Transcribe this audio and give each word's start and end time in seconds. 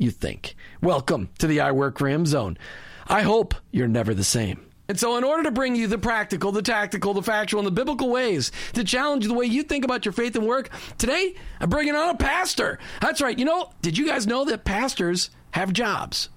you 0.00 0.10
think. 0.10 0.56
Welcome 0.82 1.28
to 1.38 1.46
the 1.46 1.60
I 1.60 1.72
Work 1.72 2.00
Ram 2.00 2.24
zone. 2.24 2.56
I 3.06 3.22
hope 3.22 3.54
you're 3.70 3.86
never 3.86 4.14
the 4.14 4.24
same. 4.24 4.66
And 4.88 4.98
so, 4.98 5.16
in 5.16 5.22
order 5.22 5.44
to 5.44 5.52
bring 5.52 5.76
you 5.76 5.86
the 5.86 5.98
practical, 5.98 6.50
the 6.50 6.62
tactical, 6.62 7.14
the 7.14 7.22
factual, 7.22 7.60
and 7.60 7.66
the 7.66 7.70
biblical 7.70 8.08
ways 8.08 8.50
to 8.72 8.82
challenge 8.82 9.26
the 9.26 9.34
way 9.34 9.46
you 9.46 9.62
think 9.62 9.84
about 9.84 10.04
your 10.04 10.12
faith 10.12 10.34
and 10.34 10.46
work, 10.46 10.70
today 10.98 11.34
I'm 11.60 11.70
bringing 11.70 11.94
on 11.94 12.08
a 12.08 12.16
pastor. 12.16 12.80
That's 13.00 13.20
right. 13.20 13.38
You 13.38 13.44
know, 13.44 13.70
did 13.82 13.96
you 13.96 14.06
guys 14.06 14.26
know 14.26 14.44
that 14.46 14.64
pastors 14.64 15.30
have 15.52 15.72
jobs? 15.72 16.28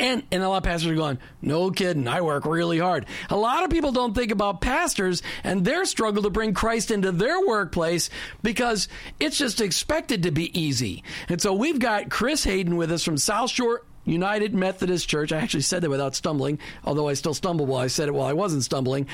And, 0.00 0.22
and 0.32 0.42
a 0.42 0.48
lot 0.48 0.56
of 0.56 0.62
pastors 0.62 0.90
are 0.90 0.94
going, 0.94 1.18
no 1.42 1.70
kidding, 1.70 2.08
I 2.08 2.22
work 2.22 2.46
really 2.46 2.78
hard. 2.78 3.04
A 3.28 3.36
lot 3.36 3.64
of 3.64 3.70
people 3.70 3.92
don't 3.92 4.14
think 4.14 4.32
about 4.32 4.62
pastors 4.62 5.22
and 5.44 5.62
their 5.62 5.84
struggle 5.84 6.22
to 6.22 6.30
bring 6.30 6.54
Christ 6.54 6.90
into 6.90 7.12
their 7.12 7.38
workplace 7.46 8.08
because 8.42 8.88
it's 9.20 9.36
just 9.36 9.60
expected 9.60 10.22
to 10.22 10.30
be 10.30 10.58
easy. 10.58 11.04
And 11.28 11.38
so 11.38 11.52
we've 11.52 11.78
got 11.78 12.08
Chris 12.08 12.42
Haden 12.42 12.76
with 12.76 12.90
us 12.90 13.04
from 13.04 13.18
South 13.18 13.50
Shore 13.50 13.82
United 14.04 14.54
Methodist 14.54 15.08
Church. 15.08 15.32
I 15.32 15.38
actually 15.38 15.62
said 15.62 15.82
that 15.82 15.90
without 15.90 16.14
stumbling, 16.14 16.58
although 16.84 17.08
I 17.08 17.14
still 17.14 17.34
stumble 17.34 17.66
while 17.66 17.80
I 17.80 17.86
said 17.88 18.08
it 18.08 18.14
while 18.14 18.26
I 18.26 18.32
wasn't 18.32 18.64
stumbling. 18.64 19.06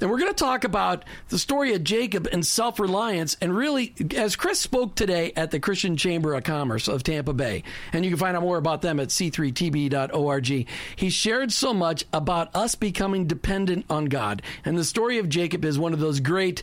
And 0.00 0.10
we're 0.10 0.18
going 0.18 0.32
to 0.32 0.34
talk 0.34 0.64
about 0.64 1.04
the 1.28 1.38
story 1.38 1.74
of 1.74 1.84
Jacob 1.84 2.28
and 2.32 2.46
self 2.46 2.80
reliance. 2.80 3.36
And 3.40 3.54
really, 3.56 3.94
as 4.16 4.36
Chris 4.36 4.58
spoke 4.58 4.94
today 4.94 5.32
at 5.36 5.50
the 5.50 5.60
Christian 5.60 5.96
Chamber 5.96 6.34
of 6.34 6.44
Commerce 6.44 6.88
of 6.88 7.02
Tampa 7.02 7.32
Bay, 7.32 7.62
and 7.92 8.04
you 8.04 8.10
can 8.10 8.18
find 8.18 8.36
out 8.36 8.42
more 8.42 8.58
about 8.58 8.82
them 8.82 8.98
at 8.98 9.08
c3tb.org, 9.08 10.68
he 10.96 11.10
shared 11.10 11.52
so 11.52 11.74
much 11.74 12.04
about 12.12 12.54
us 12.54 12.74
becoming 12.74 13.26
dependent 13.26 13.84
on 13.90 14.06
God. 14.06 14.42
And 14.64 14.76
the 14.76 14.84
story 14.84 15.18
of 15.18 15.28
Jacob 15.28 15.64
is 15.64 15.78
one 15.78 15.92
of 15.92 16.00
those 16.00 16.20
great. 16.20 16.62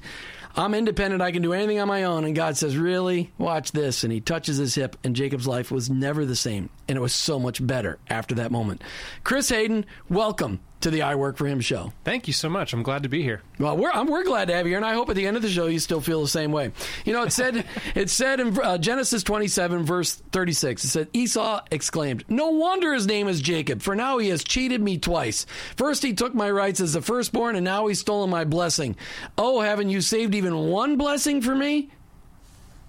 I'm 0.57 0.73
independent. 0.73 1.22
I 1.22 1.31
can 1.31 1.44
do 1.44 1.53
anything 1.53 1.79
on 1.79 1.88
my 1.88 2.03
own. 2.03 2.25
And 2.25 2.35
God 2.35 2.57
says, 2.57 2.75
Really? 2.75 3.31
Watch 3.38 3.72
this. 3.72 4.03
And 4.03 4.12
he 4.12 4.19
touches 4.19 4.57
his 4.57 4.73
hip, 4.73 4.97
and 5.03 5.16
Jacob's 5.16 5.47
life 5.47 5.69
was 5.69 5.90
never 5.90 6.25
the 6.25 6.35
same. 6.35 6.69
And 6.88 6.97
it 6.97 7.01
was 7.01 7.13
so 7.13 7.40
much 7.40 7.66
better 7.66 8.00
after 8.09 8.35
that 8.35 8.51
moment. 8.51 8.81
Chris 9.23 9.50
Haden, 9.50 9.85
welcome 10.09 10.59
to 10.81 10.91
the 10.91 11.01
I 11.01 11.15
Work 11.15 11.38
for 11.38 11.47
Him 11.47 11.59
show. 11.59 11.93
Thank 12.03 12.27
you 12.27 12.33
so 12.33 12.49
much. 12.49 12.73
I'm 12.73 12.83
glad 12.83 13.03
to 13.03 13.09
be 13.09 13.23
here. 13.23 13.41
Well, 13.59 13.77
we're 13.77 13.91
I'm, 13.91 14.07
we're 14.07 14.23
glad 14.23 14.47
to 14.49 14.55
have 14.55 14.65
you 14.65 14.71
here, 14.71 14.77
and 14.77 14.85
I 14.85 14.93
hope 14.93 15.09
at 15.09 15.15
the 15.15 15.25
end 15.25 15.35
of 15.35 15.43
the 15.43 15.49
show 15.49 15.67
you 15.67 15.79
still 15.79 16.01
feel 16.01 16.21
the 16.21 16.27
same 16.27 16.51
way. 16.51 16.71
You 17.05 17.13
know, 17.13 17.23
it 17.23 17.31
said 17.31 17.65
it 17.95 18.09
said 18.09 18.39
in 18.39 18.57
uh, 18.59 18.77
Genesis 18.77 19.23
27 19.23 19.83
verse 19.85 20.16
36. 20.16 20.83
It 20.83 20.87
said 20.87 21.07
Esau 21.13 21.61
exclaimed, 21.71 22.25
"No 22.29 22.49
wonder 22.49 22.93
his 22.93 23.07
name 23.07 23.27
is 23.27 23.41
Jacob, 23.41 23.81
for 23.81 23.95
now 23.95 24.17
he 24.17 24.29
has 24.29 24.43
cheated 24.43 24.81
me 24.81 24.97
twice. 24.97 25.45
First 25.75 26.03
he 26.03 26.13
took 26.13 26.33
my 26.33 26.49
rights 26.51 26.79
as 26.79 26.93
the 26.93 27.01
firstborn, 27.01 27.55
and 27.55 27.66
now 27.66 27.87
he's 27.87 27.99
stolen 27.99 28.29
my 28.29 28.43
blessing. 28.43 28.95
Oh, 29.37 29.61
haven't 29.61 29.89
you 29.89 30.01
saved 30.01 30.35
even 30.35 30.55
one 30.55 30.97
blessing 30.97 31.41
for 31.41 31.55
me?" 31.55 31.89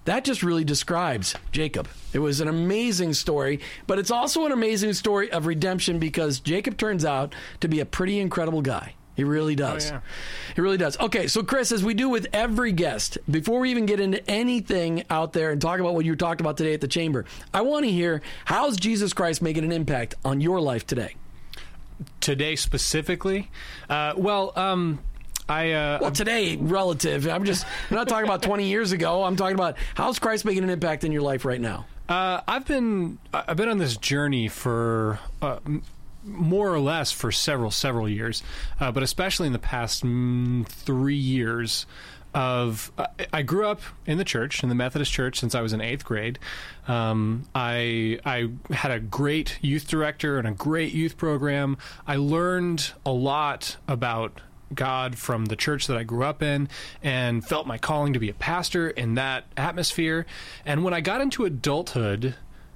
That 0.05 0.23
just 0.23 0.43
really 0.43 0.63
describes 0.63 1.35
Jacob. 1.51 1.87
It 2.13 2.19
was 2.19 2.39
an 2.39 2.47
amazing 2.47 3.13
story, 3.13 3.59
but 3.85 3.99
it's 3.99 4.11
also 4.11 4.45
an 4.45 4.51
amazing 4.51 4.93
story 4.93 5.31
of 5.31 5.45
redemption 5.45 5.99
because 5.99 6.39
Jacob 6.39 6.77
turns 6.77 7.05
out 7.05 7.35
to 7.59 7.67
be 7.67 7.79
a 7.79 7.85
pretty 7.85 8.19
incredible 8.19 8.61
guy. 8.61 8.93
He 9.19 9.25
really 9.25 9.55
does. 9.55 9.91
Oh, 9.91 9.95
yeah. 9.95 10.01
He 10.55 10.61
really 10.61 10.77
does. 10.77 10.97
Okay, 10.97 11.27
so 11.27 11.43
Chris, 11.43 11.73
as 11.73 11.83
we 11.83 11.93
do 11.93 12.07
with 12.07 12.27
every 12.31 12.71
guest, 12.71 13.17
before 13.29 13.59
we 13.59 13.69
even 13.69 13.85
get 13.85 13.99
into 13.99 14.25
anything 14.31 15.03
out 15.09 15.33
there 15.33 15.51
and 15.51 15.61
talk 15.61 15.81
about 15.81 15.93
what 15.93 16.05
you 16.05 16.15
talked 16.15 16.39
about 16.39 16.55
today 16.55 16.73
at 16.73 16.79
the 16.79 16.87
chamber, 16.87 17.25
I 17.53 17.61
want 17.61 17.83
to 17.83 17.91
hear 17.91 18.21
how's 18.45 18.77
Jesus 18.77 19.11
Christ 19.11 19.41
making 19.41 19.65
an 19.65 19.73
impact 19.73 20.15
on 20.23 20.39
your 20.39 20.61
life 20.61 20.87
today? 20.87 21.15
Today 22.21 22.55
specifically, 22.55 23.51
uh, 23.89 24.13
well, 24.15 24.53
um, 24.55 24.99
I 25.49 25.71
uh, 25.71 25.97
Well, 26.01 26.11
today, 26.11 26.55
relative. 26.57 27.27
I'm 27.27 27.43
just 27.43 27.65
I'm 27.89 27.95
not 27.97 28.07
talking 28.07 28.25
about 28.25 28.43
20 28.43 28.67
years 28.67 28.91
ago. 28.91 29.23
I'm 29.23 29.35
talking 29.35 29.55
about 29.55 29.75
how's 29.95 30.19
Christ 30.19 30.45
making 30.45 30.63
an 30.63 30.69
impact 30.69 31.03
in 31.03 31.11
your 31.11 31.23
life 31.23 31.43
right 31.43 31.59
now? 31.59 31.85
uh, 32.07 32.41
I've 32.47 32.65
been 32.65 33.17
I've 33.33 33.57
been 33.57 33.69
on 33.69 33.77
this 33.79 33.97
journey 33.97 34.47
for. 34.47 35.19
Uh, 35.41 35.59
more 36.25 36.71
or 36.71 36.79
less 36.79 37.11
for 37.13 37.31
several 37.31 37.71
several 37.71 38.07
years, 38.07 38.43
uh, 38.79 38.91
but 38.91 39.03
especially 39.03 39.47
in 39.47 39.53
the 39.53 39.57
past 39.59 40.03
mm, 40.03 40.67
three 40.67 41.15
years. 41.15 41.85
Of 42.31 42.91
I 42.97 43.07
I 43.33 43.41
grew 43.41 43.65
up 43.65 43.81
in 44.05 44.19
the 44.19 44.23
church, 44.25 44.61
in 44.61 44.69
the 44.69 44.75
Methodist 44.75 45.11
church, 45.11 45.39
since 45.39 45.55
I 45.55 45.61
was 45.61 45.73
in 45.73 45.81
eighth 45.81 46.05
grade. 46.05 46.37
Um, 46.87 47.45
I 47.55 48.19
I 48.23 48.49
had 48.71 48.91
a 48.91 48.99
great 48.99 49.57
youth 49.61 49.87
director 49.87 50.37
and 50.37 50.47
a 50.47 50.51
great 50.51 50.93
youth 50.93 51.17
program. 51.17 51.77
I 52.05 52.17
learned 52.17 52.91
a 53.03 53.11
lot 53.11 53.77
about 53.87 54.41
God 54.73 55.17
from 55.17 55.45
the 55.45 55.55
church 55.55 55.87
that 55.87 55.97
I 55.97 56.03
grew 56.03 56.23
up 56.23 56.41
in 56.41 56.69
and 57.03 57.45
felt 57.45 57.67
my 57.67 57.77
calling 57.77 58.13
to 58.13 58.19
be 58.19 58.29
a 58.29 58.33
pastor 58.33 58.89
in 58.89 59.15
that 59.15 59.45
atmosphere. 59.57 60.25
And 60.65 60.83
when 60.83 60.93
I 60.93 61.01
got 61.01 61.21
into 61.21 61.45
adulthood, 61.45 62.35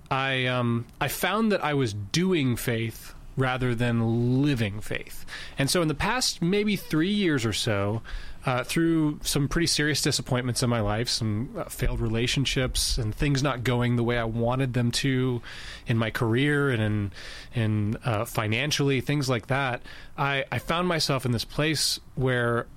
I 0.10 0.46
um, 0.46 0.86
I 1.00 1.08
found 1.08 1.52
that 1.52 1.64
I 1.64 1.74
was 1.74 1.94
doing 1.94 2.56
faith 2.56 3.14
rather 3.36 3.74
than 3.74 4.44
living 4.44 4.80
faith. 4.80 5.26
And 5.58 5.70
so 5.70 5.82
in 5.82 5.88
the 5.88 5.96
past 5.96 6.42
maybe 6.42 6.76
3 6.76 7.10
years 7.10 7.46
or 7.46 7.54
so, 7.54 8.04
uh, 8.46 8.64
through 8.64 9.20
some 9.24 9.48
pretty 9.48 9.68
serious 9.68 10.02
disappointments 10.02 10.62
in 10.62 10.70
my 10.70 10.82
life, 10.82 11.08
some 11.08 11.50
uh, 11.58 11.64
failed 11.66 12.02
relationships, 12.02 12.98
and 12.98 13.16
things 13.16 13.42
not 13.42 13.64
going 13.64 13.96
the 13.96 14.04
way 14.04 14.18
I 14.18 14.26
wanted 14.26 14.74
them 14.74 14.92
to 14.92 15.42
in 15.88 15.98
my 15.98 16.10
career 16.10 16.70
and 16.70 16.82
in, 16.82 17.12
in 17.54 17.98
uh, 18.04 18.26
financially, 18.26 19.00
things 19.00 19.30
like 19.30 19.48
that. 19.48 19.82
I, 20.18 20.46
I 20.52 20.60
found 20.60 20.88
myself 20.88 21.26
in 21.26 21.32
this 21.32 21.46
place 21.46 22.00
where 22.16 22.68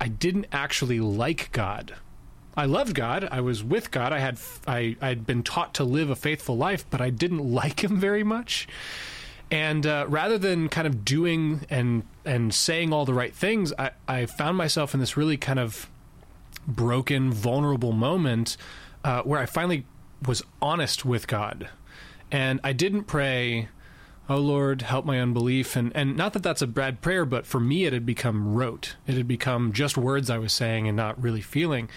I 0.00 0.08
didn't 0.08 0.46
actually 0.52 1.00
like 1.00 1.52
God. 1.52 1.94
I 2.56 2.66
loved 2.66 2.94
God. 2.94 3.28
I 3.30 3.40
was 3.40 3.62
with 3.62 3.90
God. 3.90 4.12
I 4.12 4.18
had 4.18 4.38
I 4.66 4.96
I'd 5.00 5.24
been 5.24 5.44
taught 5.44 5.74
to 5.74 5.84
live 5.84 6.10
a 6.10 6.16
faithful 6.16 6.56
life, 6.56 6.84
but 6.90 7.00
I 7.00 7.10
didn't 7.10 7.38
like 7.52 7.84
Him 7.84 7.98
very 7.98 8.24
much. 8.24 8.68
And 9.50 9.86
uh, 9.86 10.06
rather 10.08 10.36
than 10.36 10.68
kind 10.68 10.86
of 10.86 11.04
doing 11.04 11.64
and 11.70 12.02
and 12.24 12.52
saying 12.52 12.92
all 12.92 13.06
the 13.06 13.14
right 13.14 13.34
things, 13.34 13.72
I, 13.78 13.92
I 14.06 14.26
found 14.26 14.58
myself 14.58 14.92
in 14.92 15.00
this 15.00 15.16
really 15.16 15.38
kind 15.38 15.58
of 15.58 15.88
broken, 16.66 17.32
vulnerable 17.32 17.92
moment 17.92 18.58
uh, 19.02 19.22
where 19.22 19.40
I 19.40 19.46
finally 19.46 19.86
was 20.26 20.42
honest 20.60 21.04
with 21.04 21.26
God, 21.26 21.68
and 22.30 22.60
I 22.62 22.72
didn't 22.72 23.04
pray. 23.04 23.68
Oh 24.30 24.36
Lord, 24.36 24.82
help 24.82 25.06
my 25.06 25.18
unbelief, 25.18 25.74
and 25.74 25.90
and 25.96 26.14
not 26.14 26.34
that 26.34 26.42
that's 26.42 26.60
a 26.60 26.66
bad 26.66 27.00
prayer, 27.00 27.24
but 27.24 27.46
for 27.46 27.58
me 27.58 27.86
it 27.86 27.94
had 27.94 28.04
become 28.04 28.54
rote. 28.54 28.96
It 29.06 29.14
had 29.14 29.26
become 29.26 29.72
just 29.72 29.96
words 29.96 30.28
I 30.28 30.36
was 30.36 30.52
saying 30.52 30.86
and 30.86 30.96
not 30.96 31.22
really 31.22 31.40
feeling. 31.40 31.88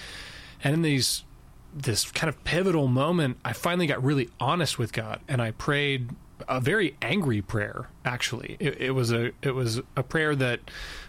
And 0.63 0.73
in 0.73 0.81
these 0.83 1.25
this 1.73 2.09
kind 2.11 2.29
of 2.29 2.41
pivotal 2.45 2.87
moment, 2.87 3.37
I 3.43 3.51
finally 3.51 3.87
got 3.87 4.01
really 4.01 4.29
honest 4.39 4.79
with 4.79 4.93
God, 4.93 5.19
and 5.27 5.41
I 5.41 5.51
prayed 5.51 6.11
a 6.47 6.59
very 6.59 6.95
angry 7.01 7.41
prayer. 7.41 7.87
Actually, 8.05 8.57
it, 8.59 8.81
it 8.81 8.91
was 8.91 9.11
a 9.11 9.31
it 9.41 9.55
was 9.55 9.81
a 9.95 10.03
prayer 10.03 10.35
that 10.35 10.59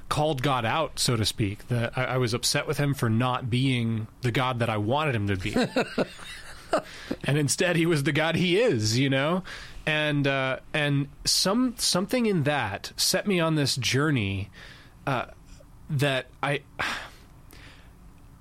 called 0.09 0.43
God 0.43 0.65
out, 0.65 0.99
so 0.99 1.17
to 1.17 1.25
speak. 1.25 1.69
That 1.69 1.97
I, 1.97 2.05
I 2.05 2.17
was 2.19 2.35
upset 2.35 2.67
with 2.67 2.79
Him 2.79 2.95
for 2.95 3.09
not 3.09 3.51
being 3.51 4.07
the 4.23 4.31
God 4.31 4.59
that 4.59 4.69
I 4.69 4.77
wanted 4.77 5.15
Him 5.15 5.27
to 5.29 5.37
be, 5.37 5.55
and 7.25 7.39
instead 7.39 7.77
He 7.77 7.87
was 7.87 8.03
the 8.05 8.13
God 8.13 8.37
He 8.37 8.61
is. 8.61 8.99
You 8.99 9.11
know, 9.11 9.43
and 9.87 10.27
uh, 10.27 10.59
and 10.73 11.09
some 11.25 11.75
something 11.79 12.27
in 12.27 12.45
that 12.45 12.93
set 12.97 13.27
me 13.27 13.41
on 13.41 13.55
this 13.55 13.77
journey 13.77 14.51
uh, 15.07 15.27
that 15.91 16.27
I. 16.43 16.61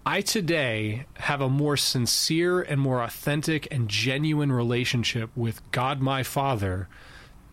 I 0.05 0.21
today 0.21 1.05
have 1.15 1.41
a 1.41 1.49
more 1.49 1.77
sincere 1.77 2.61
and 2.61 2.81
more 2.81 3.03
authentic 3.03 3.67
and 3.71 3.87
genuine 3.87 4.51
relationship 4.51 5.29
with 5.35 5.61
God 5.71 6.01
my 6.01 6.23
Father 6.23 6.87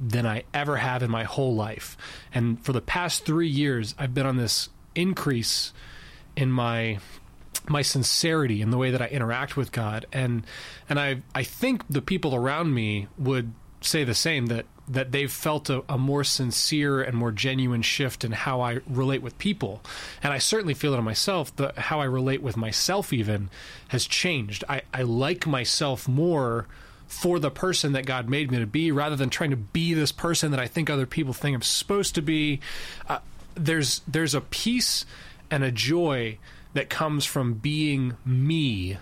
than 0.00 0.25
I 0.27 0.45
ever 0.55 0.77
have 0.77 1.03
in 1.03 1.11
my 1.11 1.25
whole 1.25 1.55
life. 1.55 1.97
And 2.33 2.65
for 2.65 2.73
the 2.73 2.81
past 2.81 3.27
3 3.27 3.47
years 3.47 3.95
I've 3.99 4.15
been 4.15 4.27
on 4.27 4.37
this 4.37 4.71
increase 4.95 5.73
in 6.37 6.50
my 6.50 6.99
my 7.69 7.83
sincerity 7.83 8.62
in 8.62 8.71
the 8.71 8.79
way 8.79 8.91
that 8.91 9.03
I 9.03 9.09
interact 9.09 9.56
with 9.56 9.73
God 9.73 10.06
and 10.12 10.47
and 10.89 10.99
I 10.99 11.23
I 11.35 11.43
think 11.43 11.87
the 11.89 12.01
people 12.01 12.35
around 12.35 12.73
me 12.73 13.09
would 13.19 13.53
say 13.83 14.05
the 14.05 14.15
same 14.15 14.47
that 14.47 14.65
that 14.88 15.12
they've 15.12 15.31
felt 15.31 15.69
a, 15.70 15.85
a, 15.88 15.99
more 15.99 16.25
sincere 16.25 17.02
and 17.02 17.17
more 17.17 17.31
genuine 17.31 17.82
shift 17.82 18.25
in 18.25 18.32
how 18.32 18.61
I 18.61 18.81
relate 18.87 19.23
with 19.23 19.38
people. 19.38 19.82
And 20.23 20.32
I 20.32 20.38
certainly 20.38 20.75
feel 20.75 20.94
it 20.94 20.99
in 20.99 21.05
myself. 21.05 21.55
The, 21.56 21.73
how 21.76 22.00
I 22.00 22.05
relate 22.05 22.43
with 22.43 22.56
myself, 22.56 23.12
even, 23.12 23.50
has 23.88 24.06
changed. 24.06 24.64
I, 24.69 24.82
I 24.93 25.02
like 25.02 25.46
myself 25.46 26.08
more 26.08 26.67
for 27.06 27.38
the 27.38 27.50
person 27.50 27.93
that 27.93 28.06
God 28.06 28.29
made 28.29 28.50
me 28.50 28.58
to 28.58 28.67
be 28.67 28.93
rather 28.93 29.17
than 29.17 29.31
trying 29.31 29.50
to 29.50 29.56
be 29.56 29.94
this 29.94 30.12
person 30.12 30.50
that 30.50 30.61
I 30.61 30.67
think 30.67 30.91
other 30.91 31.06
people 31.06 31.32
think 31.32 31.55
I'm 31.55 31.62
supposed 31.62 32.14
to 32.17 32.23
be. 32.23 32.61
Uh, 33.08 33.19
there's, 33.55 34.00
there's 34.06 34.34
a 34.34 34.41
peace 34.41 35.05
and 35.50 35.64
a 35.64 35.73
joy 35.73 36.38
that 36.75 36.91
comes 36.91 37.25
from 37.25 37.55
being 37.55 38.17
me 38.25 38.99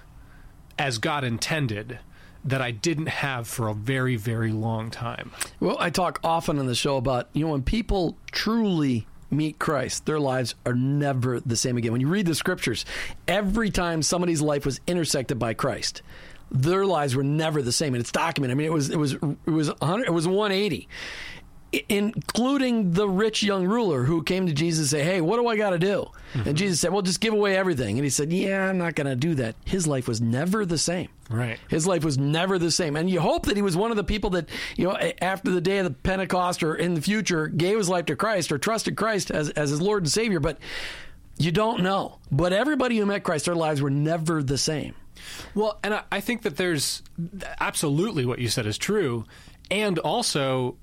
as 0.78 0.98
God 0.98 1.24
intended 1.24 1.98
that 2.46 2.62
I 2.62 2.70
didn't 2.70 3.08
have 3.08 3.46
for 3.48 3.68
a 3.68 3.74
very, 3.74 4.16
very 4.16 4.52
long 4.52 4.90
time. 4.90 5.32
Well, 5.60 5.76
I 5.78 5.90
talk 5.90 6.20
often 6.22 6.58
on 6.58 6.66
the 6.66 6.74
show 6.74 6.96
about, 6.96 7.28
you 7.32 7.44
know, 7.44 7.52
when 7.52 7.62
people 7.62 8.16
truly 8.30 9.06
meet 9.30 9.58
Christ, 9.58 10.06
their 10.06 10.20
lives 10.20 10.54
are 10.64 10.74
never 10.74 11.40
the 11.40 11.56
same 11.56 11.76
again. 11.76 11.92
When 11.92 12.00
you 12.00 12.08
read 12.08 12.26
the 12.26 12.34
scriptures, 12.34 12.84
every 13.26 13.70
time 13.70 14.00
somebody's 14.02 14.40
life 14.40 14.64
was 14.64 14.80
intersected 14.86 15.38
by 15.38 15.54
Christ, 15.54 16.02
their 16.50 16.86
lives 16.86 17.16
were 17.16 17.24
never 17.24 17.60
the 17.60 17.72
same, 17.72 17.94
and 17.94 18.00
it's 18.00 18.12
documented. 18.12 18.54
I 18.54 18.58
mean, 18.58 18.66
it 18.68 18.72
was 18.72 18.90
it 18.90 18.98
was 18.98 19.14
it 19.14 19.50
was 19.50 19.68
100, 19.68 20.06
it 20.06 20.12
was 20.12 20.28
180 20.28 20.88
including 21.88 22.92
the 22.92 23.08
rich 23.08 23.42
young 23.42 23.66
ruler 23.66 24.04
who 24.04 24.22
came 24.22 24.46
to 24.46 24.52
Jesus 24.52 24.92
and 24.92 25.00
say, 25.00 25.04
"Hey, 25.04 25.20
what 25.20 25.36
do 25.36 25.46
I 25.46 25.56
got 25.56 25.70
to 25.70 25.78
do?" 25.78 26.10
Mm-hmm. 26.34 26.48
And 26.48 26.58
Jesus 26.58 26.80
said, 26.80 26.92
"Well, 26.92 27.02
just 27.02 27.20
give 27.20 27.34
away 27.34 27.56
everything." 27.56 27.96
And 27.96 28.04
he 28.04 28.10
said, 28.10 28.32
"Yeah, 28.32 28.68
I'm 28.68 28.78
not 28.78 28.94
going 28.94 29.06
to 29.06 29.16
do 29.16 29.34
that." 29.36 29.56
His 29.64 29.86
life 29.86 30.08
was 30.08 30.20
never 30.20 30.64
the 30.64 30.78
same. 30.78 31.08
Right. 31.28 31.58
His 31.68 31.86
life 31.86 32.04
was 32.04 32.18
never 32.18 32.58
the 32.58 32.70
same. 32.70 32.96
And 32.96 33.10
you 33.10 33.20
hope 33.20 33.46
that 33.46 33.56
he 33.56 33.62
was 33.62 33.76
one 33.76 33.90
of 33.90 33.96
the 33.96 34.04
people 34.04 34.30
that, 34.30 34.48
you 34.76 34.84
know, 34.84 34.96
after 35.20 35.50
the 35.50 35.60
day 35.60 35.78
of 35.78 35.84
the 35.84 35.90
Pentecost 35.90 36.62
or 36.62 36.74
in 36.74 36.94
the 36.94 37.02
future 37.02 37.48
gave 37.48 37.76
his 37.78 37.88
life 37.88 38.06
to 38.06 38.16
Christ 38.16 38.52
or 38.52 38.58
trusted 38.58 38.96
Christ 38.96 39.30
as 39.30 39.50
as 39.50 39.70
his 39.70 39.82
Lord 39.82 40.04
and 40.04 40.10
Savior, 40.10 40.40
but 40.40 40.58
you 41.38 41.52
don't 41.52 41.82
know. 41.82 42.18
But 42.30 42.52
everybody 42.52 42.96
who 42.98 43.06
met 43.06 43.24
Christ, 43.24 43.46
their 43.46 43.54
lives 43.54 43.82
were 43.82 43.90
never 43.90 44.42
the 44.42 44.58
same. 44.58 44.94
Well, 45.54 45.78
and 45.82 45.94
I, 45.94 46.02
I 46.12 46.20
think 46.20 46.42
that 46.42 46.56
there's 46.56 47.02
absolutely 47.60 48.24
what 48.26 48.38
you 48.38 48.48
said 48.48 48.66
is 48.66 48.78
true. 48.78 49.24
And 49.70 49.98
also, 49.98 50.76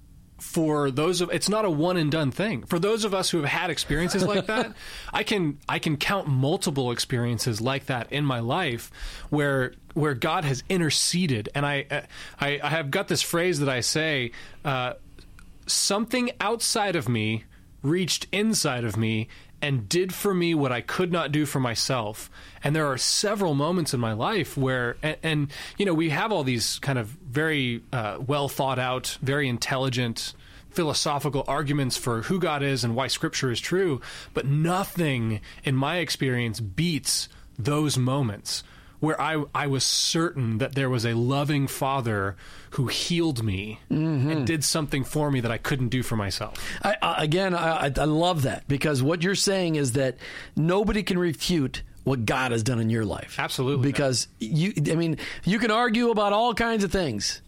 for 0.43 0.91
those 0.91 1.21
of 1.21 1.31
it's 1.31 1.47
not 1.47 1.63
a 1.63 1.69
one 1.69 1.95
and 1.95 2.11
done 2.11 2.29
thing. 2.29 2.63
For 2.63 2.77
those 2.77 3.05
of 3.05 3.13
us 3.13 3.29
who 3.29 3.37
have 3.37 3.49
had 3.49 3.69
experiences 3.69 4.23
like 4.23 4.45
that, 4.47 4.73
I 5.13 5.23
can 5.23 5.57
I 5.69 5.79
can 5.79 5.95
count 5.97 6.27
multiple 6.27 6.91
experiences 6.91 7.61
like 7.61 7.85
that 7.85 8.11
in 8.11 8.25
my 8.25 8.39
life 8.39 8.91
where 9.29 9.73
where 9.93 10.13
God 10.13 10.43
has 10.43 10.63
interceded, 10.69 11.49
and 11.55 11.65
I 11.65 12.05
I, 12.39 12.59
I 12.61 12.69
have 12.69 12.91
got 12.91 13.07
this 13.07 13.21
phrase 13.21 13.59
that 13.61 13.69
I 13.69 13.79
say, 13.79 14.31
uh, 14.65 14.93
something 15.65 16.31
outside 16.41 16.95
of 16.97 17.07
me 17.07 17.45
reached 17.81 18.27
inside 18.31 18.83
of 18.83 18.97
me 18.97 19.29
and 19.63 19.87
did 19.87 20.13
for 20.13 20.33
me 20.33 20.53
what 20.53 20.73
I 20.73 20.81
could 20.81 21.09
not 21.09 21.31
do 21.31 21.45
for 21.45 21.61
myself. 21.61 22.29
And 22.65 22.75
there 22.75 22.87
are 22.87 22.97
several 22.97 23.55
moments 23.55 23.93
in 23.93 23.99
my 24.01 24.11
life 24.11 24.57
where, 24.57 24.97
and, 25.01 25.17
and 25.23 25.51
you 25.77 25.85
know, 25.85 25.93
we 25.93 26.09
have 26.09 26.33
all 26.33 26.43
these 26.43 26.79
kind 26.79 26.99
of 26.99 27.07
very 27.07 27.81
uh, 27.93 28.17
well 28.27 28.49
thought 28.49 28.77
out, 28.77 29.17
very 29.21 29.47
intelligent 29.47 30.33
philosophical 30.69 31.45
arguments 31.47 31.95
for 31.95 32.23
who 32.23 32.39
God 32.39 32.61
is 32.61 32.83
and 32.83 32.93
why 32.93 33.07
Scripture 33.07 33.51
is 33.51 33.61
true, 33.61 34.01
but 34.33 34.45
nothing 34.45 35.39
in 35.63 35.75
my 35.75 35.97
experience 35.97 36.59
beats 36.59 37.29
those 37.57 37.97
moments 37.97 38.63
where 39.03 39.19
I, 39.19 39.43
I 39.53 39.67
was 39.67 39.83
certain 39.83 40.59
that 40.59 40.75
there 40.75 40.89
was 40.89 41.05
a 41.05 41.13
loving 41.13 41.67
father 41.67 42.37
who 42.69 42.87
healed 42.87 43.43
me 43.43 43.81
mm-hmm. 43.91 44.31
and 44.31 44.47
did 44.47 44.63
something 44.63 45.03
for 45.03 45.29
me 45.29 45.41
that 45.41 45.51
I 45.51 45.57
couldn't 45.57 45.89
do 45.89 46.03
for 46.03 46.15
myself. 46.15 46.57
I, 46.81 46.95
again, 47.17 47.53
I, 47.53 47.91
I 47.97 48.05
love 48.05 48.43
that 48.43 48.65
because 48.69 49.03
what 49.03 49.21
you're 49.21 49.35
saying 49.35 49.75
is 49.75 49.91
that 49.91 50.15
nobody 50.55 51.03
can 51.03 51.19
refute 51.19 51.83
what 52.05 52.23
God 52.25 52.53
has 52.53 52.63
done 52.63 52.79
in 52.79 52.89
your 52.89 53.03
life. 53.03 53.35
Absolutely. 53.39 53.91
Because 53.91 54.29
you, 54.39 54.71
I 54.89 54.95
mean, 54.95 55.17
you 55.43 55.59
can 55.59 55.69
argue 55.69 56.09
about 56.09 56.31
all 56.31 56.53
kinds 56.53 56.85
of 56.85 56.91
things, 56.93 57.41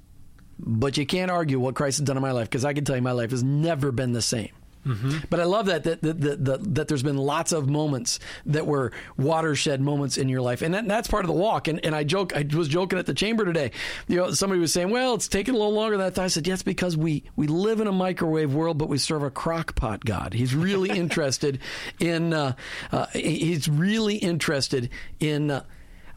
but 0.59 0.97
you 0.97 1.05
can't 1.05 1.31
argue 1.31 1.57
what 1.57 1.73
Christ 1.73 1.99
has 1.99 2.05
done 2.05 2.17
in 2.17 2.21
my 2.21 2.31
life 2.31 2.49
because 2.49 2.65
I 2.65 2.73
can 2.73 2.83
tell 2.83 2.97
you 2.97 3.01
my 3.01 3.13
life 3.13 3.31
has 3.31 3.43
never 3.43 3.93
been 3.93 4.11
the 4.11 4.21
same. 4.21 4.51
Mm-hmm. 4.85 5.25
But 5.29 5.39
I 5.39 5.45
love 5.45 5.65
that 5.65 5.83
that, 5.83 6.01
that 6.01 6.21
that, 6.21 6.45
that 6.45 6.75
that 6.75 6.87
there's 6.87 7.03
been 7.03 7.17
lots 7.17 7.51
of 7.51 7.67
moments 7.67 8.19
that 8.45 8.67
were 8.67 8.91
watershed 9.17 9.81
moments 9.81 10.17
in 10.17 10.29
your 10.29 10.41
life, 10.41 10.61
and 10.61 10.73
that, 10.73 10.87
that's 10.87 11.07
part 11.07 11.23
of 11.23 11.27
the 11.27 11.33
walk. 11.33 11.67
And, 11.67 11.83
and 11.83 11.95
I 11.95 12.03
joke, 12.03 12.35
I 12.35 12.45
was 12.55 12.67
joking 12.67 12.99
at 12.99 13.05
the 13.05 13.13
chamber 13.13 13.45
today. 13.45 13.71
You 14.07 14.17
know, 14.17 14.31
somebody 14.31 14.61
was 14.61 14.71
saying, 14.71 14.91
"Well, 14.91 15.15
it's 15.15 15.27
taking 15.27 15.55
a 15.55 15.57
little 15.57 15.73
longer 15.73 15.97
than 15.97 16.13
that." 16.13 16.19
I 16.19 16.27
said, 16.27 16.47
"Yes, 16.47 16.61
because 16.61 16.95
we 16.95 17.23
we 17.35 17.47
live 17.47 17.79
in 17.79 17.87
a 17.87 17.91
microwave 17.91 18.53
world, 18.53 18.77
but 18.77 18.89
we 18.89 18.97
serve 18.97 19.23
a 19.23 19.31
crock 19.31 19.75
pot 19.75 20.05
God. 20.05 20.33
He's 20.33 20.53
really 20.53 20.89
interested 20.99 21.59
in 21.99 22.33
uh, 22.33 22.53
uh, 22.91 23.07
he's 23.07 23.67
really 23.67 24.15
interested 24.17 24.89
in." 25.19 25.51
Uh, 25.51 25.63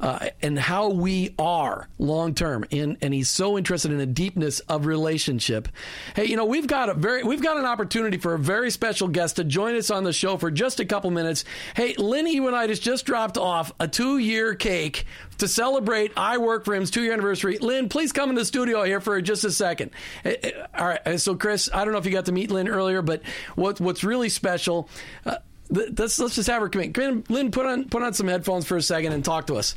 uh, 0.00 0.28
and 0.42 0.58
how 0.58 0.90
we 0.90 1.34
are 1.38 1.88
long 1.98 2.34
term. 2.34 2.64
And 2.70 2.96
and 3.00 3.12
he's 3.12 3.30
so 3.30 3.58
interested 3.58 3.90
in 3.92 3.98
the 3.98 4.06
deepness 4.06 4.60
of 4.60 4.86
relationship. 4.86 5.68
Hey, 6.14 6.26
you 6.26 6.36
know 6.36 6.44
we've 6.44 6.66
got 6.66 6.88
a 6.88 6.94
very 6.94 7.22
we've 7.22 7.42
got 7.42 7.56
an 7.56 7.64
opportunity 7.64 8.18
for 8.18 8.34
a 8.34 8.38
very 8.38 8.70
special 8.70 9.08
guest 9.08 9.36
to 9.36 9.44
join 9.44 9.74
us 9.76 9.90
on 9.90 10.04
the 10.04 10.12
show 10.12 10.36
for 10.36 10.50
just 10.50 10.80
a 10.80 10.84
couple 10.84 11.10
minutes. 11.10 11.44
Hey, 11.74 11.94
Lynn 11.94 12.26
Ewanitis 12.26 12.80
just 12.80 13.06
dropped 13.06 13.38
off 13.38 13.72
a 13.80 13.88
two 13.88 14.18
year 14.18 14.54
cake 14.54 15.06
to 15.38 15.48
celebrate 15.48 16.12
I 16.16 16.38
Work 16.38 16.64
for 16.64 16.74
Him's 16.74 16.90
two 16.90 17.02
year 17.02 17.12
anniversary. 17.12 17.58
Lynn, 17.58 17.88
please 17.88 18.12
come 18.12 18.30
in 18.30 18.36
the 18.36 18.44
studio 18.44 18.82
here 18.84 19.00
for 19.00 19.20
just 19.20 19.44
a 19.44 19.50
second. 19.50 19.90
All 20.24 20.86
right. 20.86 21.20
So, 21.20 21.34
Chris, 21.34 21.70
I 21.72 21.84
don't 21.84 21.92
know 21.92 21.98
if 21.98 22.06
you 22.06 22.12
got 22.12 22.26
to 22.26 22.32
meet 22.32 22.50
Lynn 22.50 22.68
earlier, 22.68 23.02
but 23.02 23.22
what, 23.54 23.80
what's 23.80 24.04
really 24.04 24.28
special, 24.28 24.88
uh, 25.24 25.36
let's 25.70 26.18
let's 26.18 26.34
just 26.34 26.48
have 26.48 26.62
her 26.62 26.68
come 26.68 26.82
in. 26.82 27.24
Lynn, 27.28 27.50
put 27.50 27.66
on 27.66 27.88
put 27.88 28.02
on 28.02 28.14
some 28.14 28.28
headphones 28.28 28.66
for 28.66 28.76
a 28.76 28.82
second 28.82 29.12
and 29.12 29.24
talk 29.24 29.46
to 29.48 29.56
us. 29.56 29.76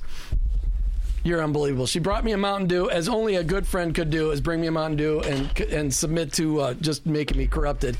You're 1.24 1.44
unbelievable. 1.44 1.86
She 1.86 2.00
brought 2.00 2.24
me 2.24 2.32
a 2.32 2.38
Mountain 2.38 2.68
Dew, 2.68 2.90
as 2.90 3.08
only 3.08 3.36
a 3.36 3.44
good 3.44 3.68
friend 3.68 3.94
could 3.94 4.10
do, 4.10 4.32
is 4.32 4.42
bring 4.42 4.60
me 4.60 4.68
a 4.68 4.72
Mountain 4.72 4.98
Dew 4.98 5.20
and 5.22 5.60
and 5.62 5.94
submit 5.94 6.34
to 6.34 6.62
uh, 6.62 6.74
just 6.76 7.06
making 7.06 7.38
me 7.38 7.48
corrupted. 7.48 7.98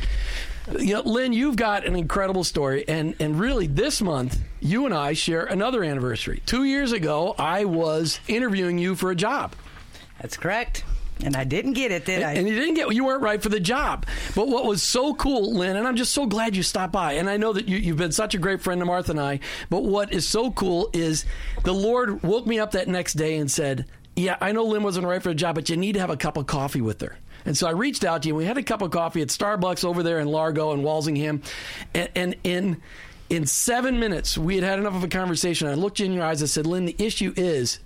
You 0.78 0.96
know, 0.96 1.02
Lynn, 1.02 1.34
you've 1.34 1.56
got 1.56 1.86
an 1.86 1.96
incredible 1.96 2.44
story, 2.44 2.88
and 2.88 3.16
and 3.20 3.40
really 3.40 3.68
this 3.68 4.02
month 4.02 4.40
you 4.60 4.86
and 4.86 4.94
I 4.94 5.14
share 5.14 5.46
another 5.46 5.84
anniversary. 5.84 6.42
Two 6.46 6.64
years 6.64 6.92
ago, 6.92 7.36
I 7.38 7.66
was 7.66 8.20
interviewing 8.28 8.78
you 8.78 8.96
for 8.96 9.12
a 9.12 9.16
job. 9.16 9.54
That's 10.20 10.38
correct. 10.38 10.84
And 11.24 11.36
I 11.36 11.44
didn't 11.44 11.74
get 11.74 11.92
it, 11.92 12.06
did 12.06 12.24
I? 12.24 12.34
And 12.34 12.48
you 12.48 12.56
didn't 12.56 12.76
get 12.76 12.94
you 12.94 13.06
weren't 13.06 13.22
right 13.22 13.42
for 13.42 13.50
the 13.50 13.60
job. 13.60 14.06
But 14.36 14.48
what 14.48 14.66
was 14.66 14.82
so 14.82 15.14
cool, 15.14 15.54
Lynn, 15.54 15.76
and 15.76 15.88
I'm 15.88 15.96
just 15.96 16.14
so 16.14 16.26
glad 16.26 16.56
you 16.56 16.64
stopped 16.64 16.94
by. 16.94 17.14
And 17.14 17.30
I 17.30 17.38
know 17.38 17.54
that 17.54 17.68
you, 17.68 17.78
you've 17.78 17.98
been 17.98 18.12
such 18.12 18.34
a 18.34 18.38
great 18.40 18.62
friend 18.62 18.82
to 18.82 18.86
Martha 18.86 19.12
and 19.12 19.20
I. 19.20 19.40
But 19.70 19.84
what 19.84 20.14
is 20.14 20.28
so 20.28 20.52
cool 20.52 20.90
is 20.94 21.26
the 21.64 21.74
Lord 21.74 22.24
woke 22.24 22.48
me 22.48 22.60
up 22.60 22.72
that 22.72 22.88
next 22.88 23.14
day 23.14 23.38
and 23.38 23.50
said, 23.52 23.86
"Yeah, 24.16 24.38
I 24.42 24.52
know 24.52 24.64
Lynn 24.64 24.84
wasn't 24.84 25.06
right 25.06 25.22
for 25.22 25.30
the 25.30 25.36
job, 25.36 25.56
but 25.56 25.70
you 25.70 25.78
need 25.78 25.94
to 25.94 26.00
have 26.00 26.10
a 26.10 26.18
cup 26.18 26.38
of 26.38 26.48
coffee 26.48 26.82
with 26.82 27.02
her." 27.02 27.18
And 27.46 27.58
so 27.58 27.68
I 27.68 27.72
reached 27.72 28.04
out 28.04 28.24
to 28.24 28.28
you. 28.28 28.34
and 28.36 28.38
We 28.40 28.46
had 28.46 28.58
a 28.58 28.64
cup 28.64 28.82
of 28.82 28.92
coffee 28.92 29.22
at 29.22 29.30
Starbucks 29.30 29.84
over 29.84 30.04
there 30.04 30.20
in 30.20 30.28
Largo 30.28 30.72
and 30.74 30.84
Walsingham, 30.84 31.42
and, 31.94 32.10
and 32.16 32.36
in 32.44 32.82
in 33.30 33.46
seven 33.46 34.00
minutes 34.00 34.38
we 34.38 34.56
had 34.56 34.64
had 34.64 34.80
enough 34.80 34.96
of 34.96 35.04
a 35.04 35.08
conversation. 35.08 35.68
I 35.68 35.76
looked 35.76 36.00
you 36.00 36.06
in 36.08 36.14
your 36.14 36.24
eyes. 36.24 36.42
I 36.42 36.48
said, 36.48 36.66
"Lynn, 36.66 36.86
the 36.86 36.96
issue 36.98 37.34
is." 37.38 37.80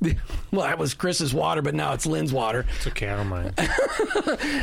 Well, 0.52 0.64
that 0.64 0.78
was 0.78 0.94
Chris's 0.94 1.34
water, 1.34 1.60
but 1.60 1.74
now 1.74 1.92
it's 1.92 2.06
Lynn's 2.06 2.32
water. 2.32 2.64
It's 2.76 2.86
okay, 2.86 3.08
I 3.08 3.16
don't 3.16 3.28
mind. 3.28 3.52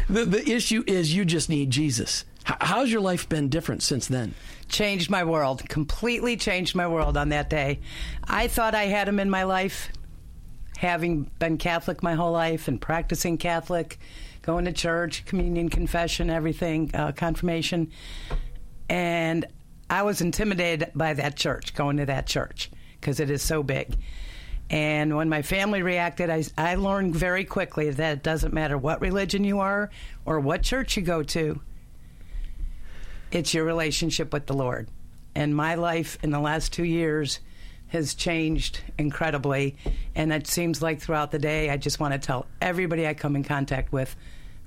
The, 0.09 0.25
the 0.25 0.49
issue 0.49 0.83
is 0.87 1.13
you 1.13 1.25
just 1.25 1.49
need 1.49 1.69
Jesus. 1.69 2.25
H- 2.47 2.55
how's 2.61 2.91
your 2.91 3.01
life 3.01 3.27
been 3.27 3.49
different 3.49 3.83
since 3.83 4.07
then? 4.07 4.33
changed 4.73 5.09
my 5.09 5.23
world, 5.23 5.67
completely 5.69 6.35
changed 6.35 6.75
my 6.75 6.87
world 6.87 7.15
on 7.15 7.29
that 7.29 7.49
day. 7.49 7.79
I 8.23 8.47
thought 8.47 8.75
I 8.75 8.85
had 8.85 9.07
him 9.07 9.19
in 9.19 9.29
my 9.29 9.43
life, 9.43 9.89
having 10.77 11.23
been 11.39 11.57
Catholic 11.57 12.03
my 12.03 12.15
whole 12.15 12.31
life 12.31 12.67
and 12.67 12.81
practicing 12.81 13.37
Catholic, 13.37 13.99
going 14.41 14.65
to 14.65 14.73
church, 14.73 15.25
communion, 15.25 15.69
confession, 15.69 16.29
everything, 16.29 16.91
uh, 16.93 17.11
confirmation. 17.13 17.91
And 18.89 19.45
I 19.89 20.01
was 20.03 20.21
intimidated 20.21 20.91
by 20.95 21.13
that 21.13 21.37
church, 21.37 21.75
going 21.75 21.97
to 21.97 22.05
that 22.07 22.25
church, 22.25 22.69
because 22.99 23.19
it 23.19 23.29
is 23.29 23.41
so 23.41 23.63
big. 23.63 23.95
And 24.69 25.15
when 25.15 25.29
my 25.29 25.41
family 25.41 25.81
reacted, 25.81 26.29
I, 26.29 26.43
I 26.57 26.75
learned 26.75 27.15
very 27.15 27.45
quickly 27.45 27.89
that 27.89 28.13
it 28.13 28.23
doesn't 28.23 28.53
matter 28.53 28.77
what 28.77 29.01
religion 29.01 29.43
you 29.43 29.59
are 29.59 29.91
or 30.25 30.39
what 30.39 30.63
church 30.63 30.97
you 30.97 31.03
go 31.03 31.21
to 31.23 31.61
it's 33.33 33.53
your 33.53 33.65
relationship 33.65 34.31
with 34.31 34.45
the 34.45 34.53
Lord. 34.53 34.87
And 35.35 35.55
my 35.55 35.75
life 35.75 36.19
in 36.21 36.29
the 36.29 36.39
last 36.39 36.71
two 36.71 36.83
years 36.83 37.39
has 37.87 38.13
changed 38.13 38.81
incredibly. 38.97 39.75
And 40.15 40.31
it 40.31 40.47
seems 40.47 40.81
like 40.81 41.01
throughout 41.01 41.31
the 41.31 41.39
day, 41.39 41.69
I 41.69 41.77
just 41.77 41.99
want 41.99 42.13
to 42.13 42.19
tell 42.19 42.45
everybody 42.61 43.07
I 43.07 43.15
come 43.15 43.35
in 43.35 43.43
contact 43.43 43.91
with 43.91 44.15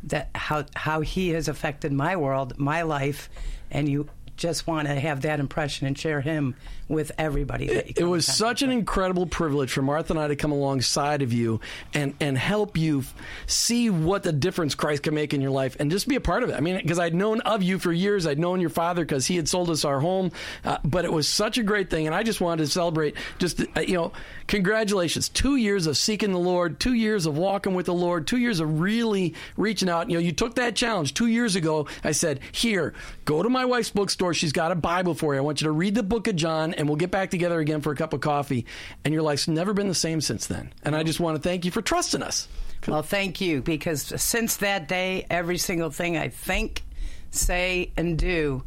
that 0.05 0.31
how 0.35 0.65
how 0.75 1.01
He 1.01 1.31
has 1.31 1.49
affected 1.49 1.93
my 1.93 2.17
world, 2.17 2.59
my 2.59 2.83
life, 2.83 3.31
and 3.71 3.89
you 3.89 4.09
just 4.37 4.67
want 4.67 4.89
to 4.89 4.95
have 4.95 5.23
that 5.23 5.41
impression 5.41 5.87
and 5.87 5.99
share 5.99 6.21
Him 6.21 6.55
with 6.89 7.13
everybody. 7.19 7.67
That 7.67 7.87
you 7.89 7.95
It 7.97 8.05
was 8.05 8.27
such 8.27 8.63
an 8.63 8.71
incredible 8.71 9.27
privilege 9.27 9.73
for 9.73 9.83
Martha 9.83 10.13
and 10.13 10.21
I 10.21 10.29
to 10.29 10.37
come 10.37 10.53
alongside 10.53 11.23
of 11.23 11.33
you 11.33 11.61
and, 11.95 12.15
and 12.21 12.39
help 12.39 12.77
you 12.77 13.01
f- 13.01 13.15
see 13.47 13.91
what 13.91 14.23
the 14.23 14.33
difference 14.33 14.75
Christ 14.75 15.03
can 15.03 15.15
make 15.15 15.35
in 15.35 15.41
your 15.41 15.51
life 15.51 15.77
and 15.81 15.91
just 15.91 16.07
be 16.07 16.17
a 16.17 16.21
part 16.21 16.43
of 16.43 16.51
it. 16.51 16.55
I 16.55 16.61
mean, 16.61 16.77
because 16.77 16.99
I'd 16.99 17.15
known 17.15 17.41
of 17.41 17.63
you 17.63 17.79
for 17.79 17.93
years. 17.93 18.27
I'd 18.27 18.39
known 18.39 18.61
your 18.61 18.71
father 18.71 19.05
because 19.05 19.27
he 19.27 19.37
had 19.37 19.49
sold 19.49 19.71
us 19.71 19.85
our 19.85 19.99
home. 19.99 20.31
Uh, 20.65 20.79
but 20.85 21.05
it 21.05 21.13
was 21.13 21.27
such 21.27 21.59
a 21.59 21.63
great 21.63 21.91
thing. 21.91 22.07
And 22.07 22.15
I 22.15 22.23
just 22.23 22.41
wanted 22.41 22.65
to 22.65 22.71
celebrate 22.71 23.17
just, 23.39 23.61
uh, 23.77 23.81
you 23.81 23.95
know, 23.95 24.13
congratulations. 24.47 25.29
Two 25.29 25.57
years 25.57 25.87
of 25.87 25.97
seeking 25.97 26.31
the 26.31 26.39
Lord, 26.39 26.79
two 26.79 26.95
years 26.95 27.27
of 27.27 27.37
walking 27.37 27.75
with 27.75 27.87
the 27.87 27.95
Lord, 27.95 28.27
two 28.27 28.39
years 28.39 28.61
of 28.61 28.81
really 28.81 29.35
reaching 29.57 29.89
out. 29.89 30.09
You 30.09 30.19
know, 30.19 30.23
you 30.23 30.33
took 30.33 30.55
that 30.57 30.77
challenge 30.77 31.15
two 31.15 31.27
years 31.27 31.57
ago. 31.57 31.89
I 32.05 32.13
said, 32.13 32.41
here, 32.53 32.95
go 33.25 33.43
to 33.43 33.49
my 33.49 33.65
wife's 33.65 33.91
bookstore. 33.91 34.26
She's 34.35 34.53
got 34.53 34.73
a 34.73 34.75
Bible 34.75 35.15
for 35.15 35.35
you. 35.35 35.41
I 35.41 35.43
want 35.43 35.61
you 35.61 35.67
to 35.67 35.73
read 35.73 35.95
the 35.95 36.03
book 36.03 36.29
of 36.29 36.37
John 36.37 36.75
and 36.75 36.89
we'll 36.89 36.97
get 36.97 37.11
back 37.11 37.31
together 37.31 37.59
again 37.61 37.81
for 37.81 37.93
a 37.93 37.97
cup 37.97 38.13
of 38.13 38.21
coffee. 38.21 38.67
And 39.05 39.13
your 39.13 39.23
life's 39.23 39.49
never 39.49 39.73
been 39.73 39.89
the 39.89 39.95
same 39.95 40.21
since 40.21 40.47
then. 40.47 40.73
And 40.83 40.95
I 40.95 41.03
just 41.03 41.21
want 41.21 41.37
to 41.37 41.43
thank 41.43 41.65
you 41.65 41.71
for 41.71 41.83
trusting 41.83 42.23
us. 42.23 42.49
Well, 42.87 43.03
thank 43.03 43.41
you, 43.41 43.63
because 43.63 44.03
since 44.21 44.59
that 44.59 44.87
day, 44.87 45.27
every 45.29 45.59
single 45.59 45.91
thing 45.91 46.17
I 46.17 46.29
think, 46.29 46.85
say, 47.31 47.93
and 47.97 48.17
do 48.19 48.63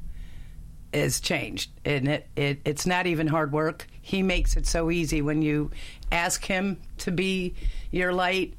is 0.91 1.21
changed. 1.21 1.71
And 1.85 2.07
it, 2.07 2.27
it 2.35 2.59
it's 2.65 2.85
not 2.85 3.07
even 3.07 3.27
hard 3.27 3.51
work. 3.53 3.87
He 4.01 4.23
makes 4.23 4.57
it 4.57 4.65
so 4.65 4.91
easy 4.91 5.21
when 5.21 5.41
you 5.41 5.71
ask 6.11 6.43
him 6.43 6.81
to 6.99 7.11
be 7.11 7.53
your 7.91 8.11
light. 8.11 8.55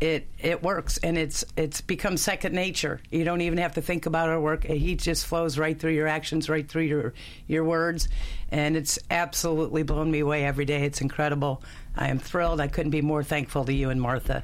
It 0.00 0.26
it 0.38 0.62
works 0.62 0.98
and 0.98 1.16
it's 1.16 1.44
it's 1.56 1.80
become 1.80 2.16
second 2.16 2.52
nature. 2.54 3.00
You 3.10 3.24
don't 3.24 3.40
even 3.40 3.58
have 3.58 3.74
to 3.74 3.82
think 3.82 4.06
about 4.06 4.28
our 4.28 4.40
work. 4.40 4.64
He 4.64 4.96
just 4.96 5.26
flows 5.26 5.56
right 5.56 5.78
through 5.78 5.92
your 5.92 6.08
actions, 6.08 6.48
right 6.48 6.68
through 6.68 6.82
your 6.82 7.14
your 7.46 7.64
words, 7.64 8.08
and 8.50 8.76
it's 8.76 8.98
absolutely 9.10 9.82
blown 9.82 10.10
me 10.10 10.20
away 10.20 10.44
every 10.44 10.64
day. 10.64 10.84
It's 10.84 11.00
incredible. 11.00 11.62
I 11.96 12.08
am 12.08 12.18
thrilled. 12.18 12.60
I 12.60 12.66
couldn't 12.68 12.90
be 12.90 13.02
more 13.02 13.22
thankful 13.22 13.64
to 13.64 13.72
you 13.72 13.90
and 13.90 14.00
Martha 14.00 14.42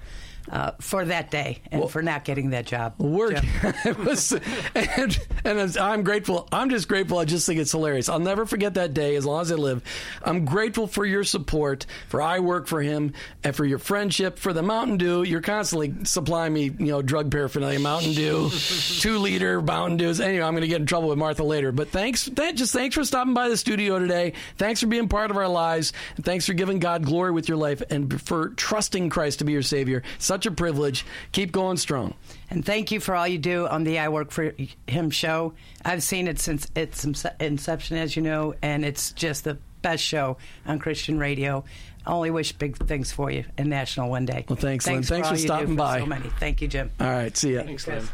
uh, 0.50 0.72
for 0.80 1.04
that 1.04 1.30
day 1.30 1.62
and 1.70 1.88
for 1.90 2.02
not 2.02 2.24
getting 2.24 2.50
that 2.50 2.66
job. 2.66 2.98
Work. 2.98 3.42
Was, 4.04 4.32
and, 4.74 5.18
and 5.44 5.78
I'm 5.78 6.02
grateful. 6.02 6.48
I'm 6.52 6.70
just 6.70 6.88
grateful. 6.88 7.18
I 7.18 7.24
just 7.24 7.46
think 7.46 7.60
it's 7.60 7.72
hilarious. 7.72 8.08
I'll 8.08 8.18
never 8.18 8.46
forget 8.46 8.74
that 8.74 8.92
day 8.92 9.16
as 9.16 9.24
long 9.24 9.42
as 9.42 9.52
I 9.52 9.54
live. 9.54 9.82
I'm 10.22 10.44
grateful 10.44 10.86
for 10.86 11.04
your 11.06 11.24
support, 11.24 11.86
for 12.08 12.20
I 12.20 12.40
work 12.40 12.66
for 12.66 12.82
him, 12.82 13.12
and 13.44 13.54
for 13.54 13.64
your 13.64 13.78
friendship, 13.78 14.38
for 14.38 14.52
the 14.52 14.62
Mountain 14.62 14.96
Dew. 14.98 15.22
You're 15.22 15.40
constantly 15.40 16.04
supplying 16.04 16.52
me, 16.52 16.64
you 16.64 16.86
know, 16.86 17.02
drug 17.02 17.30
paraphernalia, 17.30 17.78
Mountain 17.78 18.12
Dew, 18.12 18.50
two 18.98 19.18
liter 19.18 19.62
Mountain 19.62 19.98
Dews. 19.98 20.20
Anyway, 20.20 20.44
I'm 20.44 20.52
going 20.52 20.62
to 20.62 20.68
get 20.68 20.80
in 20.80 20.86
trouble 20.86 21.08
with 21.08 21.18
Martha 21.18 21.44
later. 21.44 21.70
But 21.70 21.88
thanks, 21.88 22.26
that, 22.26 22.56
just 22.56 22.72
thanks 22.72 22.94
for 22.96 23.04
stopping 23.04 23.34
by 23.34 23.48
the 23.48 23.56
studio 23.56 23.98
today. 23.98 24.32
Thanks 24.56 24.80
for 24.80 24.88
being 24.88 25.08
part 25.08 25.30
of 25.30 25.36
our 25.36 25.48
lives, 25.48 25.92
and 26.16 26.24
thanks 26.24 26.46
for 26.46 26.54
giving 26.54 26.80
God 26.80 27.04
glory 27.04 27.30
with 27.30 27.48
your 27.48 27.58
life, 27.58 27.82
and 27.88 28.20
for 28.20 28.48
trusting 28.50 29.10
Christ 29.10 29.38
to 29.38 29.44
be 29.44 29.52
your 29.52 29.62
Savior. 29.62 30.02
Such 30.18 30.39
a 30.46 30.50
privilege. 30.50 31.04
Keep 31.32 31.52
going 31.52 31.76
strong. 31.76 32.14
And 32.50 32.64
thank 32.64 32.90
you 32.90 33.00
for 33.00 33.14
all 33.14 33.26
you 33.26 33.38
do 33.38 33.66
on 33.66 33.84
the 33.84 33.98
I 33.98 34.08
Work 34.08 34.30
for 34.30 34.54
Him 34.86 35.10
show. 35.10 35.54
I've 35.84 36.02
seen 36.02 36.28
it 36.28 36.38
since 36.38 36.66
its 36.74 37.04
inception, 37.40 37.96
as 37.96 38.16
you 38.16 38.22
know, 38.22 38.54
and 38.62 38.84
it's 38.84 39.12
just 39.12 39.44
the 39.44 39.58
best 39.82 40.02
show 40.04 40.36
on 40.66 40.78
Christian 40.78 41.18
radio. 41.18 41.64
I 42.06 42.12
only 42.12 42.30
wish 42.30 42.52
big 42.52 42.76
things 42.76 43.12
for 43.12 43.30
you 43.30 43.44
in 43.58 43.68
National 43.68 44.08
one 44.10 44.26
day. 44.26 44.44
Well, 44.48 44.56
thanks, 44.56 44.86
Lynn. 44.86 45.02
Thanks 45.02 45.28
all 45.28 45.34
for 45.34 45.38
stopping 45.40 45.76
by. 45.76 46.00
So 46.00 46.06
many. 46.06 46.28
Thank 46.40 46.62
you, 46.62 46.68
Jim. 46.68 46.90
All 46.98 47.06
right, 47.06 47.36
see 47.36 47.54
ya. 47.54 47.62
Thanks, 47.62 47.86
Lynn. 47.86 48.08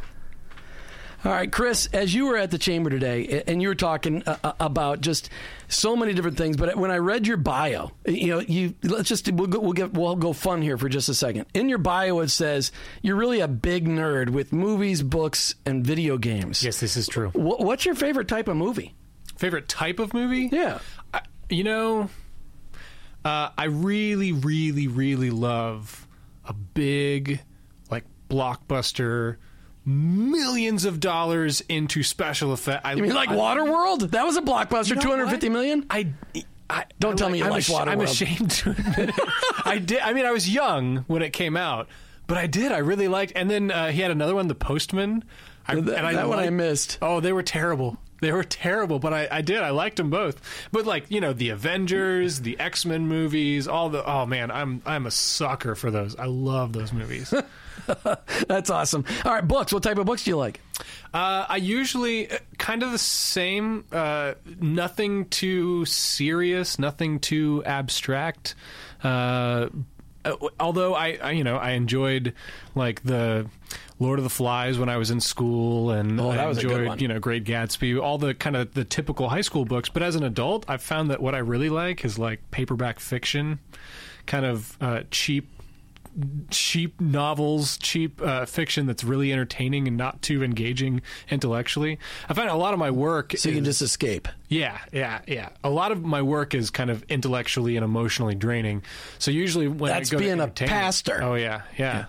All 1.25 1.33
right, 1.33 1.51
Chris, 1.51 1.87
as 1.93 2.15
you 2.15 2.27
were 2.27 2.37
at 2.37 2.51
the 2.51 2.59
chamber 2.59 2.89
today, 2.91 3.43
and 3.49 3.61
you 3.61 3.69
were 3.69 3.75
talking 3.75 4.23
uh, 4.27 4.37
uh, 4.45 4.53
about 4.61 5.01
just 5.01 5.29
so 5.67 5.97
many 5.97 6.13
different 6.15 6.37
things, 6.37 6.57
but 6.57 6.77
when 6.77 6.91
I 6.91 6.99
read 6.99 7.27
your 7.27 7.37
bio, 7.39 7.91
you 8.07 8.29
know, 8.29 8.39
you 8.41 8.75
let's 8.85 9.09
just 9.09 9.31
we'll 9.33 9.49
go, 9.49 9.59
we'll 9.59 9.73
get 9.73 9.93
we'll 9.95 10.15
go 10.15 10.33
fun 10.33 10.63
here 10.63 10.77
for 10.79 10.89
just 10.89 11.09
a 11.09 11.15
second. 11.15 11.47
In 11.55 11.69
your 11.69 11.79
bio, 11.79 12.21
it 12.21 12.29
says 12.29 12.71
you're 13.03 13.17
really 13.17 13.41
a 13.41 13.49
big 13.49 13.87
nerd 13.89 14.31
with 14.31 14.53
movies, 14.53 15.03
books, 15.03 15.55
and 15.65 15.85
video 15.85 16.17
games. 16.19 16.63
Yes, 16.63 16.79
this 16.81 16.97
is 16.97 17.09
true. 17.09 17.31
Wh- 17.31 17.61
What's 17.61 17.85
your 17.87 17.95
favorite 17.97 18.29
type 18.29 18.47
of 18.47 18.57
movie? 18.57 18.95
Favorite 19.37 19.69
type 19.69 19.99
of 19.99 20.15
movie? 20.15 20.49
Yeah. 20.53 20.79
I, 21.13 21.23
you 21.49 21.65
know, 21.65 22.09
uh, 23.25 23.51
I 23.57 23.65
really, 23.65 24.33
really, 24.33 24.87
really 24.87 25.31
love 25.31 26.07
a 26.45 26.53
big, 26.53 27.41
like 27.91 28.05
blockbuster, 28.31 29.37
millions 29.87 30.85
of 30.85 31.01
dollars 31.01 31.63
into 31.69 32.03
special 32.03 32.53
effects. 32.53 32.83
I 32.85 32.95
You 32.95 33.03
mean 33.03 33.15
like 33.15 33.29
I, 33.31 33.37
Waterworld? 33.37 34.11
That 34.11 34.25
was 34.27 34.37
a 34.37 34.43
blockbuster, 34.43 34.91
You 34.91 34.95
know 34.97 35.01
two 35.01 35.11
hundred 35.11 35.29
fifty 35.31 35.49
million. 35.49 35.87
I, 35.89 36.09
I 36.69 36.85
Don't 36.99 37.13
I 37.13 37.17
tell 37.17 37.31
me 37.31 37.39
you 37.39 37.45
I'm 37.45 37.51
like 37.51 37.69
ash- 37.71 37.87
I'm 37.87 38.01
ashamed 38.01 38.51
to 38.51 38.71
admit 38.71 39.11
it. 39.11 39.15
I 39.65 39.79
did. 39.79 40.01
I 40.01 40.13
mean, 40.13 40.27
I 40.27 40.33
was 40.33 40.49
young 40.53 41.05
when 41.07 41.23
it 41.23 41.33
came 41.33 41.57
out, 41.57 41.89
but 42.27 42.37
I 42.37 42.47
did. 42.49 42.73
I 42.73 42.79
really 42.79 43.07
liked. 43.09 43.33
And 43.37 43.49
then 43.49 43.71
uh, 43.71 43.91
he 43.93 44.01
had 44.01 44.11
another 44.11 44.35
one, 44.35 44.49
The 44.49 44.55
Postman. 44.57 45.25
I, 45.69 45.77
That- 45.77 45.99
and 45.99 46.07
I 46.07 46.13
that 46.15 46.29
one 46.29 46.39
I 46.41 46.51
missed. 46.51 46.99
Oh, 47.01 47.21
they 47.21 47.33
were 47.33 47.43
terrible. 47.45 47.97
They 48.21 48.33
were 48.33 48.45
terrible, 48.45 48.99
but 48.99 49.13
I, 49.13 49.29
I 49.31 49.41
did. 49.43 49.61
I 49.63 49.71
liked 49.71 49.97
them 49.97 50.11
both. 50.11 50.41
But 50.73 50.87
like 50.87 51.11
you 51.11 51.21
know, 51.21 51.33
the 51.33 51.51
Avengers, 51.51 52.41
the 52.41 52.59
X 52.59 52.87
Men 52.87 53.07
movies, 53.09 53.69
all 53.69 53.89
the 53.89 54.05
oh 54.09 54.27
man, 54.27 54.51
I'm 54.51 54.83
I'm 54.87 55.07
a 55.07 55.11
sucker 55.11 55.75
for 55.75 55.91
those. 55.91 56.17
I 56.17 56.27
love 56.27 56.73
those 56.73 56.93
movies. 56.93 57.35
That's 58.49 58.71
awesome. 58.71 59.05
All 59.25 59.33
right, 59.33 59.47
books. 59.47 59.73
What 59.73 59.83
type 59.83 59.99
of 59.99 60.07
books 60.07 60.25
do 60.25 60.31
you 60.31 60.37
like? 60.37 60.61
Uh, 61.15 61.47
I 61.49 61.57
usually 61.57 62.31
uh, 62.31 62.39
kind 62.59 62.83
of 62.83 62.91
the 62.93 62.99
same. 62.99 63.85
Uh, 63.93 64.35
nothing 64.61 65.27
too 65.27 65.85
serious, 65.85 66.79
nothing 66.79 67.21
too 67.21 67.63
abstract. 67.65 68.55
Uh, 69.05 69.07
uh, 69.07 69.69
although 70.61 70.95
I, 70.95 71.19
I, 71.23 71.31
you 71.33 71.45
know, 71.45 71.57
I 71.57 71.73
enjoyed 71.73 72.35
like 72.75 73.03
the 73.03 73.47
Lord 73.99 74.19
of 74.19 74.25
the 74.25 74.31
Flies 74.31 74.79
when 74.79 74.89
I 74.89 74.97
was 74.97 75.11
in 75.11 75.21
school, 75.21 75.91
and 75.91 76.21
Oh, 76.21 76.31
I 76.31 76.47
was 76.47 76.59
a 76.59 76.63
good 76.63 76.81
enjoyed 76.83 77.01
you 77.01 77.09
know 77.09 77.19
Great 77.19 77.45
Gatsby, 77.45 78.01
all 78.01 78.19
the 78.19 78.35
kind 78.35 78.57
of 78.57 78.75
the 78.75 78.85
typical 78.85 79.29
high 79.29 79.41
school 79.41 79.65
books. 79.65 79.89
But 79.89 80.03
as 80.03 80.17
an 80.17 80.23
adult, 80.23 80.65
I've 80.69 80.83
found 80.83 81.11
that 81.11 81.21
what 81.21 81.35
I 81.35 81.39
really 81.39 81.71
like 81.71 82.05
is 82.05 82.19
like 82.19 82.51
paperback 82.51 83.01
fiction, 83.01 83.59
kind 84.27 84.45
of 84.45 84.77
uh, 84.81 85.03
cheap 85.11 85.49
cheap 86.51 87.01
novels, 87.01 87.79
cheap 87.79 88.21
uh, 88.23 88.47
fiction 88.47 88.87
that's 88.87 89.05
really 89.05 89.33
entertaining 89.33 89.87
and 89.89 89.97
not 89.97 90.23
too 90.23 90.43
engaging 90.43 91.03
intellectually. 91.31 91.99
I 92.29 92.35
find 92.35 92.49
a 92.49 92.55
lot 92.55 92.73
of 92.73 92.79
my 92.79 92.91
work. 92.91 93.35
So 93.37 93.49
you 93.49 93.55
can 93.57 93.65
is- 93.65 93.79
just 93.79 93.83
escape. 93.83 94.29
yeah, 94.49 94.79
yeah, 94.93 95.21
yeah. 95.27 95.51
A 95.65 95.71
lot 95.71 95.93
of 95.93 96.03
my 96.05 96.23
work 96.23 96.55
is 96.55 96.71
kind 96.71 96.91
of 96.91 97.03
intellectually 97.05 97.77
and 97.77 97.85
emotionally 97.85 98.35
draining. 98.35 98.83
So 99.19 99.31
usually 99.31 99.69
when 99.69 99.91
That's 99.93 100.11
I 100.11 100.13
go 100.13 100.19
to 100.19 100.25
being 100.25 100.41
a 100.41 100.49
pastor. 100.49 101.23
Oh 101.23 101.35
yeah, 101.35 101.63
yeah. 101.79 102.07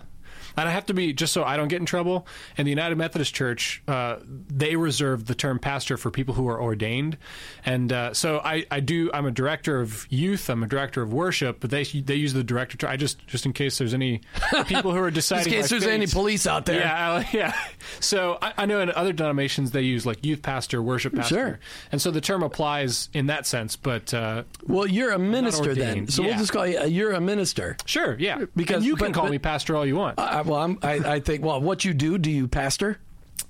And 0.58 0.68
I 0.68 0.72
have 0.72 0.86
to 0.86 0.94
be 0.94 1.12
just 1.12 1.32
so 1.32 1.44
I 1.44 1.56
don't 1.56 1.68
get 1.68 1.80
in 1.80 1.86
trouble. 1.86 2.26
In 2.56 2.64
the 2.64 2.70
United 2.70 2.96
Methodist 2.96 3.34
Church, 3.34 3.82
uh, 3.88 4.16
they 4.26 4.76
reserve 4.76 5.26
the 5.26 5.34
term 5.34 5.58
pastor 5.58 5.96
for 5.96 6.10
people 6.10 6.34
who 6.34 6.48
are 6.48 6.60
ordained, 6.60 7.16
and 7.64 7.92
uh, 7.92 8.12
so 8.14 8.40
I, 8.44 8.66
I 8.70 8.80
do. 8.80 9.10
I'm 9.14 9.26
a 9.26 9.30
director 9.30 9.80
of 9.80 10.06
youth. 10.10 10.48
I'm 10.50 10.62
a 10.62 10.66
director 10.66 11.02
of 11.02 11.12
worship, 11.12 11.58
but 11.60 11.70
they 11.70 11.84
they 11.84 12.14
use 12.16 12.32
the 12.32 12.44
director. 12.44 12.76
ter- 12.76 12.88
I 12.88 12.96
just 12.96 13.26
just 13.26 13.46
in 13.46 13.52
case 13.52 13.78
there's 13.78 13.94
any 13.94 14.20
people 14.66 14.92
who 14.92 14.98
are 14.98 15.10
deciding. 15.12 15.44
Just 15.44 15.54
in 15.54 15.62
case 15.62 15.70
there's 15.70 15.86
any 15.86 16.06
police 16.06 16.46
out 16.46 16.66
there. 16.66 16.80
Yeah, 16.80 17.12
I- 17.12 17.28
yeah. 17.36 17.54
So 18.00 18.38
I, 18.42 18.52
I 18.58 18.66
know 18.66 18.80
in 18.80 18.90
other 18.90 19.12
denominations 19.12 19.70
they 19.70 19.82
use 19.82 20.04
like 20.06 20.24
youth 20.24 20.42
pastor, 20.42 20.82
worship 20.82 21.14
pastor, 21.14 21.34
Sure. 21.34 21.58
and 21.92 22.00
so 22.02 22.10
the 22.10 22.20
term 22.20 22.42
applies 22.42 23.08
in 23.14 23.26
that 23.26 23.46
sense. 23.46 23.76
But 23.76 24.12
uh, 24.12 24.42
Well, 24.66 24.86
you're 24.86 25.12
a 25.12 25.18
minister 25.18 25.74
then. 25.74 26.08
So 26.08 26.22
we'll 26.22 26.36
just 26.38 26.52
call 26.52 26.66
you, 26.66 26.84
you're 26.86 27.12
a 27.12 27.20
minister. 27.20 27.76
sure, 27.86 28.16
yeah, 28.18 28.44
Because- 28.56 28.76
And 28.78 28.84
you 28.86 28.96
can 28.96 29.08
but- 29.08 29.14
call 29.14 29.24
but- 29.24 29.30
me 29.32 29.38
pastor 29.38 29.76
all 29.76 29.86
you 29.86 29.96
want. 29.96 30.18
I, 30.18 30.40
well, 30.48 30.60
I'm, 30.60 30.78
I, 30.82 30.94
I 30.94 31.20
think, 31.20 31.44
well, 31.44 31.60
what 31.60 31.84
you 31.84 31.94
do, 31.94 32.18
do 32.18 32.30
you 32.30 32.48
pastor? 32.48 32.98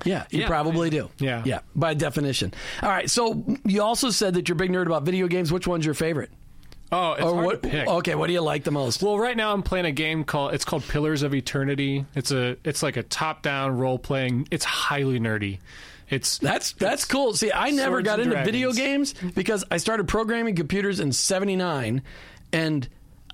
Yeah, 0.05 0.27
you 0.31 0.41
Yeah. 0.41 0.47
probably 0.47 0.91
do. 0.91 1.09
Yeah. 1.19 1.43
Yeah, 1.45 1.61
by 1.75 1.95
definition. 1.95 2.53
All 2.83 2.89
right, 2.89 3.09
so 3.11 3.45
you 3.65 3.83
also 3.83 4.11
said 4.11 4.35
that 4.35 4.49
you're 4.49 4.55
a 4.55 4.59
big 4.59 4.71
nerd 4.71 4.87
about 4.87 5.05
video 5.05 5.27
games. 5.29 5.51
Which 5.51 5.67
one's 5.67 5.85
your 5.85 5.95
favorite? 5.95 6.31
oh, 6.91 7.13
it's 7.13 7.23
or 7.23 7.35
hard 7.35 7.47
what? 7.47 7.63
to 7.63 7.69
pick. 7.69 7.87
Okay, 7.89 8.15
what 8.15 8.29
do 8.29 8.33
you 8.33 8.41
like 8.41 8.65
the 8.65 8.71
most? 8.71 9.03
Well, 9.03 9.19
right 9.19 9.37
now 9.37 9.53
I'm 9.53 9.63
playing 9.63 9.87
a 9.87 9.93
game 9.93 10.25
called 10.25 10.55
it's 10.55 10.65
called 10.65 10.85
Pillars 10.89 11.23
of 11.23 11.35
Eternity. 11.35 12.05
It's 12.15 12.31
a 12.31 12.57
it's 12.65 12.83
like 12.83 12.97
a 12.97 13.03
top 13.03 13.43
down 13.43 13.77
role 13.77 13.99
playing. 13.99 14.49
It's 14.51 14.65
highly 14.65 15.19
nerdy. 15.21 15.59
It's 16.09 16.39
That's 16.39 16.73
that's 16.73 17.05
cool. 17.05 17.35
See, 17.35 17.53
I 17.53 17.71
never 17.71 18.01
got 18.01 18.21
and 18.21 18.33
into 18.33 18.45
video 18.45 18.73
games 18.73 19.13
because 19.35 19.65
I 19.71 19.77
started 19.77 20.09
programming 20.09 20.55
computers 20.57 21.01
in 21.01 21.13
'79, 21.13 22.01
and 22.53 22.89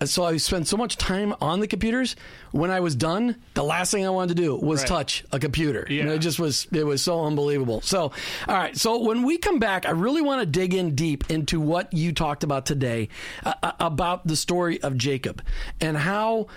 so 0.04 0.24
I 0.24 0.36
spent 0.38 0.66
so 0.66 0.76
much 0.76 0.96
time 0.96 1.34
on 1.40 1.60
the 1.60 1.66
computers. 1.66 2.16
When 2.50 2.70
I 2.70 2.80
was 2.80 2.96
done, 2.96 3.36
the 3.54 3.62
last 3.62 3.90
thing 3.90 4.04
I 4.04 4.10
wanted 4.10 4.36
to 4.36 4.42
do 4.42 4.56
was 4.56 4.80
Right. 4.80 4.88
touch 4.88 5.24
a 5.32 5.38
computer. 5.38 5.86
Yeah. 5.88 6.02
And 6.02 6.10
it 6.10 6.18
just 6.18 6.38
was 6.38 6.66
it 6.72 6.84
was 6.84 7.02
so 7.02 7.24
unbelievable. 7.24 7.80
So, 7.82 8.12
all 8.48 8.54
right. 8.56 8.76
So 8.76 9.02
when 9.02 9.22
we 9.22 9.38
come 9.38 9.58
back, 9.58 9.86
I 9.86 9.90
really 9.90 10.22
want 10.22 10.40
to 10.40 10.46
dig 10.46 10.74
in 10.74 10.94
deep 10.94 11.30
into 11.30 11.60
what 11.60 11.92
you 11.92 12.12
talked 12.12 12.44
about 12.44 12.66
today 12.66 13.08
uh, 13.44 13.54
uh, 13.62 13.72
about 13.80 14.26
the 14.26 14.36
story 14.36 14.82
of 14.82 14.96
Jacob 14.96 15.42
and 15.80 15.96
how 15.96 16.48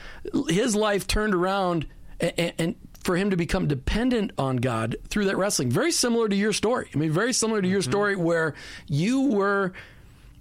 his 0.50 0.76
life 0.76 1.06
turned 1.08 1.34
around 1.36 1.86
and, 2.20 2.54
and 2.58 2.76
for 3.04 3.16
him 3.16 3.30
to 3.30 3.38
become 3.38 3.68
dependent 3.68 4.32
on 4.38 4.58
God 4.58 4.98
through 5.08 5.26
that 5.26 5.38
wrestling. 5.38 5.70
Very 5.72 5.92
similar 5.92 6.28
to 6.28 6.36
your 6.36 6.52
story. 6.52 6.90
I 6.94 6.98
mean, 6.98 7.12
very 7.12 7.32
similar 7.34 7.62
to 7.62 7.68
your 7.68 7.82
story 7.82 8.16
where 8.16 8.54
you 8.88 9.22
were. 9.30 9.74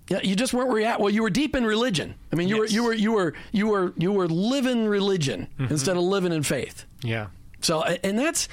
Yeah, 0.09 0.21
you 0.23 0.37
just 0.37 0.55
weren't 0.55 0.69
where 0.69 0.79
you 0.79 0.87
at. 0.87 1.01
Well, 1.01 1.11
you 1.11 1.23
were 1.23 1.31
deep 1.31 1.57
in 1.57 1.65
religion. 1.65 2.15
I 2.33 2.37
mean, 2.37 2.49
you 2.49 2.63
Yes. 2.63 2.73
were 2.73 2.75
you 2.75 2.83
were 2.85 2.93
you 2.95 3.13
were 3.13 3.35
you 3.53 3.67
were 3.69 3.93
you 3.97 4.13
were 4.13 4.29
living 4.29 4.87
religion 4.87 5.49
mm-hmm. 5.59 5.73
instead 5.73 5.97
of 5.97 6.03
living 6.05 6.33
in 6.33 6.43
faith. 6.43 6.85
yeah. 7.03 7.27
So, 7.63 7.83
and 7.83 8.17
that's, 8.19 8.49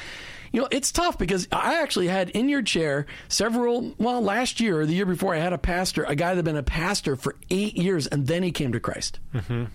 you 0.53 0.62
know, 0.62 0.67
it's 0.72 0.91
tough 0.91 1.19
because 1.19 1.48
I 1.51 1.81
actually 1.83 2.07
had 2.07 2.29
in 2.31 2.48
your 2.50 2.63
chair 2.63 3.05
several, 3.27 3.93
well, 4.00 4.22
last 4.22 4.60
year 4.60 4.79
or 4.79 4.86
the 4.88 4.93
year 4.93 5.05
before, 5.05 5.36
I 5.36 5.39
had 5.39 5.53
a 5.53 5.57
pastor, 5.60 6.03
a 6.05 6.15
guy 6.15 6.29
that 6.29 6.38
had 6.38 6.45
been 6.45 6.55
a 6.55 6.63
pastor 6.63 7.15
for 7.15 7.36
eight 7.51 7.77
years, 7.77 8.07
and 8.07 8.25
then 8.25 8.41
he 8.41 8.51
came 8.51 8.72
to 8.72 8.79
Christ. 8.79 9.19
Mm-hmm. 9.36 9.65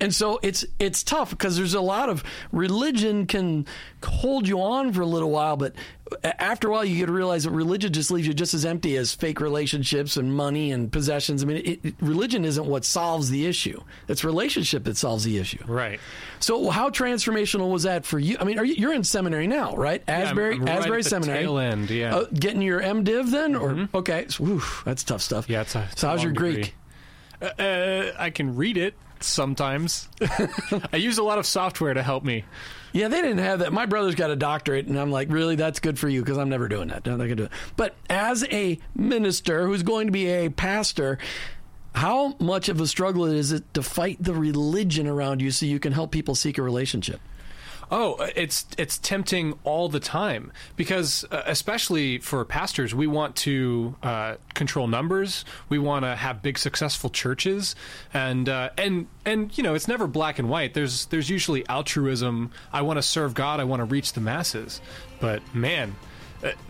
And 0.00 0.14
so 0.14 0.38
it's 0.42 0.64
it's 0.78 1.02
tough 1.02 1.30
because 1.30 1.56
there's 1.56 1.74
a 1.74 1.80
lot 1.80 2.08
of 2.08 2.22
religion 2.52 3.26
can 3.26 3.66
hold 4.04 4.46
you 4.46 4.60
on 4.60 4.92
for 4.92 5.00
a 5.00 5.06
little 5.06 5.30
while, 5.30 5.56
but 5.56 5.74
after 6.22 6.68
a 6.68 6.70
while 6.70 6.84
you 6.84 6.96
get 6.98 7.06
to 7.06 7.12
realize 7.12 7.44
that 7.44 7.50
religion 7.50 7.92
just 7.92 8.10
leaves 8.10 8.26
you 8.26 8.34
just 8.34 8.54
as 8.54 8.64
empty 8.64 8.96
as 8.96 9.14
fake 9.14 9.40
relationships 9.40 10.16
and 10.16 10.34
money 10.34 10.70
and 10.72 10.90
possessions. 10.92 11.42
I 11.42 11.46
mean, 11.46 11.56
it, 11.58 11.80
it- 11.84 11.94
religion 12.00 12.44
isn't 12.44 12.66
what 12.66 12.84
solves 12.84 13.30
the 13.30 13.46
issue; 13.46 13.80
it's 14.08 14.24
relationship 14.24 14.84
that 14.84 14.96
solves 14.96 15.24
the 15.24 15.38
issue. 15.38 15.62
Right. 15.66 16.00
So, 16.40 16.70
how 16.70 16.90
transformational 16.90 17.70
was 17.70 17.84
that 17.84 18.04
for 18.04 18.18
you? 18.18 18.36
I 18.40 18.44
mean, 18.44 18.58
are 18.58 18.64
you, 18.64 18.74
you're 18.74 18.92
in 18.92 19.04
seminary 19.04 19.46
now, 19.46 19.74
right? 19.76 20.02
I'm- 20.08 20.26
Asbury, 20.28 20.54
I'm 20.56 20.64
right 20.64 20.78
Asbury 20.78 21.02
Seminary. 21.02 21.38
tail 21.40 21.58
end, 21.58 21.90
yeah. 21.90 22.10
Mm-hmm. 22.12 22.34
Uh, 22.34 22.38
getting 22.38 22.62
your 22.62 22.80
MDiv 22.80 23.30
then, 23.30 23.54
or 23.56 23.88
okay? 23.94 24.26
So, 24.28 24.44
oof, 24.44 24.82
that's 24.84 25.02
tough 25.04 25.22
stuff. 25.22 25.48
Yeah, 25.48 25.62
it's 25.62 25.74
a- 25.74 25.88
it's 25.92 26.00
so, 26.00 26.08
how's 26.08 26.22
your 26.22 26.32
Greek? 26.32 26.74
Uh, 27.42 28.10
I 28.18 28.30
can 28.30 28.56
read 28.56 28.76
it 28.76 28.94
sometimes. 29.20 30.08
I 30.92 30.96
use 30.96 31.18
a 31.18 31.22
lot 31.22 31.38
of 31.38 31.46
software 31.46 31.92
to 31.94 32.02
help 32.02 32.24
me. 32.24 32.44
Yeah, 32.94 33.08
they 33.08 33.20
didn't 33.20 33.38
have 33.38 33.58
that. 33.58 33.72
My 33.72 33.86
brother's 33.86 34.14
got 34.14 34.30
a 34.30 34.36
doctorate, 34.36 34.86
and 34.86 34.96
I'm 34.96 35.10
like, 35.10 35.28
really, 35.28 35.56
that's 35.56 35.80
good 35.80 35.98
for 35.98 36.08
you 36.08 36.20
because 36.22 36.38
I'm 36.38 36.48
never 36.48 36.68
doing 36.68 36.88
that. 36.88 37.04
No, 37.04 37.16
they 37.16 37.26
can 37.26 37.36
do 37.36 37.44
it. 37.44 37.50
But 37.76 37.96
as 38.08 38.44
a 38.52 38.78
minister 38.94 39.66
who's 39.66 39.82
going 39.82 40.06
to 40.06 40.12
be 40.12 40.28
a 40.28 40.48
pastor, 40.48 41.18
how 41.96 42.36
much 42.38 42.68
of 42.68 42.80
a 42.80 42.86
struggle 42.86 43.24
is 43.24 43.50
it 43.50 43.74
to 43.74 43.82
fight 43.82 44.18
the 44.20 44.32
religion 44.32 45.08
around 45.08 45.42
you 45.42 45.50
so 45.50 45.66
you 45.66 45.80
can 45.80 45.92
help 45.92 46.12
people 46.12 46.36
seek 46.36 46.56
a 46.56 46.62
relationship? 46.62 47.20
Oh, 47.90 48.16
it's 48.34 48.66
it's 48.78 48.98
tempting 48.98 49.58
all 49.64 49.88
the 49.88 50.00
time 50.00 50.52
because, 50.76 51.24
uh, 51.30 51.42
especially 51.46 52.18
for 52.18 52.44
pastors, 52.44 52.94
we 52.94 53.06
want 53.06 53.36
to 53.36 53.94
uh, 54.02 54.36
control 54.54 54.86
numbers. 54.86 55.44
We 55.68 55.78
want 55.78 56.04
to 56.04 56.16
have 56.16 56.42
big, 56.42 56.58
successful 56.58 57.10
churches, 57.10 57.76
and 58.12 58.48
uh, 58.48 58.70
and 58.78 59.06
and 59.24 59.56
you 59.56 59.62
know, 59.62 59.74
it's 59.74 59.88
never 59.88 60.06
black 60.06 60.38
and 60.38 60.48
white. 60.48 60.74
There's 60.74 61.06
there's 61.06 61.30
usually 61.30 61.66
altruism. 61.68 62.50
I 62.72 62.82
want 62.82 62.98
to 62.98 63.02
serve 63.02 63.34
God. 63.34 63.60
I 63.60 63.64
want 63.64 63.80
to 63.80 63.84
reach 63.84 64.12
the 64.12 64.20
masses. 64.20 64.80
But 65.20 65.42
man, 65.54 65.96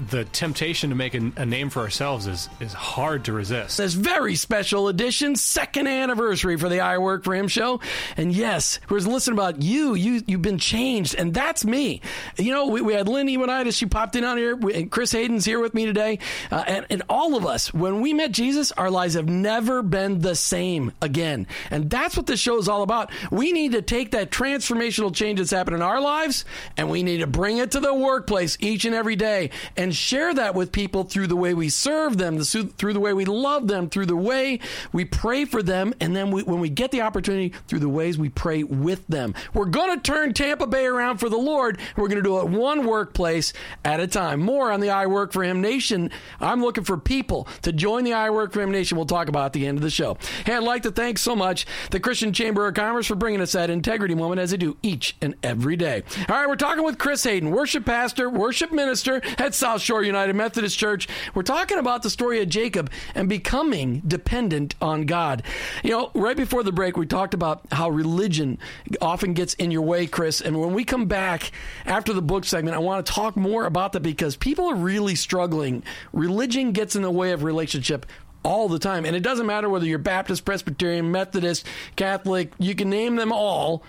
the 0.09 0.25
temptation 0.27 0.91
to 0.91 0.97
make 0.97 1.15
a, 1.15 1.33
a 1.37 1.47
name 1.47 1.71
for 1.71 1.81
ourselves 1.81 2.27
is 2.27 2.49
is 2.61 2.73
hard 2.73 3.25
to 3.25 3.33
resist. 3.33 3.79
this 3.79 3.95
very 3.95 4.35
special 4.37 4.89
edition, 4.89 5.37
second 5.37 5.87
anniversary 5.87 6.57
for 6.57 6.69
the 6.69 6.81
I 6.81 6.99
Work 6.99 7.25
for 7.25 7.35
Him 7.35 7.49
show. 7.49 7.81
And 8.17 8.33
yes, 8.33 8.79
we're 8.89 8.99
listening 8.99 9.37
about 9.37 9.63
you. 9.63 9.95
You 9.95 10.23
you've 10.27 10.43
been 10.43 10.59
changed, 10.59 11.15
and 11.15 11.35
that's 11.35 11.65
me. 11.65 12.01
You 12.37 12.53
know, 12.53 12.67
we, 12.67 12.81
we 12.81 12.95
had 12.95 13.09
Lindy 13.09 13.33
Unitas. 13.33 13.77
She 13.77 13.87
popped 13.87 14.17
in 14.17 14.25
on 14.25 14.37
here. 14.37 14.57
We, 14.57 14.75
and 14.75 14.91
Chris 14.91 15.13
Haden's 15.13 15.45
here 15.45 15.61
with 15.61 15.75
me 15.75 15.87
today, 15.87 16.19
uh, 16.51 16.65
and, 16.67 16.87
and 16.91 17.03
all 17.09 17.37
of 17.37 17.47
us. 17.47 17.73
When 17.75 18.01
we 18.01 18.13
met 18.13 18.33
Jesus, 18.33 18.71
our 18.73 18.91
lives 18.91 19.15
have 19.15 19.29
never 19.29 19.83
been 19.83 20.21
the 20.21 20.35
same 20.35 20.93
again, 21.03 21.47
and 21.71 21.91
that's 21.91 22.17
what 22.17 22.27
this 22.27 22.41
show 22.41 22.59
is 22.59 22.69
all 22.69 22.83
about. 22.83 23.11
We 23.31 23.53
need 23.53 23.73
to 23.73 23.83
take 23.83 24.13
that 24.13 24.31
transformational 24.31 25.15
change 25.15 25.39
that's 25.39 25.51
happened 25.51 25.77
in 25.77 25.83
our 25.83 26.01
lives, 26.01 26.45
and 26.77 26.91
we 26.91 27.03
need 27.03 27.19
to 27.19 27.27
bring 27.27 27.59
it 27.59 27.73
to 27.73 27.81
the 27.81 27.95
workplace 27.95 28.57
each 28.61 28.85
and 28.85 28.95
every 28.95 29.17
day, 29.17 29.51
and 29.77 29.95
share 29.95 30.35
that 30.35 30.55
with 30.55 30.73
people 30.73 31.05
through 31.05 31.27
the 31.27 31.37
way 31.37 31.55
we 31.55 31.69
serve 31.69 32.19
them, 32.19 32.41
through 32.41 32.93
the 32.93 33.01
way 33.01 33.13
we 33.13 33.25
love 33.25 33.69
them, 33.69 33.89
through 33.89 34.07
the 34.07 34.17
way 34.17 34.61
we 34.93 35.05
pray 35.05 35.45
for 35.45 35.63
them, 35.63 35.95
and 36.01 36.15
then 36.15 36.31
we, 36.31 36.43
when 36.43 36.61
we 36.61 36.69
get 36.69 36.91
the 36.91 37.03
opportunity, 37.03 37.53
through 37.69 37.79
the 37.79 37.89
ways 37.89 38.19
we 38.19 38.29
pray 38.29 38.63
with 38.63 39.07
them. 39.07 39.35
We're 39.53 39.67
going 39.67 39.97
to 39.97 40.03
turn 40.03 40.35
Tampa 40.35 40.67
Bay 40.67 40.87
around 40.87 41.19
for 41.19 41.29
the 41.29 41.37
Lord. 41.37 41.79
We're 41.97 42.09
going 42.09 42.23
to 42.23 42.29
do 42.29 42.41
it 42.41 42.49
one 42.49 42.87
workplace 42.87 43.53
at 43.85 44.01
a 44.01 44.07
time. 44.07 44.41
More 44.41 44.73
on 44.73 44.81
the 44.81 44.91
I 44.91 45.07
Work 45.07 45.33
for 45.33 45.43
Him 45.43 45.61
Nation. 45.61 46.11
I'm 46.41 46.63
looking 46.63 46.85
for 46.85 46.97
people 46.97 47.49
to 47.63 47.73
join 47.73 48.05
the 48.05 48.13
I 48.13 48.31
Work 48.31 48.53
for 48.53 48.61
Him 48.61 48.71
Nation. 48.71 48.97
We'll 48.97 49.07
talk 49.07 49.29
about 49.29 49.47
at 49.47 49.53
the 49.53 49.67
end 49.67 49.79
of 49.79 49.83
the 49.83 49.91
show. 49.91 50.17
Hey, 50.45 50.55
I'd 50.55 50.63
like 50.63 50.83
to 50.83 50.91
thank 50.91 51.19
so 51.19 51.35
much 51.37 51.67
the 51.91 52.01
Christian 52.01 52.33
Chamber 52.33 52.67
of 52.67 52.75
Commerce 52.75 53.07
for 53.07 53.15
bringing 53.15 53.41
us 53.41 53.53
that 53.53 53.71
integrity 53.71 54.15
moment 54.15 54.41
as 54.41 54.51
they 54.51 54.57
do 54.57 54.77
each 54.83 55.17
and 55.21 55.35
every 55.43 55.77
day. 55.77 56.03
All 56.29 56.37
right, 56.37 56.49
we're 56.49 56.57
talking 56.57 56.85
with 56.85 56.99
Chris 56.99 57.25
Haden, 57.25 57.51
worship 57.51 57.85
pastor, 57.85 58.29
worship 58.29 58.73
minister 58.73 59.23
at 59.39 59.54
South 59.55 59.81
Shore 59.81 60.03
United 60.03 60.35
Methodist 60.35 60.79
Church. 60.79 61.09
We're 61.35 61.43
talking 61.43 61.79
about 61.79 62.03
the 62.03 62.11
story 62.11 62.43
of 62.43 62.49
Jacob 62.49 62.91
and 63.15 63.29
becoming 63.29 64.03
dependent 64.07 64.75
on 64.81 65.07
God. 65.07 65.43
You 65.83 65.91
know, 65.91 66.11
right 66.15 66.37
before 66.37 66.63
the 66.63 66.73
break, 66.73 66.97
we 66.97 67.07
talked 67.07 67.35
about 67.35 67.63
how 67.73 67.91
religion 67.91 68.59
often 69.01 69.35
gets 69.35 69.55
in 69.55 69.71
your 69.71 69.83
way, 69.83 70.07
Chris. 70.07 70.41
And 70.41 70.61
when 70.61 70.75
we 70.75 70.85
come 70.85 71.07
back 71.07 71.53
after 71.87 72.13
the 72.13 72.23
book 72.23 72.45
segment, 72.45 72.77
I 72.77 72.81
want 72.81 73.07
to 73.07 73.13
talk 73.13 73.37
more 73.37 73.67
about 73.67 73.93
that 73.93 74.01
because 74.01 74.37
people 74.37 74.67
are 74.67 74.77
really 74.77 75.15
struggling. 75.15 75.83
Religion 76.13 76.73
gets 76.73 76.97
in 76.97 77.03
the 77.03 77.11
way 77.11 77.33
of 77.33 77.43
relationship 77.43 78.07
all 78.45 78.69
the 78.69 78.79
time. 78.79 79.05
And 79.07 79.17
it 79.17 79.21
doesn't 79.21 79.47
matter 79.47 79.69
whether 79.69 79.87
you're 79.87 79.99
Baptist, 79.99 80.45
Presbyterian, 80.45 81.11
Methodist, 81.11 81.67
Catholic, 81.97 82.53
you 82.59 82.75
can 82.75 82.91
name 82.91 83.17
them 83.17 83.33
all. 83.33 83.83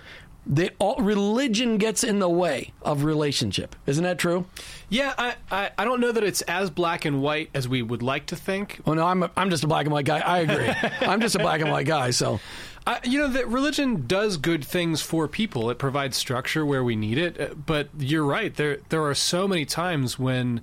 They 0.47 0.69
all 0.77 0.97
religion 0.97 1.77
gets 1.77 2.03
in 2.03 2.19
the 2.19 2.29
way 2.29 2.71
of 2.83 3.03
relationship. 3.03 3.75
Isn't 3.87 4.03
that 4.03 4.19
true? 4.19 4.45
Yeah, 4.89 5.13
I, 5.17 5.35
I 5.49 5.71
I 5.77 5.85
don't 5.85 5.99
know 5.99 6.11
that 6.11 6.23
it's 6.23 6.41
as 6.43 6.69
black 6.69 7.03
and 7.05 7.21
white 7.21 7.49
as 7.55 7.67
we 7.67 7.81
would 7.81 8.03
like 8.03 8.27
to 8.27 8.35
think. 8.35 8.79
Oh 8.85 8.93
no, 8.93 9.05
I'm 9.07 9.23
a, 9.23 9.31
I'm 9.35 9.49
just 9.49 9.63
a 9.63 9.67
black 9.67 9.85
and 9.85 9.93
white 9.93 10.05
guy. 10.05 10.19
I 10.19 10.39
agree. 10.39 10.69
I'm 11.07 11.19
just 11.19 11.35
a 11.35 11.39
black 11.39 11.61
and 11.61 11.71
white 11.71 11.87
guy. 11.87 12.11
So 12.11 12.39
I, 12.85 12.99
you 13.03 13.17
know 13.17 13.27
that 13.29 13.47
religion 13.47 14.05
does 14.05 14.37
good 14.37 14.63
things 14.63 15.01
for 15.01 15.27
people. 15.27 15.71
It 15.71 15.79
provides 15.79 16.15
structure 16.15 16.63
where 16.63 16.83
we 16.83 16.95
need 16.95 17.17
it. 17.17 17.39
uh, 17.41 17.53
But 17.55 17.89
you're 17.97 18.23
right. 18.25 18.53
There 18.55 18.77
there 18.89 19.03
are 19.03 19.15
so 19.15 19.47
many 19.47 19.65
times 19.65 20.19
when 20.19 20.61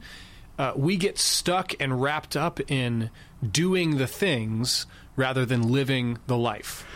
uh, 0.60 0.74
we 0.76 0.96
get 0.96 1.18
stuck 1.18 1.74
and 1.80 2.00
wrapped 2.00 2.36
up 2.36 2.60
in 2.70 3.10
doing 3.50 3.96
the 3.96 4.06
things 4.06 4.86
rather 5.16 5.44
than 5.44 5.72
living 5.72 6.18
the 6.28 6.36
life. 6.36 6.86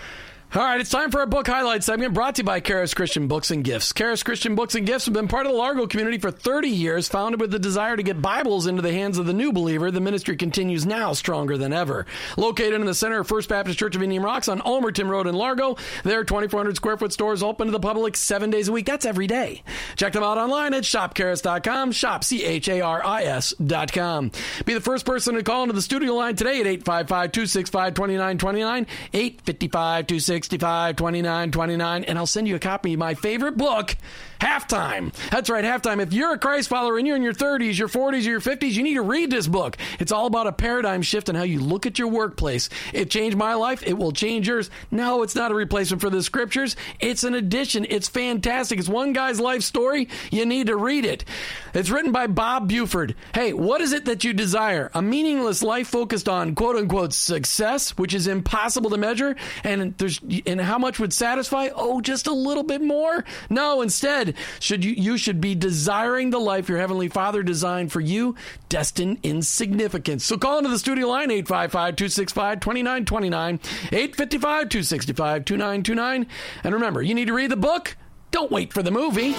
All 0.56 0.62
right, 0.62 0.80
it's 0.80 0.88
time 0.88 1.10
for 1.10 1.20
our 1.20 1.26
book 1.26 1.46
highlight 1.46 1.84
segment 1.84 2.14
brought 2.14 2.36
to 2.36 2.40
you 2.40 2.46
by 2.46 2.60
Charis 2.60 2.94
Christian 2.94 3.28
Books 3.28 3.50
and 3.50 3.62
Gifts. 3.62 3.92
Charis 3.92 4.22
Christian 4.22 4.54
Books 4.54 4.74
and 4.74 4.86
Gifts 4.86 5.04
have 5.04 5.12
been 5.12 5.28
part 5.28 5.44
of 5.44 5.52
the 5.52 5.58
Largo 5.58 5.86
community 5.86 6.16
for 6.16 6.30
30 6.30 6.70
years, 6.70 7.08
founded 7.08 7.42
with 7.42 7.50
the 7.50 7.58
desire 7.58 7.94
to 7.94 8.02
get 8.02 8.22
Bibles 8.22 8.66
into 8.66 8.80
the 8.80 8.90
hands 8.90 9.18
of 9.18 9.26
the 9.26 9.34
new 9.34 9.52
believer. 9.52 9.90
The 9.90 10.00
ministry 10.00 10.34
continues 10.34 10.86
now 10.86 11.12
stronger 11.12 11.58
than 11.58 11.74
ever. 11.74 12.06
Located 12.38 12.72
in 12.72 12.86
the 12.86 12.94
center 12.94 13.20
of 13.20 13.28
First 13.28 13.50
Baptist 13.50 13.78
Church 13.78 13.96
of 13.96 14.02
Indian 14.02 14.22
Rocks 14.22 14.48
on 14.48 14.60
Ulmerton 14.60 15.10
Road 15.10 15.26
in 15.26 15.34
Largo, 15.34 15.76
their 16.04 16.24
2,400 16.24 16.74
square 16.74 16.96
foot 16.96 17.12
stores 17.12 17.42
open 17.42 17.66
to 17.66 17.70
the 17.70 17.78
public 17.78 18.16
seven 18.16 18.48
days 18.48 18.68
a 18.68 18.72
week. 18.72 18.86
That's 18.86 19.04
every 19.04 19.26
day. 19.26 19.62
Check 19.96 20.14
them 20.14 20.22
out 20.22 20.38
online 20.38 20.72
at 20.72 20.84
shopcharis.com, 20.84 21.92
shop 21.92 22.24
C-H-A-R-I-S.com. 22.24 24.30
Be 24.64 24.72
the 24.72 24.80
first 24.80 25.04
person 25.04 25.34
to 25.34 25.42
call 25.42 25.64
into 25.64 25.74
the 25.74 25.82
studio 25.82 26.14
line 26.14 26.34
today 26.34 26.60
at 26.60 26.66
855-265-2929, 26.82 28.86
855-265 29.12 30.45
2929 30.48 32.04
and 32.04 32.18
I'll 32.18 32.26
send 32.26 32.48
you 32.48 32.56
a 32.56 32.58
copy 32.58 32.94
of 32.94 32.98
my 32.98 33.14
favorite 33.14 33.56
book, 33.56 33.96
Halftime. 34.40 35.14
That's 35.30 35.48
right, 35.48 35.64
Halftime. 35.64 36.00
If 36.00 36.12
you're 36.12 36.34
a 36.34 36.38
Christ 36.38 36.68
follower 36.68 36.98
and 36.98 37.06
you're 37.06 37.16
in 37.16 37.22
your 37.22 37.32
30s, 37.32 37.78
your 37.78 37.88
40s, 37.88 38.12
or 38.26 38.30
your 38.30 38.40
50s, 38.40 38.72
you 38.72 38.82
need 38.82 38.94
to 38.94 39.02
read 39.02 39.30
this 39.30 39.46
book. 39.46 39.76
It's 39.98 40.12
all 40.12 40.26
about 40.26 40.46
a 40.46 40.52
paradigm 40.52 41.02
shift 41.02 41.28
in 41.28 41.34
how 41.34 41.42
you 41.42 41.60
look 41.60 41.86
at 41.86 41.98
your 41.98 42.08
workplace. 42.08 42.68
It 42.92 43.10
changed 43.10 43.36
my 43.36 43.54
life. 43.54 43.82
It 43.86 43.96
will 43.96 44.12
change 44.12 44.48
yours. 44.48 44.70
No, 44.90 45.22
it's 45.22 45.34
not 45.34 45.52
a 45.52 45.54
replacement 45.54 46.00
for 46.00 46.10
the 46.10 46.22
scriptures. 46.22 46.76
It's 47.00 47.24
an 47.24 47.34
addition. 47.34 47.86
It's 47.88 48.08
fantastic. 48.08 48.78
It's 48.78 48.88
one 48.88 49.12
guy's 49.12 49.40
life 49.40 49.62
story. 49.62 50.08
You 50.30 50.44
need 50.44 50.66
to 50.66 50.76
read 50.76 51.04
it. 51.04 51.24
It's 51.72 51.90
written 51.90 52.12
by 52.12 52.26
Bob 52.26 52.68
Buford. 52.68 53.14
Hey, 53.34 53.52
what 53.52 53.80
is 53.80 53.92
it 53.92 54.04
that 54.06 54.24
you 54.24 54.32
desire? 54.32 54.90
A 54.94 55.02
meaningless 55.02 55.62
life 55.62 55.88
focused 55.88 56.28
on 56.28 56.54
quote 56.54 56.76
unquote 56.76 57.12
success, 57.12 57.90
which 57.96 58.14
is 58.14 58.26
impossible 58.26 58.90
to 58.90 58.96
measure, 58.96 59.36
and 59.64 59.96
there's 59.98 60.20
and 60.46 60.60
how 60.60 60.78
much 60.78 60.98
would 60.98 61.12
satisfy? 61.12 61.68
Oh, 61.74 62.00
just 62.00 62.26
a 62.26 62.32
little 62.32 62.62
bit 62.62 62.82
more? 62.82 63.24
No, 63.48 63.82
instead, 63.82 64.34
should 64.60 64.84
you 64.84 64.92
you 64.92 65.16
should 65.16 65.40
be 65.40 65.54
desiring 65.54 66.30
the 66.30 66.38
life 66.38 66.68
your 66.68 66.78
heavenly 66.78 67.08
Father 67.08 67.42
designed 67.42 67.92
for 67.92 68.00
you, 68.00 68.34
destined 68.68 69.18
in 69.22 69.42
significance. 69.42 70.24
So 70.24 70.36
call 70.36 70.58
into 70.58 70.70
the 70.70 70.78
studio 70.78 71.08
line 71.08 71.30
855-265-2929, 71.30 73.60
855-265-2929. 73.90 76.26
And 76.64 76.74
remember, 76.74 77.02
you 77.02 77.14
need 77.14 77.28
to 77.28 77.34
read 77.34 77.50
the 77.50 77.56
book. 77.56 77.96
Don't 78.30 78.50
wait 78.50 78.72
for 78.72 78.82
the 78.82 78.90
movie. 78.90 79.34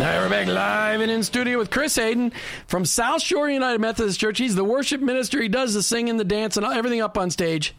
Now 0.00 0.22
we're 0.22 0.30
back 0.30 0.46
live 0.46 1.02
and 1.02 1.10
in 1.10 1.22
studio 1.22 1.58
with 1.58 1.68
Chris 1.68 1.94
Haden 1.94 2.32
from 2.66 2.86
South 2.86 3.20
Shore 3.20 3.50
United 3.50 3.82
Methodist 3.82 4.18
Church. 4.18 4.38
He's 4.38 4.54
the 4.54 4.64
worship 4.64 5.02
minister. 5.02 5.42
He 5.42 5.48
does 5.48 5.74
the 5.74 5.82
singing, 5.82 6.16
the 6.16 6.24
dance, 6.24 6.56
and 6.56 6.64
everything 6.64 7.02
up 7.02 7.18
on 7.18 7.30
stage. 7.30 7.74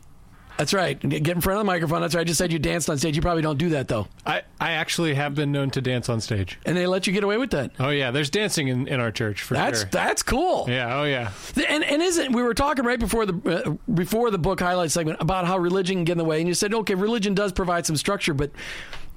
That's 0.56 0.72
right. 0.72 1.00
Get 1.00 1.28
in 1.28 1.42
front 1.42 1.58
of 1.58 1.62
the 1.62 1.64
microphone. 1.66 2.02
That's 2.02 2.14
right. 2.14 2.22
I 2.22 2.24
just 2.24 2.38
said 2.38 2.54
you 2.54 2.60
danced 2.60 2.92
on 2.92 3.00
stage. 3.00 3.16
You 3.16 3.24
probably 3.24 3.42
don't 3.42 3.58
do 3.58 3.70
that 3.70 3.88
though. 3.88 4.08
I, 4.24 4.44
I 4.60 4.74
actually 4.74 5.16
have 5.16 5.34
been 5.34 5.52
known 5.52 5.72
to 5.72 5.82
dance 5.82 6.10
on 6.10 6.22
stage. 6.22 6.60
And 6.64 6.78
they 6.78 6.86
let 6.86 7.08
you 7.08 7.14
get 7.14 7.24
away 7.24 7.38
with 7.38 7.50
that. 7.52 7.72
Oh 7.80 7.90
yeah, 7.90 8.12
there's 8.12 8.30
dancing 8.30 8.68
in, 8.68 8.88
in 8.88 9.00
our 9.00 9.12
church 9.12 9.42
for 9.42 9.56
That's 9.56 9.80
sure. 9.80 9.90
that's 9.92 10.22
cool. 10.22 10.68
yeah, 10.70 11.00
oh 11.00 11.06
yeah. 11.06 11.32
And 11.68 11.84
and 11.84 12.04
isn't 12.04 12.34
we 12.34 12.44
were 12.44 12.54
talking 12.54 12.86
right 12.86 13.00
before 13.00 13.26
the 13.26 13.64
uh, 13.66 13.92
before 13.92 14.30
the 14.30 14.38
book 14.38 14.60
highlight 14.60 14.92
segment 14.92 15.20
about 15.20 15.48
how 15.48 15.58
religion 15.58 15.96
can 15.98 16.04
get 16.04 16.12
in 16.12 16.18
the 16.20 16.26
way, 16.26 16.38
and 16.38 16.48
you 16.48 16.54
said 16.54 16.72
okay, 16.72 16.94
religion 16.94 17.34
does 17.34 17.52
provide 17.52 17.88
some 17.88 17.96
structure, 17.96 18.36
but. 18.36 18.52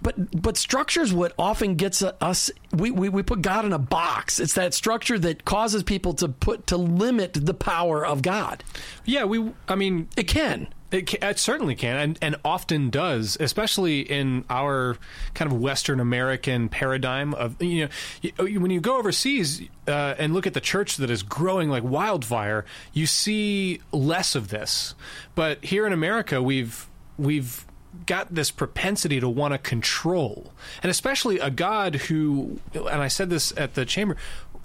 But 0.03 0.43
but 0.43 0.57
structure 0.57 1.01
is 1.03 1.13
what 1.13 1.33
often 1.39 1.77
gets 1.77 2.03
us. 2.03 2.51
We, 2.73 2.91
we 2.91 3.09
we 3.09 3.23
put 3.23 3.43
God 3.43 3.65
in 3.65 3.73
a 3.73 3.79
box. 3.79 4.41
It's 4.41 4.55
that 4.55 4.75
structure 4.75 5.19
that 5.19 5.45
causes 5.45 5.83
people 5.83 6.15
to 6.15 6.29
put 6.29 6.67
to 6.69 6.77
limit 6.77 7.33
the 7.35 7.55
power 7.55 8.05
of 8.05 8.23
God. 8.23 8.63
Yeah, 9.05 9.25
we. 9.25 9.53
I 9.69 9.75
mean, 9.75 10.09
It 10.17 10.25
can. 10.25 10.69
It, 10.91 11.09
ca 11.09 11.19
it 11.23 11.39
certainly 11.41 11.75
can, 11.75 11.97
and, 11.97 12.19
and 12.23 12.37
often 12.45 12.89
does, 12.89 13.37
especially 13.41 14.03
in 14.03 14.45
our 14.49 14.97
kind 15.35 15.51
of 15.51 15.59
Western 15.59 15.99
American 15.99 16.69
paradigm 16.69 17.35
of 17.35 17.61
you 17.61 17.89
know 18.29 18.45
you, 18.47 18.61
when 18.61 18.71
you 18.71 18.81
go 18.81 18.99
overseas 18.99 19.63
uh, 19.89 20.15
and 20.19 20.33
look 20.33 20.47
at 20.47 20.55
the 20.55 20.61
church 20.61 20.99
that 20.99 21.11
is 21.11 21.25
growing 21.25 21.69
like 21.69 21.83
wildfire, 21.83 22.65
you 22.93 23.07
see 23.07 23.81
less 23.91 24.37
of 24.37 24.49
this. 24.49 24.95
But 25.35 25.65
here 25.65 25.85
in 25.85 25.93
America, 25.93 26.41
we've 26.41 26.89
we've 27.19 27.67
got 28.07 28.35
this 28.35 28.51
propensity 28.51 29.21
to 29.21 29.29
want 29.29 29.53
to 29.53 29.59
control, 29.59 30.53
and 30.83 30.91
especially 30.91 31.39
a 31.39 31.51
God 31.51 31.95
who, 31.97 32.61
and 32.75 33.03
I 33.03 33.09
said 33.09 33.31
this 33.31 33.53
at 33.57 33.75
the 33.75 33.85
chamber, 33.85 34.17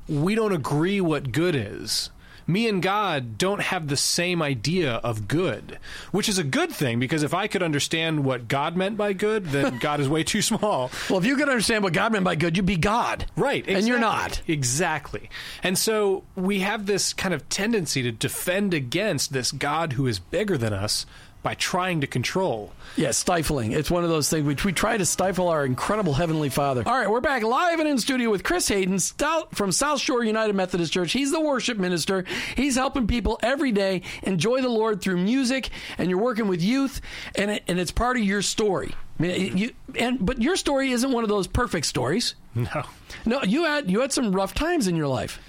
we 0.07 0.35
don't 0.35 0.53
agree 0.53 1.01
what 1.01 1.31
good 1.31 1.55
is 1.55 2.09
me 2.49 2.67
and 2.67 2.81
God 2.81 3.37
don't 3.37 3.61
have 3.61 3.87
the 3.87 3.95
same 3.95 4.41
idea 4.41 4.95
of 4.95 5.27
good, 5.27 5.77
which 6.11 6.27
is 6.27 6.37
a 6.37 6.43
good 6.43 6.71
thing 6.71 6.99
because 6.99 7.23
if 7.23 7.33
I 7.33 7.47
could 7.47 7.61
understand 7.61 8.25
what 8.25 8.47
God 8.47 8.75
meant 8.75 8.97
by 8.97 9.13
good, 9.13 9.45
then 9.45 9.77
God 9.81 9.99
is 9.99 10.09
way 10.09 10.23
too 10.23 10.41
small. 10.41 10.89
Well, 11.09 11.19
if 11.19 11.25
you 11.25 11.37
could 11.37 11.47
understand 11.47 11.83
what 11.83 11.93
God 11.93 12.11
meant 12.11 12.25
by 12.25 12.35
good, 12.35 12.57
you'd 12.57 12.65
be 12.65 12.75
God. 12.75 13.27
Right. 13.35 13.65
And 13.67 13.87
you're 13.87 13.99
not. 13.99 14.41
Exactly. 14.47 15.29
And 15.61 15.77
so 15.77 16.23
we 16.35 16.59
have 16.59 16.87
this 16.87 17.13
kind 17.13 17.33
of 17.33 17.47
tendency 17.49 18.01
to 18.01 18.11
defend 18.11 18.73
against 18.73 19.31
this 19.31 19.51
God 19.51 19.93
who 19.93 20.07
is 20.07 20.17
bigger 20.17 20.57
than 20.57 20.73
us 20.73 21.05
by 21.41 21.53
trying 21.55 22.01
to 22.01 22.07
control. 22.07 22.73
Yeah, 22.95 23.11
stifling. 23.11 23.71
It's 23.71 23.89
one 23.89 24.03
of 24.03 24.09
those 24.09 24.29
things 24.29 24.45
which 24.45 24.65
we 24.65 24.73
try 24.73 24.97
to 24.97 25.05
stifle 25.05 25.47
our 25.47 25.65
incredible 25.65 26.13
Heavenly 26.13 26.49
Father. 26.49 26.83
All 26.85 26.93
right, 26.93 27.09
we're 27.09 27.21
back 27.21 27.43
live 27.43 27.79
and 27.79 27.87
in 27.87 27.97
studio 27.97 28.29
with 28.29 28.43
Chris 28.43 28.67
Haden 28.67 28.99
stout 28.99 29.55
from 29.55 29.71
South 29.71 30.01
Shore 30.01 30.23
United 30.23 30.53
Methodist 30.53 30.91
Church. 30.91 31.13
He's 31.13 31.31
the 31.31 31.39
worship 31.39 31.77
minister. 31.77 32.25
He's 32.55 32.75
helping 32.75 33.07
people 33.07 33.39
every 33.41 33.71
day 33.71 34.01
enjoy 34.23 34.61
the 34.61 34.69
Lord 34.69 35.01
through 35.01 35.17
music, 35.17 35.69
and 35.97 36.09
you're 36.09 36.19
working 36.19 36.47
with 36.47 36.61
youth, 36.61 36.99
and 37.35 37.51
it, 37.51 37.63
and 37.67 37.79
it's 37.79 37.91
part 37.91 38.17
of 38.17 38.23
your 38.23 38.41
story. 38.41 38.93
I 39.19 39.21
mean, 39.21 39.57
you 39.57 39.71
and 39.95 40.25
but 40.25 40.41
your 40.41 40.55
story 40.55 40.91
isn't 40.91 41.11
one 41.11 41.23
of 41.23 41.29
those 41.29 41.47
perfect 41.47 41.85
stories. 41.85 42.35
No. 42.55 42.83
No, 43.25 43.43
you 43.43 43.65
had 43.65 43.89
you 43.89 44.01
had 44.01 44.13
some 44.13 44.31
rough 44.31 44.53
times 44.53 44.87
in 44.87 44.95
your 44.95 45.07
life. 45.07 45.39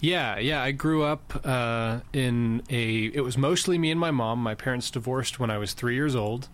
Yeah, 0.00 0.38
yeah. 0.38 0.62
I 0.62 0.72
grew 0.72 1.02
up 1.02 1.40
uh, 1.44 2.00
in 2.12 2.62
a. 2.70 3.06
It 3.06 3.22
was 3.22 3.36
mostly 3.36 3.78
me 3.78 3.90
and 3.90 4.00
my 4.00 4.10
mom. 4.10 4.42
My 4.42 4.54
parents 4.54 4.90
divorced 4.90 5.38
when 5.38 5.50
I 5.50 5.58
was 5.58 5.74
three 5.74 5.94
years 5.94 6.16
old. 6.16 6.48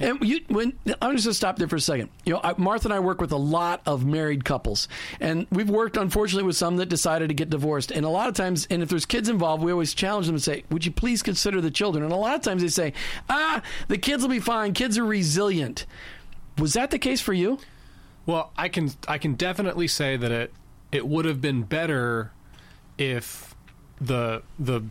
And 0.00 0.22
you, 0.22 0.40
when 0.46 0.74
I'm 1.02 1.16
just 1.16 1.26
gonna 1.26 1.34
stop 1.34 1.56
there 1.58 1.66
for 1.66 1.76
a 1.76 1.80
second. 1.80 2.10
You 2.24 2.34
know, 2.34 2.40
I, 2.44 2.54
Martha 2.56 2.86
and 2.86 2.94
I 2.94 3.00
work 3.00 3.20
with 3.20 3.32
a 3.32 3.36
lot 3.36 3.82
of 3.84 4.06
married 4.06 4.44
couples, 4.44 4.86
and 5.18 5.46
we've 5.50 5.68
worked 5.68 5.96
unfortunately 5.96 6.46
with 6.46 6.56
some 6.56 6.76
that 6.76 6.86
decided 6.86 7.28
to 7.28 7.34
get 7.34 7.50
divorced. 7.50 7.90
And 7.90 8.06
a 8.06 8.08
lot 8.08 8.28
of 8.28 8.34
times, 8.34 8.66
and 8.70 8.80
if 8.80 8.88
there's 8.90 9.06
kids 9.06 9.28
involved, 9.28 9.62
we 9.62 9.72
always 9.72 9.94
challenge 9.94 10.26
them 10.26 10.36
and 10.36 10.42
say, 10.42 10.62
"Would 10.70 10.86
you 10.86 10.92
please 10.92 11.20
consider 11.22 11.60
the 11.60 11.70
children?" 11.70 12.04
And 12.04 12.12
a 12.12 12.16
lot 12.16 12.36
of 12.36 12.42
times 12.42 12.62
they 12.62 12.68
say, 12.68 12.92
"Ah, 13.28 13.60
the 13.88 13.98
kids 13.98 14.22
will 14.22 14.30
be 14.30 14.40
fine. 14.40 14.72
Kids 14.72 14.96
are 14.98 15.04
resilient." 15.04 15.84
Was 16.58 16.74
that 16.74 16.90
the 16.90 16.98
case 16.98 17.20
for 17.20 17.32
you? 17.32 17.58
Well, 18.24 18.52
I 18.56 18.68
can 18.68 18.92
I 19.08 19.18
can 19.18 19.34
definitely 19.34 19.88
say 19.88 20.16
that 20.16 20.30
it 20.30 20.52
it 20.92 21.08
would 21.08 21.24
have 21.24 21.40
been 21.40 21.62
better 21.62 22.30
if 22.98 23.54
the 24.00 24.42
the 24.58 24.82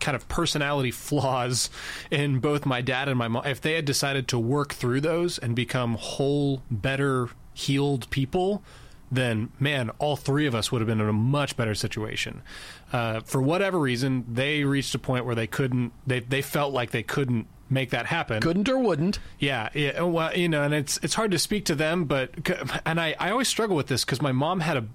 kind 0.00 0.14
of 0.14 0.28
personality 0.28 0.90
flaws 0.92 1.70
in 2.10 2.38
both 2.38 2.64
my 2.64 2.80
dad 2.80 3.08
and 3.08 3.18
my 3.18 3.28
mom 3.28 3.44
if 3.46 3.60
they 3.60 3.74
had 3.74 3.84
decided 3.84 4.28
to 4.28 4.38
work 4.38 4.72
through 4.72 5.00
those 5.00 5.38
and 5.38 5.54
become 5.56 5.94
whole 5.94 6.62
better 6.70 7.28
healed 7.52 8.08
people 8.10 8.62
then 9.10 9.50
man 9.58 9.90
all 9.98 10.14
three 10.16 10.46
of 10.46 10.54
us 10.54 10.70
would 10.70 10.80
have 10.80 10.86
been 10.86 11.00
in 11.00 11.08
a 11.08 11.12
much 11.12 11.56
better 11.56 11.74
situation 11.74 12.42
uh, 12.92 13.20
for 13.20 13.42
whatever 13.42 13.78
reason 13.78 14.24
they 14.32 14.64
reached 14.64 14.94
a 14.94 14.98
point 14.98 15.24
where 15.24 15.34
they 15.34 15.46
couldn't 15.46 15.92
they, 16.06 16.20
they 16.20 16.42
felt 16.42 16.72
like 16.72 16.90
they 16.92 17.02
couldn't 17.02 17.46
make 17.70 17.90
that 17.90 18.06
happen 18.06 18.40
Couldn't 18.40 18.68
or 18.68 18.78
wouldn't? 18.78 19.18
yeah, 19.38 19.68
yeah. 19.74 20.00
Well, 20.00 20.34
you 20.34 20.48
know, 20.48 20.62
and 20.62 20.72
it's 20.72 20.98
it's 21.02 21.14
hard 21.14 21.32
to 21.32 21.38
speak 21.38 21.66
to 21.66 21.74
them, 21.74 22.06
but 22.06 22.30
and 22.86 22.98
I, 22.98 23.14
I 23.18 23.30
always 23.30 23.46
struggle 23.48 23.76
with 23.76 23.88
this 23.88 24.06
because 24.06 24.22
my 24.22 24.32
mom 24.32 24.60
had 24.60 24.78
a 24.78 24.86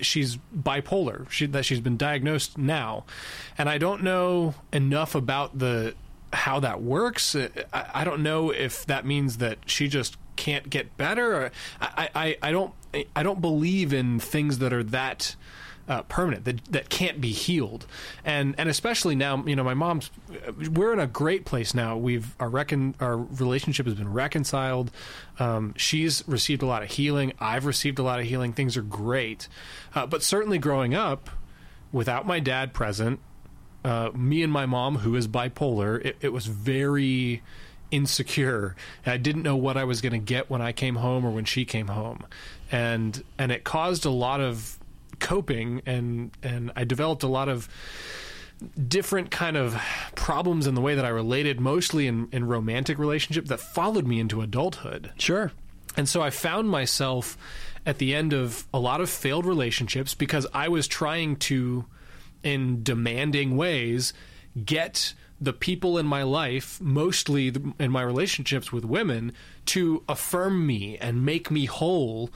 she's 0.00 0.38
bipolar. 0.56 1.28
She 1.30 1.46
that 1.46 1.64
she's 1.64 1.80
been 1.80 1.96
diagnosed 1.96 2.58
now, 2.58 3.04
and 3.56 3.68
I 3.68 3.78
don't 3.78 4.02
know 4.02 4.54
enough 4.72 5.14
about 5.14 5.58
the 5.58 5.94
how 6.32 6.60
that 6.60 6.82
works. 6.82 7.34
I, 7.34 7.50
I 7.72 8.04
don't 8.04 8.22
know 8.22 8.50
if 8.50 8.86
that 8.86 9.04
means 9.04 9.38
that 9.38 9.58
she 9.66 9.88
just 9.88 10.16
can't 10.36 10.70
get 10.70 10.96
better. 10.96 11.34
Or, 11.34 11.50
I, 11.80 12.08
I 12.14 12.36
I 12.42 12.52
don't 12.52 12.72
I 13.14 13.22
don't 13.22 13.40
believe 13.40 13.92
in 13.92 14.20
things 14.20 14.58
that 14.58 14.72
are 14.72 14.84
that 14.84 15.36
uh, 15.90 16.02
permanent 16.02 16.44
that 16.44 16.64
that 16.66 16.88
can't 16.88 17.20
be 17.20 17.32
healed, 17.32 17.84
and 18.24 18.54
and 18.56 18.68
especially 18.68 19.16
now, 19.16 19.44
you 19.44 19.56
know, 19.56 19.64
my 19.64 19.74
mom's. 19.74 20.10
We're 20.70 20.92
in 20.92 21.00
a 21.00 21.08
great 21.08 21.44
place 21.44 21.74
now. 21.74 21.96
We've 21.96 22.32
our 22.38 22.48
recon 22.48 22.94
our 23.00 23.18
relationship 23.18 23.86
has 23.86 23.96
been 23.96 24.12
reconciled. 24.12 24.92
Um, 25.40 25.74
she's 25.76 26.22
received 26.28 26.62
a 26.62 26.66
lot 26.66 26.84
of 26.84 26.90
healing. 26.92 27.32
I've 27.40 27.66
received 27.66 27.98
a 27.98 28.04
lot 28.04 28.20
of 28.20 28.26
healing. 28.26 28.52
Things 28.52 28.76
are 28.76 28.82
great, 28.82 29.48
uh, 29.92 30.06
but 30.06 30.22
certainly 30.22 30.58
growing 30.58 30.94
up 30.94 31.28
without 31.90 32.24
my 32.24 32.38
dad 32.38 32.72
present, 32.72 33.18
uh, 33.84 34.10
me 34.14 34.44
and 34.44 34.52
my 34.52 34.66
mom, 34.66 34.98
who 34.98 35.16
is 35.16 35.26
bipolar, 35.26 36.04
it, 36.04 36.16
it 36.20 36.32
was 36.32 36.46
very 36.46 37.42
insecure. 37.90 38.76
I 39.04 39.16
didn't 39.16 39.42
know 39.42 39.56
what 39.56 39.76
I 39.76 39.82
was 39.82 40.00
going 40.00 40.12
to 40.12 40.18
get 40.18 40.48
when 40.48 40.62
I 40.62 40.70
came 40.70 40.94
home 40.94 41.26
or 41.26 41.32
when 41.32 41.44
she 41.44 41.64
came 41.64 41.88
home. 41.88 42.24
and 42.70 43.24
and 43.38 43.50
it 43.50 43.64
caused 43.64 44.04
a 44.04 44.10
lot 44.10 44.40
of 44.40 44.78
coping 45.20 45.82
and 45.86 46.30
and 46.42 46.72
I 46.74 46.84
developed 46.84 47.22
a 47.22 47.28
lot 47.28 47.48
of 47.48 47.68
different 48.88 49.30
kind 49.30 49.56
of 49.56 49.80
problems 50.14 50.66
in 50.66 50.74
the 50.74 50.80
way 50.80 50.94
that 50.94 51.04
I 51.04 51.08
related 51.08 51.60
mostly 51.60 52.06
in, 52.06 52.28
in 52.30 52.46
romantic 52.46 52.98
relationship 52.98 53.46
that 53.46 53.60
followed 53.60 54.06
me 54.06 54.20
into 54.20 54.42
adulthood. 54.42 55.12
Sure. 55.18 55.52
And 55.96 56.08
so 56.08 56.20
I 56.20 56.30
found 56.30 56.68
myself 56.68 57.36
at 57.86 57.98
the 57.98 58.14
end 58.14 58.32
of 58.32 58.66
a 58.72 58.78
lot 58.78 59.00
of 59.00 59.08
failed 59.08 59.46
relationships 59.46 60.14
because 60.14 60.46
I 60.52 60.68
was 60.68 60.86
trying 60.86 61.36
to, 61.36 61.86
in 62.42 62.82
demanding 62.82 63.56
ways, 63.56 64.12
get 64.64 65.14
the 65.40 65.52
people 65.54 65.96
in 65.96 66.06
my 66.06 66.22
life, 66.22 66.78
mostly 66.80 67.52
in 67.78 67.90
my 67.90 68.02
relationships 68.02 68.70
with 68.70 68.84
women, 68.84 69.32
to 69.66 70.04
affirm 70.08 70.66
me 70.66 70.98
and 70.98 71.24
make 71.24 71.50
me 71.50 71.64
whole, 71.64 72.30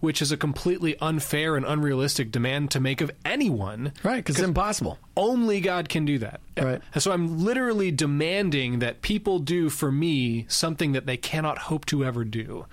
which 0.00 0.20
is 0.22 0.32
a 0.32 0.36
completely 0.36 0.98
unfair 0.98 1.56
and 1.56 1.64
unrealistic 1.64 2.32
demand 2.32 2.70
to 2.70 2.80
make 2.80 3.00
of 3.00 3.10
anyone. 3.24 3.92
Right, 4.02 4.16
because 4.16 4.36
it's 4.36 4.44
impossible. 4.44 4.98
Only 5.16 5.60
God 5.60 5.88
can 5.88 6.04
do 6.04 6.18
that. 6.18 6.40
Right. 6.56 6.80
And 6.94 7.02
so 7.02 7.12
I'm 7.12 7.44
literally 7.44 7.90
demanding 7.90 8.80
that 8.80 9.02
people 9.02 9.38
do 9.38 9.68
for 9.68 9.92
me 9.92 10.46
something 10.48 10.92
that 10.92 11.06
they 11.06 11.16
cannot 11.16 11.58
hope 11.58 11.86
to 11.86 12.04
ever 12.04 12.24
do 12.24 12.66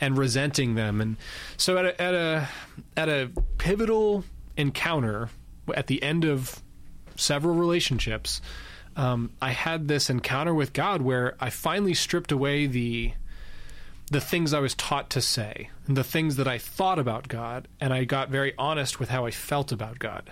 and 0.00 0.18
resenting 0.18 0.74
them. 0.74 1.00
And 1.00 1.16
so 1.56 1.78
at 1.78 1.84
a, 1.84 2.02
at 2.02 2.14
a, 2.14 2.48
at 2.96 3.08
a 3.08 3.30
pivotal 3.58 4.24
encounter 4.56 5.30
at 5.74 5.86
the 5.86 6.02
end 6.02 6.24
of 6.24 6.60
several 7.16 7.54
relationships, 7.54 8.40
um, 8.96 9.30
I 9.40 9.50
had 9.50 9.88
this 9.88 10.10
encounter 10.10 10.52
with 10.52 10.72
God 10.72 11.02
where 11.02 11.36
I 11.40 11.50
finally 11.50 11.94
stripped 11.94 12.32
away 12.32 12.66
the 12.66 13.12
the 14.12 14.20
things 14.20 14.52
I 14.52 14.60
was 14.60 14.74
taught 14.74 15.08
to 15.10 15.22
say, 15.22 15.70
and 15.86 15.96
the 15.96 16.04
things 16.04 16.36
that 16.36 16.46
I 16.46 16.58
thought 16.58 16.98
about 16.98 17.28
God, 17.28 17.66
and 17.80 17.94
I 17.94 18.04
got 18.04 18.28
very 18.28 18.52
honest 18.58 19.00
with 19.00 19.08
how 19.08 19.24
I 19.24 19.30
felt 19.30 19.72
about 19.72 19.98
God. 19.98 20.30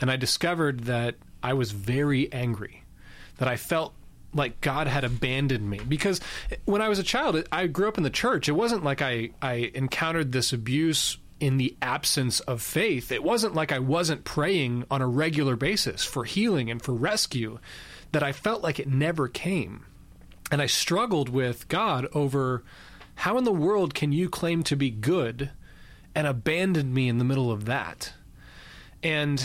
And 0.00 0.08
I 0.08 0.14
discovered 0.14 0.84
that 0.84 1.16
I 1.42 1.54
was 1.54 1.72
very 1.72 2.32
angry, 2.32 2.84
that 3.38 3.48
I 3.48 3.56
felt 3.56 3.92
like 4.32 4.60
God 4.60 4.86
had 4.86 5.02
abandoned 5.02 5.68
me. 5.68 5.80
Because 5.88 6.20
when 6.64 6.80
I 6.80 6.88
was 6.88 7.00
a 7.00 7.02
child, 7.02 7.42
I 7.50 7.66
grew 7.66 7.88
up 7.88 7.98
in 7.98 8.04
the 8.04 8.10
church. 8.10 8.48
It 8.48 8.52
wasn't 8.52 8.84
like 8.84 9.02
I, 9.02 9.30
I 9.42 9.72
encountered 9.74 10.30
this 10.30 10.52
abuse 10.52 11.18
in 11.40 11.56
the 11.56 11.76
absence 11.82 12.38
of 12.40 12.62
faith. 12.62 13.10
It 13.10 13.24
wasn't 13.24 13.54
like 13.56 13.72
I 13.72 13.80
wasn't 13.80 14.22
praying 14.22 14.84
on 14.92 15.02
a 15.02 15.08
regular 15.08 15.56
basis 15.56 16.04
for 16.04 16.24
healing 16.24 16.70
and 16.70 16.80
for 16.80 16.92
rescue, 16.92 17.58
that 18.12 18.22
I 18.22 18.30
felt 18.30 18.62
like 18.62 18.78
it 18.78 18.88
never 18.88 19.26
came. 19.26 19.86
And 20.52 20.62
I 20.62 20.66
struggled 20.66 21.28
with 21.28 21.66
God 21.66 22.06
over 22.12 22.62
how 23.18 23.36
in 23.36 23.42
the 23.42 23.52
world 23.52 23.94
can 23.94 24.12
you 24.12 24.28
claim 24.28 24.62
to 24.62 24.76
be 24.76 24.90
good 24.90 25.50
and 26.14 26.24
abandon 26.24 26.94
me 26.94 27.08
in 27.08 27.18
the 27.18 27.24
middle 27.24 27.50
of 27.50 27.64
that? 27.64 28.12
And 29.02 29.44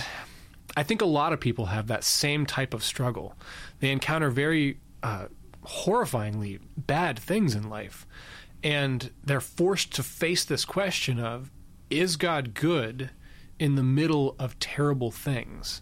I 0.77 0.83
think 0.83 1.01
a 1.01 1.05
lot 1.05 1.33
of 1.33 1.39
people 1.39 1.65
have 1.65 1.88
that 1.88 2.03
same 2.03 2.45
type 2.45 2.75
of 2.75 2.83
struggle. 2.83 3.36
They 3.79 3.89
encounter 3.89 4.29
very 4.29 4.77
uh, 5.01 5.25
horrifyingly 5.65 6.59
bad 6.77 7.17
things 7.17 7.55
in 7.55 7.67
life, 7.67 8.05
and 8.63 9.09
they're 9.23 9.41
forced 9.41 9.91
to 9.95 10.03
face 10.03 10.45
this 10.45 10.65
question 10.65 11.19
of 11.19 11.49
is 11.89 12.15
God 12.15 12.53
good 12.53 13.09
in 13.57 13.73
the 13.73 13.81
middle 13.81 14.36
of 14.38 14.59
terrible 14.59 15.09
things? 15.09 15.81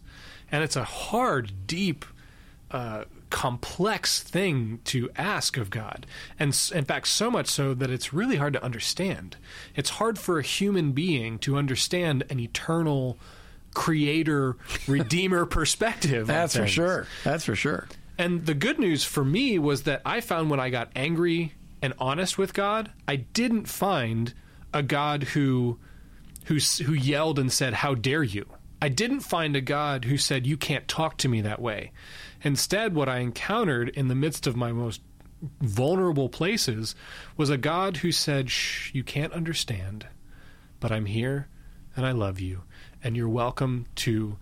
And 0.50 0.64
it's 0.64 0.78
a 0.78 0.86
hard, 0.86 1.68
deep, 1.68 2.06
uh, 2.72 3.04
complex 3.32 4.22
thing 4.22 4.80
to 4.84 5.10
ask 5.16 5.58
of 5.58 5.72
God. 5.72 6.06
And 6.38 6.50
in 6.76 6.86
fact, 6.86 7.08
so 7.08 7.32
much 7.32 7.48
so 7.48 7.74
that 7.74 7.90
it's 7.90 8.14
really 8.14 8.36
hard 8.36 8.54
to 8.54 8.64
understand. 8.64 9.38
It's 9.76 9.92
hard 9.92 10.20
for 10.20 10.38
a 10.38 10.44
human 10.44 10.92
being 10.92 11.40
to 11.40 11.58
understand 11.58 12.24
an 12.30 12.40
eternal 12.40 13.18
creator, 13.74 14.58
redeemer 14.88 15.46
perspective. 15.46 16.28
That's 16.28 16.56
for 16.56 16.68
sure. 16.68 17.08
That's 17.24 17.46
for 17.46 17.56
sure. 17.56 17.88
And 18.20 18.46
the 18.46 18.54
good 18.54 18.78
news 18.78 19.04
for 19.04 19.26
me 19.26 19.58
was 19.58 19.84
that 19.84 20.02
I 20.06 20.22
found 20.22 20.52
when 20.52 20.60
I 20.60 20.70
got 20.70 20.92
angry 20.96 21.54
and 21.82 21.94
honest 21.98 22.38
with 22.38 22.54
God, 22.54 22.92
I 23.08 23.16
didn't 23.16 23.68
find 23.68 24.34
a 24.74 24.84
God 24.84 25.24
who 25.24 25.80
who 26.46 26.58
who 26.84 26.94
yelled 26.94 27.40
and 27.40 27.52
said, 27.52 27.74
"How 27.76 27.96
dare 27.96 28.24
you?" 28.24 28.46
I 28.82 28.90
didn't 28.90 29.20
find 29.20 29.56
a 29.56 29.62
God 29.62 30.06
who 30.06 30.18
said, 30.18 30.48
"You 30.48 30.58
can't 30.58 30.88
talk 30.88 31.18
to 31.20 31.30
me 31.30 31.42
that 31.42 31.62
way." 31.62 31.92
Instead, 32.44 32.96
what 32.96 33.08
I 33.08 33.20
encountered 33.20 33.90
in 33.90 34.08
the 34.08 34.16
midst 34.16 34.48
of 34.48 34.56
my 34.56 34.72
most 34.72 35.02
vulnerable 35.60 36.30
places 36.30 36.96
was 37.38 37.50
a 37.50 37.58
God 37.58 37.98
who 37.98 38.12
said, 38.12 38.50
"Shh, 38.50 38.92
you 38.94 39.04
can't 39.04 39.34
understand, 39.34 40.08
but 40.80 40.92
I'm 40.92 41.06
here 41.06 41.48
and 41.96 42.06
I 42.06 42.12
love 42.12 42.40
you, 42.40 42.64
and 43.04 43.16
you're 43.16 43.30
welcome 43.30 43.86
to 43.98 44.38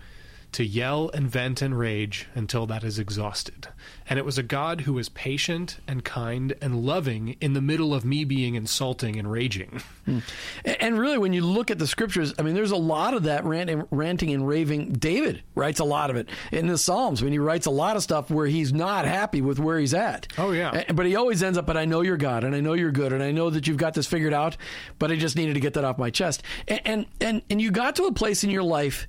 to 0.53 0.65
yell 0.65 1.09
and 1.13 1.29
vent 1.29 1.61
and 1.61 1.77
rage 1.77 2.27
until 2.35 2.65
that 2.67 2.83
is 2.83 2.99
exhausted." 2.99 3.67
And 4.09 4.17
it 4.17 4.25
was 4.25 4.37
a 4.37 4.43
God 4.43 4.81
who 4.81 4.93
was 4.93 5.09
patient 5.09 5.77
and 5.87 6.03
kind 6.03 6.55
and 6.61 6.83
loving 6.83 7.35
in 7.39 7.53
the 7.53 7.61
middle 7.61 7.93
of 7.93 8.03
me 8.03 8.23
being 8.23 8.55
insulting 8.55 9.17
and 9.19 9.31
raging. 9.31 9.81
Hmm. 10.05 10.19
And 10.65 10.97
really, 10.97 11.19
when 11.19 11.33
you 11.33 11.45
look 11.45 11.69
at 11.69 11.77
the 11.77 11.85
scriptures, 11.85 12.33
I 12.39 12.41
mean, 12.41 12.55
there's 12.55 12.71
a 12.71 12.77
lot 12.77 13.13
of 13.13 13.23
that 13.23 13.45
rant, 13.45 13.87
ranting 13.91 14.31
and 14.33 14.47
raving. 14.47 14.93
David 14.93 15.43
writes 15.53 15.79
a 15.79 15.83
lot 15.83 16.09
of 16.09 16.15
it 16.15 16.27
in 16.51 16.67
the 16.67 16.77
Psalms. 16.77 17.21
When 17.21 17.31
he 17.31 17.37
writes 17.37 17.67
a 17.67 17.71
lot 17.71 17.95
of 17.95 18.03
stuff 18.03 18.31
where 18.31 18.47
he's 18.47 18.73
not 18.73 19.05
happy 19.05 19.41
with 19.41 19.59
where 19.59 19.77
he's 19.77 19.93
at. 19.93 20.27
Oh, 20.37 20.51
yeah. 20.51 20.91
But 20.91 21.05
he 21.05 21.15
always 21.15 21.43
ends 21.43 21.57
up, 21.57 21.67
but 21.67 21.77
I 21.77 21.85
know 21.85 22.01
you're 22.01 22.17
God, 22.17 22.43
and 22.43 22.55
I 22.55 22.61
know 22.61 22.73
you're 22.73 22.91
good, 22.91 23.13
and 23.13 23.21
I 23.21 23.31
know 23.31 23.51
that 23.51 23.67
you've 23.67 23.77
got 23.77 23.93
this 23.93 24.07
figured 24.07 24.33
out. 24.33 24.57
But 24.97 25.11
I 25.11 25.15
just 25.15 25.35
needed 25.35 25.53
to 25.53 25.59
get 25.59 25.75
that 25.75 25.83
off 25.83 25.97
my 25.97 26.09
chest. 26.09 26.41
And 26.67 26.81
and 26.85 27.05
and, 27.21 27.41
and 27.49 27.61
you 27.61 27.69
got 27.71 27.95
to 27.97 28.05
a 28.05 28.11
place 28.11 28.43
in 28.43 28.49
your 28.49 28.63
life 28.63 29.07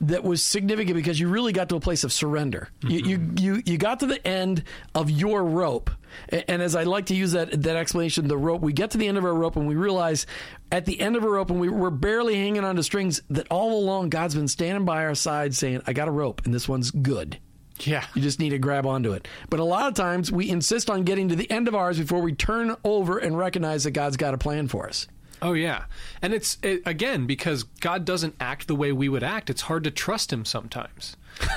that 0.00 0.24
was 0.24 0.42
significant 0.42 0.96
because 0.96 1.20
you 1.20 1.28
really 1.28 1.52
got 1.52 1.68
to 1.68 1.76
a 1.76 1.80
place 1.80 2.04
of 2.04 2.12
surrender. 2.12 2.68
You, 2.82 2.98
you 2.98 3.18
mm-hmm. 3.18 3.38
you 3.38 3.62
you 3.66 3.78
got 3.78 4.00
to 4.00 4.06
the 4.06 4.26
end 4.26 4.64
of 4.94 5.10
your 5.10 5.44
rope, 5.44 5.90
and 6.28 6.62
as 6.62 6.74
I 6.74 6.84
like 6.84 7.06
to 7.06 7.14
use 7.14 7.32
that 7.32 7.62
that 7.62 7.76
explanation, 7.76 8.26
the 8.28 8.38
rope. 8.38 8.62
We 8.62 8.72
get 8.72 8.92
to 8.92 8.98
the 8.98 9.06
end 9.06 9.18
of 9.18 9.24
our 9.24 9.34
rope, 9.34 9.56
and 9.56 9.68
we 9.68 9.74
realize 9.74 10.26
at 10.72 10.86
the 10.86 11.00
end 11.00 11.16
of 11.16 11.24
our 11.24 11.30
rope, 11.30 11.50
and 11.50 11.60
we, 11.60 11.68
we're 11.68 11.90
barely 11.90 12.34
hanging 12.36 12.64
on 12.64 12.76
to 12.76 12.82
strings. 12.82 13.20
That 13.30 13.46
all 13.50 13.78
along, 13.78 14.10
God's 14.10 14.34
been 14.34 14.48
standing 14.48 14.84
by 14.84 15.04
our 15.04 15.14
side, 15.14 15.54
saying, 15.54 15.82
"I 15.86 15.92
got 15.92 16.08
a 16.08 16.12
rope, 16.12 16.42
and 16.44 16.54
this 16.54 16.68
one's 16.68 16.90
good." 16.90 17.38
Yeah. 17.86 18.04
You 18.14 18.20
just 18.20 18.40
need 18.40 18.50
to 18.50 18.58
grab 18.58 18.86
onto 18.86 19.12
it. 19.12 19.26
But 19.48 19.60
a 19.60 19.64
lot 19.64 19.88
of 19.88 19.94
times 19.94 20.30
we 20.30 20.50
insist 20.50 20.90
on 20.90 21.04
getting 21.04 21.30
to 21.30 21.36
the 21.36 21.50
end 21.50 21.66
of 21.66 21.74
ours 21.74 21.98
before 21.98 22.20
we 22.20 22.34
turn 22.34 22.76
over 22.84 23.16
and 23.18 23.38
recognize 23.38 23.84
that 23.84 23.92
God's 23.92 24.18
got 24.18 24.34
a 24.34 24.38
plan 24.38 24.68
for 24.68 24.86
us. 24.86 25.06
Oh 25.42 25.52
yeah, 25.54 25.84
and 26.22 26.32
it's 26.34 26.58
it, 26.62 26.82
again 26.86 27.26
because 27.26 27.64
God 27.64 28.04
doesn't 28.04 28.34
act 28.40 28.68
the 28.68 28.74
way 28.74 28.92
we 28.92 29.08
would 29.08 29.22
act. 29.22 29.50
It's 29.50 29.62
hard 29.62 29.84
to 29.84 29.90
trust 29.90 30.32
Him 30.32 30.44
sometimes. 30.44 31.16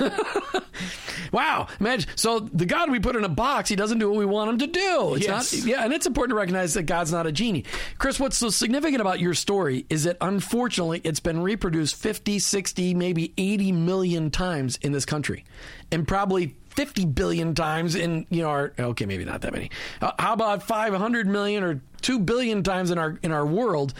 Wow, 1.32 1.66
imagine. 1.80 2.08
So 2.16 2.40
the 2.40 2.66
God 2.66 2.90
we 2.90 3.00
put 3.00 3.16
in 3.16 3.24
a 3.24 3.28
box, 3.28 3.68
he 3.68 3.74
doesn't 3.76 3.98
do 3.98 4.08
what 4.08 4.18
we 4.18 4.24
want 4.26 4.50
him 4.50 4.58
to 4.58 4.66
do. 4.68 5.14
It's 5.14 5.26
Yes. 5.26 5.52
not, 5.52 5.66
yeah, 5.66 5.84
and 5.84 5.92
it's 5.92 6.06
important 6.06 6.30
to 6.30 6.36
recognize 6.36 6.74
that 6.74 6.84
God's 6.84 7.10
not 7.12 7.26
a 7.26 7.32
genie. 7.32 7.64
Chris, 7.98 8.20
what's 8.20 8.36
so 8.36 8.50
significant 8.50 9.00
about 9.00 9.18
your 9.20 9.34
story 9.34 9.84
is 9.90 10.04
that 10.04 10.16
unfortunately 10.20 11.00
it's 11.02 11.20
been 11.20 11.42
reproduced 11.42 11.96
50, 11.96 12.38
60, 12.38 12.94
maybe 12.94 13.32
80 13.36 13.72
million 13.72 14.30
times 14.30 14.76
in 14.82 14.92
this 14.92 15.04
country. 15.04 15.44
And 15.90 16.06
probably 16.06 16.54
50 16.70 17.06
billion 17.06 17.54
times 17.54 17.94
in, 17.96 18.26
you 18.30 18.42
know, 18.42 18.48
our, 18.50 18.72
okay, 18.78 19.06
maybe 19.06 19.24
not 19.24 19.40
that 19.42 19.52
many. 19.52 19.70
Uh, 20.00 20.12
how 20.18 20.34
about 20.34 20.62
500 20.62 21.26
million 21.26 21.64
or 21.64 21.80
2 22.04 22.18
billion 22.20 22.62
times 22.62 22.90
in 22.90 22.98
our 22.98 23.18
in 23.22 23.32
our 23.32 23.46
world 23.46 23.94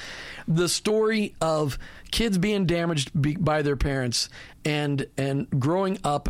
the 0.47 0.69
story 0.69 1.35
of 1.40 1.79
kids 2.11 2.37
being 2.38 2.67
damaged 2.67 3.11
be, 3.21 3.35
by 3.35 3.62
their 3.62 3.77
parents 3.77 4.29
and 4.64 5.07
and 5.19 5.49
growing 5.59 5.99
up 6.05 6.29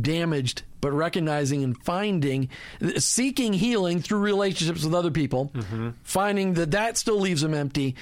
damaged, 0.00 0.62
but 0.80 0.92
recognizing 0.92 1.62
and 1.62 1.76
finding, 1.82 2.48
seeking 2.96 3.52
healing 3.52 4.00
through 4.00 4.18
relationships 4.20 4.82
with 4.82 4.94
other 4.94 5.10
people, 5.10 5.50
mm-hmm. 5.54 5.90
finding 6.02 6.54
that 6.54 6.70
that 6.70 6.96
still 6.96 7.20
leaves 7.20 7.42
them 7.42 7.52
empty. 7.52 7.94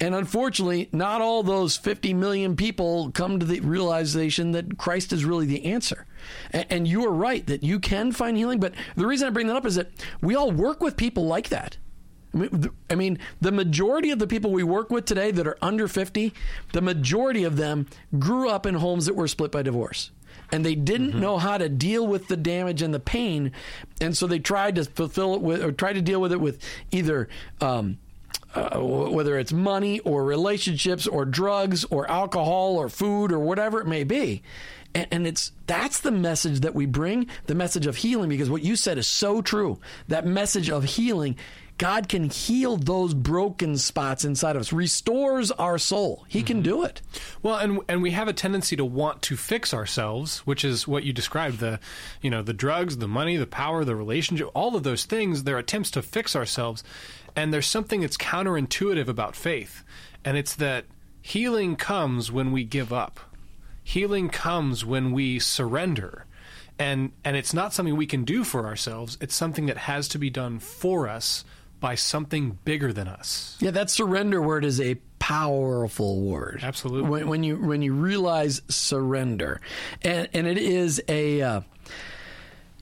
And 0.00 0.14
unfortunately, 0.14 0.88
not 0.92 1.20
all 1.22 1.42
those 1.42 1.76
50 1.78 2.12
million 2.14 2.56
people 2.56 3.10
come 3.12 3.38
to 3.40 3.46
the 3.46 3.60
realization 3.60 4.52
that 4.52 4.76
Christ 4.78 5.12
is 5.14 5.24
really 5.24 5.46
the 5.46 5.64
answer. 5.66 6.06
A- 6.52 6.70
And 6.72 6.86
you 6.86 7.06
are 7.06 7.12
right 7.12 7.46
that 7.46 7.62
you 7.62 7.80
can 7.80 8.12
find 8.12 8.36
healing. 8.36 8.60
But 8.60 8.74
the 8.96 9.06
reason 9.06 9.26
I 9.26 9.30
bring 9.30 9.46
that 9.46 9.56
up 9.56 9.64
is 9.66 9.76
that 9.76 9.88
we 10.20 10.34
all 10.36 10.50
work 10.50 10.82
with 10.82 10.96
people 10.96 11.26
like 11.26 11.48
that. 11.50 11.76
I 12.34 12.36
mean, 12.36 12.48
the- 12.52 12.70
I 12.88 12.94
mean, 12.94 13.18
the 13.40 13.52
majority 13.52 14.10
of 14.10 14.18
the 14.18 14.26
people 14.26 14.50
we 14.52 14.62
work 14.62 14.90
with 14.90 15.04
today 15.04 15.30
that 15.30 15.46
are 15.46 15.58
under 15.60 15.88
50, 15.88 16.32
the 16.72 16.80
majority 16.80 17.44
of 17.44 17.56
them 17.56 17.86
grew 18.18 18.48
up 18.48 18.66
in 18.66 18.74
homes 18.76 19.06
that 19.06 19.16
were 19.16 19.28
split 19.28 19.50
by 19.50 19.62
divorce. 19.62 20.10
And 20.52 20.64
they 20.64 20.74
didn't 20.74 21.14
know 21.14 21.38
how 21.38 21.58
to 21.58 21.68
deal 21.68 22.06
with 22.06 22.26
the 22.28 22.36
damage 22.36 22.82
and 22.82 22.92
the 22.92 23.00
pain. 23.00 23.52
And 24.00 24.16
so 24.16 24.26
they 24.26 24.40
tried 24.40 24.76
to 24.76 24.84
fulfill 24.84 25.34
it 25.34 25.40
with, 25.42 25.62
or 25.62 25.70
tried 25.70 25.92
to 25.94 26.02
deal 26.02 26.20
with 26.20 26.32
it 26.32 26.40
with 26.40 26.60
either, 26.90 27.28
um, 27.60 27.98
uh, 28.54 28.78
whether 28.80 29.38
it's 29.38 29.52
money 29.52 30.00
or 30.00 30.24
relationships 30.24 31.06
or 31.06 31.24
drugs 31.24 31.84
or 31.84 32.10
alcohol 32.10 32.76
or 32.76 32.88
food 32.88 33.30
or 33.30 33.38
whatever 33.38 33.80
it 33.80 33.86
may 33.86 34.02
be. 34.02 34.42
And, 34.92 35.06
and 35.12 35.26
it's 35.26 35.52
that's 35.68 36.00
the 36.00 36.10
message 36.10 36.60
that 36.60 36.74
we 36.74 36.84
bring, 36.86 37.28
the 37.46 37.54
message 37.54 37.86
of 37.86 37.96
healing, 37.96 38.28
because 38.28 38.50
what 38.50 38.62
you 38.62 38.74
said 38.74 38.98
is 38.98 39.06
so 39.06 39.40
true. 39.42 39.78
That 40.08 40.26
message 40.26 40.68
of 40.68 40.82
healing 40.82 41.36
God 41.80 42.10
can 42.10 42.28
heal 42.28 42.76
those 42.76 43.14
broken 43.14 43.78
spots 43.78 44.22
inside 44.22 44.54
of 44.54 44.60
us, 44.60 44.70
restores 44.70 45.50
our 45.50 45.78
soul. 45.78 46.26
He 46.28 46.42
can 46.42 46.58
mm-hmm. 46.58 46.64
do 46.64 46.84
it. 46.84 47.00
Well, 47.42 47.56
and 47.56 47.80
and 47.88 48.02
we 48.02 48.10
have 48.10 48.28
a 48.28 48.34
tendency 48.34 48.76
to 48.76 48.84
want 48.84 49.22
to 49.22 49.36
fix 49.38 49.72
ourselves, 49.72 50.40
which 50.40 50.62
is 50.62 50.86
what 50.86 51.04
you 51.04 51.14
described 51.14 51.58
the, 51.58 51.80
you 52.20 52.28
know, 52.28 52.42
the 52.42 52.52
drugs, 52.52 52.98
the 52.98 53.08
money, 53.08 53.38
the 53.38 53.46
power, 53.46 53.82
the 53.82 53.96
relationship, 53.96 54.50
all 54.52 54.76
of 54.76 54.82
those 54.82 55.06
things. 55.06 55.44
They're 55.44 55.56
attempts 55.56 55.90
to 55.92 56.02
fix 56.02 56.36
ourselves, 56.36 56.84
and 57.34 57.50
there's 57.50 57.66
something 57.66 58.02
that's 58.02 58.18
counterintuitive 58.18 59.08
about 59.08 59.34
faith, 59.34 59.82
and 60.22 60.36
it's 60.36 60.54
that 60.56 60.84
healing 61.22 61.76
comes 61.76 62.30
when 62.30 62.52
we 62.52 62.62
give 62.62 62.92
up. 62.92 63.20
Healing 63.82 64.28
comes 64.28 64.84
when 64.84 65.12
we 65.12 65.38
surrender. 65.38 66.26
And 66.78 67.12
and 67.24 67.36
it's 67.36 67.54
not 67.54 67.72
something 67.72 67.96
we 67.96 68.06
can 68.06 68.24
do 68.24 68.44
for 68.44 68.66
ourselves. 68.66 69.16
It's 69.18 69.34
something 69.34 69.64
that 69.64 69.78
has 69.78 70.08
to 70.08 70.18
be 70.18 70.28
done 70.28 70.58
for 70.58 71.08
us 71.08 71.44
by 71.80 71.94
something 71.94 72.58
bigger 72.64 72.92
than 72.92 73.08
us. 73.08 73.56
Yeah, 73.60 73.70
that 73.72 73.90
surrender 73.90 74.40
word 74.40 74.64
is 74.64 74.80
a 74.80 74.96
powerful 75.18 76.20
word. 76.20 76.60
Absolutely. 76.62 77.08
When, 77.08 77.28
when 77.28 77.42
you 77.42 77.56
when 77.56 77.82
you 77.82 77.94
realize 77.94 78.62
surrender, 78.68 79.60
and 80.02 80.28
and 80.32 80.46
it 80.46 80.58
is 80.58 81.02
a, 81.08 81.42
uh, 81.42 81.60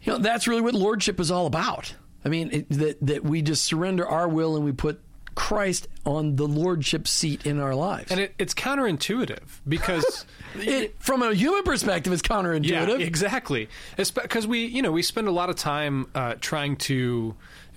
you 0.03 0.13
know, 0.13 0.19
that's 0.19 0.49
really 0.49 0.63
what 0.63 0.75
lordship 0.75 1.21
is 1.21 1.31
all 1.31 1.47
about. 1.47 1.95
I 2.25 2.29
mean, 2.29 2.51
it, 2.53 2.69
that 2.71 2.99
that 3.03 3.25
we 3.25 3.43
just 3.43 3.65
surrender 3.65 4.07
our 4.07 4.29
will 4.29 4.57
and 4.57 4.65
we 4.65 4.73
put 4.73 5.01
Christ 5.39 5.87
on 6.05 6.35
the 6.35 6.49
lordship 6.49 7.07
seat 7.07 7.47
in 7.47 7.61
our 7.61 7.73
lives. 7.73 8.11
And 8.11 8.19
it, 8.19 8.35
it's 8.41 8.55
counterintuitive 8.55 9.61
because 9.69 10.27
it, 10.57 11.01
from 11.01 11.23
a 11.23 11.33
human 11.33 11.63
perspective, 11.63 12.13
it's 12.13 12.23
counterintuitive. 12.23 12.99
Yeah, 12.99 13.07
exactly. 13.07 13.69
Because 13.97 14.49
we, 14.49 14.65
you 14.67 14.83
know, 14.83 14.91
we 14.91 15.01
spend 15.01 15.29
a 15.29 15.31
lot 15.31 15.49
of 15.49 15.55
time 15.55 16.09
uh, 16.13 16.35
trying 16.41 16.75
to, 16.79 17.37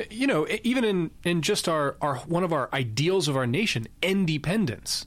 you 0.09 0.25
know, 0.25 0.47
even 0.63 0.83
in 0.83 1.11
in 1.23 1.43
just 1.43 1.69
our 1.69 1.97
our 2.01 2.15
one 2.15 2.43
of 2.43 2.51
our 2.51 2.67
ideals 2.73 3.27
of 3.27 3.37
our 3.37 3.45
nation, 3.45 3.87
independence. 4.01 5.05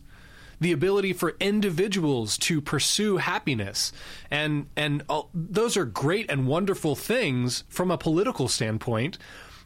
The 0.61 0.71
ability 0.71 1.13
for 1.13 1.35
individuals 1.41 2.39
to 2.39 2.61
pursue 2.61 3.17
happiness, 3.17 3.91
and 4.31 4.67
and 4.77 5.03
those 5.35 5.77
are 5.77 5.85
great 5.85 6.31
and 6.31 6.47
wonderful 6.47 6.95
things 6.95 7.65
from 7.69 7.91
a 7.91 7.99
political 7.99 8.47
standpoint, 8.47 9.19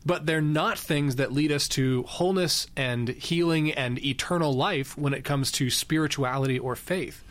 but 0.09 0.25
they're 0.25 0.41
not 0.41 0.79
things 0.79 1.17
that 1.17 1.33
lead 1.33 1.53
us 1.53 1.69
to 1.69 2.03
wholeness 2.05 2.67
and 2.75 3.11
healing 3.11 3.71
and 3.73 4.03
eternal 4.03 4.55
life 4.55 4.97
when 4.97 5.13
it 5.13 5.23
comes 5.23 5.53
to 5.53 5.69
spirituality 5.69 6.59
or 6.59 6.75
faith. 6.75 7.23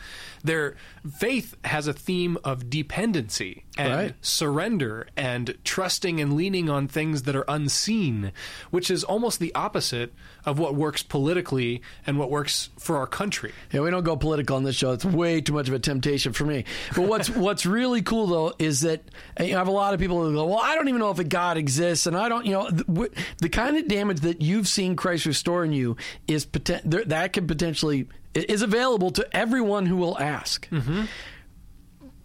Their 0.44 0.76
faith 1.20 1.56
has 1.66 1.88
a 1.88 1.94
theme 1.94 2.38
of 2.44 2.70
dependency 2.70 3.64
and 3.78 3.94
Right. 3.94 4.16
surrender 4.22 5.08
and 5.16 5.56
trusting 5.64 6.20
and 6.20 6.34
leaning 6.34 6.70
on 6.70 6.88
things 6.88 7.24
that 7.24 7.36
are 7.36 7.46
unseen, 7.48 8.32
which 8.72 8.90
is 8.90 9.04
almost 9.04 9.40
the 9.40 9.54
opposite 9.54 10.14
of 10.46 10.58
what 10.60 10.76
works 10.76 11.04
politically 11.04 11.82
and 12.06 12.18
what 12.18 12.32
works 12.32 12.70
for 12.80 12.98
our 12.98 13.06
country. 13.08 13.52
Yeah, 13.72 13.82
we 13.82 13.92
don't 13.92 14.04
go 14.04 14.16
political 14.16 14.56
on 14.56 14.64
this 14.64 14.76
show. 14.76 14.94
It's 14.94 15.06
way 15.06 15.42
too 15.42 15.54
much 15.54 15.68
of 15.68 15.74
a 15.74 15.80
temptation 15.80 16.34
for 16.34 16.46
me. 16.46 16.66
But 16.96 17.04
what's 17.08 17.30
what's 17.48 17.66
really 17.66 18.02
cool 18.02 18.28
though 18.28 18.54
is 18.58 18.82
that 18.82 19.04
you 19.40 19.50
know, 19.52 19.56
I 19.56 19.58
have 19.60 19.68
a 19.68 19.72
lot 19.72 19.94
of 19.94 20.00
people 20.00 20.24
who 20.24 20.34
go, 20.34 20.46
"Well, 20.48 20.60
I 20.62 20.76
don't 20.76 20.88
even 20.88 21.00
know 21.00 21.12
if 21.12 21.20
a 21.20 21.24
God 21.24 21.58
exists," 21.58 22.08
and 22.08 22.16
I 22.18 22.30
don't, 22.30 22.46
you 22.46 22.54
know, 22.54 22.70
the, 22.70 22.84
w- 22.86 23.12
the 23.40 23.50
kind 23.50 23.78
of 23.78 23.88
damage 23.88 24.22
that 24.22 24.42
you've 24.42 24.68
seen 24.68 24.96
Christ 24.96 25.26
restore 25.26 25.64
in 25.66 25.72
you 25.74 25.98
is 26.28 26.46
poten- 26.46 26.82
there- 26.86 27.06
that 27.06 27.34
could 27.34 27.48
potentially 27.48 28.08
is 28.34 28.62
available 28.62 29.12
to 29.12 29.28
everyone 29.36 29.86
who 29.86 29.98
will 29.98 30.18
ask. 30.18 30.70
Mm-hmm. 30.70 31.06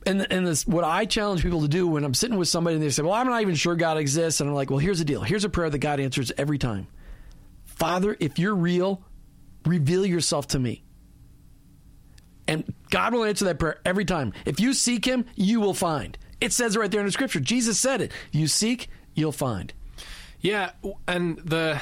And 0.04 0.32
and 0.32 0.46
this, 0.46 0.66
what 0.66 0.84
I 0.84 1.04
challenge 1.04 1.42
people 1.42 1.62
to 1.62 1.68
do 1.68 1.86
when 1.86 2.04
I'm 2.04 2.14
sitting 2.14 2.36
with 2.36 2.48
somebody 2.48 2.74
and 2.74 2.82
they 2.82 2.90
say, 2.90 3.02
"Well, 3.02 3.12
I'm 3.12 3.28
not 3.28 3.42
even 3.42 3.54
sure 3.54 3.76
God 3.76 3.98
exists," 3.98 4.40
and 4.40 4.50
I'm 4.50 4.54
like, 4.54 4.70
"Well, 4.70 4.80
here's 4.80 4.98
the 4.98 5.04
deal. 5.04 5.22
Here's 5.22 5.44
a 5.44 5.48
prayer 5.48 5.70
that 5.70 5.78
God 5.78 6.00
answers 6.00 6.32
every 6.36 6.58
time. 6.58 6.88
Father, 7.64 8.16
if 8.18 8.38
you're 8.38 8.54
real, 8.54 9.02
reveal 9.64 10.04
yourself 10.04 10.48
to 10.48 10.58
me." 10.58 10.82
And 12.48 12.74
God 12.90 13.14
will 13.14 13.24
answer 13.24 13.44
that 13.46 13.58
prayer 13.58 13.80
every 13.84 14.04
time. 14.04 14.32
If 14.44 14.58
you 14.58 14.72
seek 14.74 15.04
Him, 15.04 15.24
you 15.36 15.60
will 15.60 15.74
find. 15.74 16.18
It 16.40 16.52
says 16.52 16.74
it 16.74 16.80
right 16.80 16.90
there 16.90 17.00
in 17.00 17.06
the 17.06 17.12
Scripture. 17.12 17.38
Jesus 17.38 17.78
said 17.78 18.00
it. 18.00 18.10
You 18.32 18.48
seek, 18.48 18.88
you'll 19.14 19.30
find. 19.30 19.72
Yeah, 20.40 20.72
and 21.06 21.38
the 21.38 21.80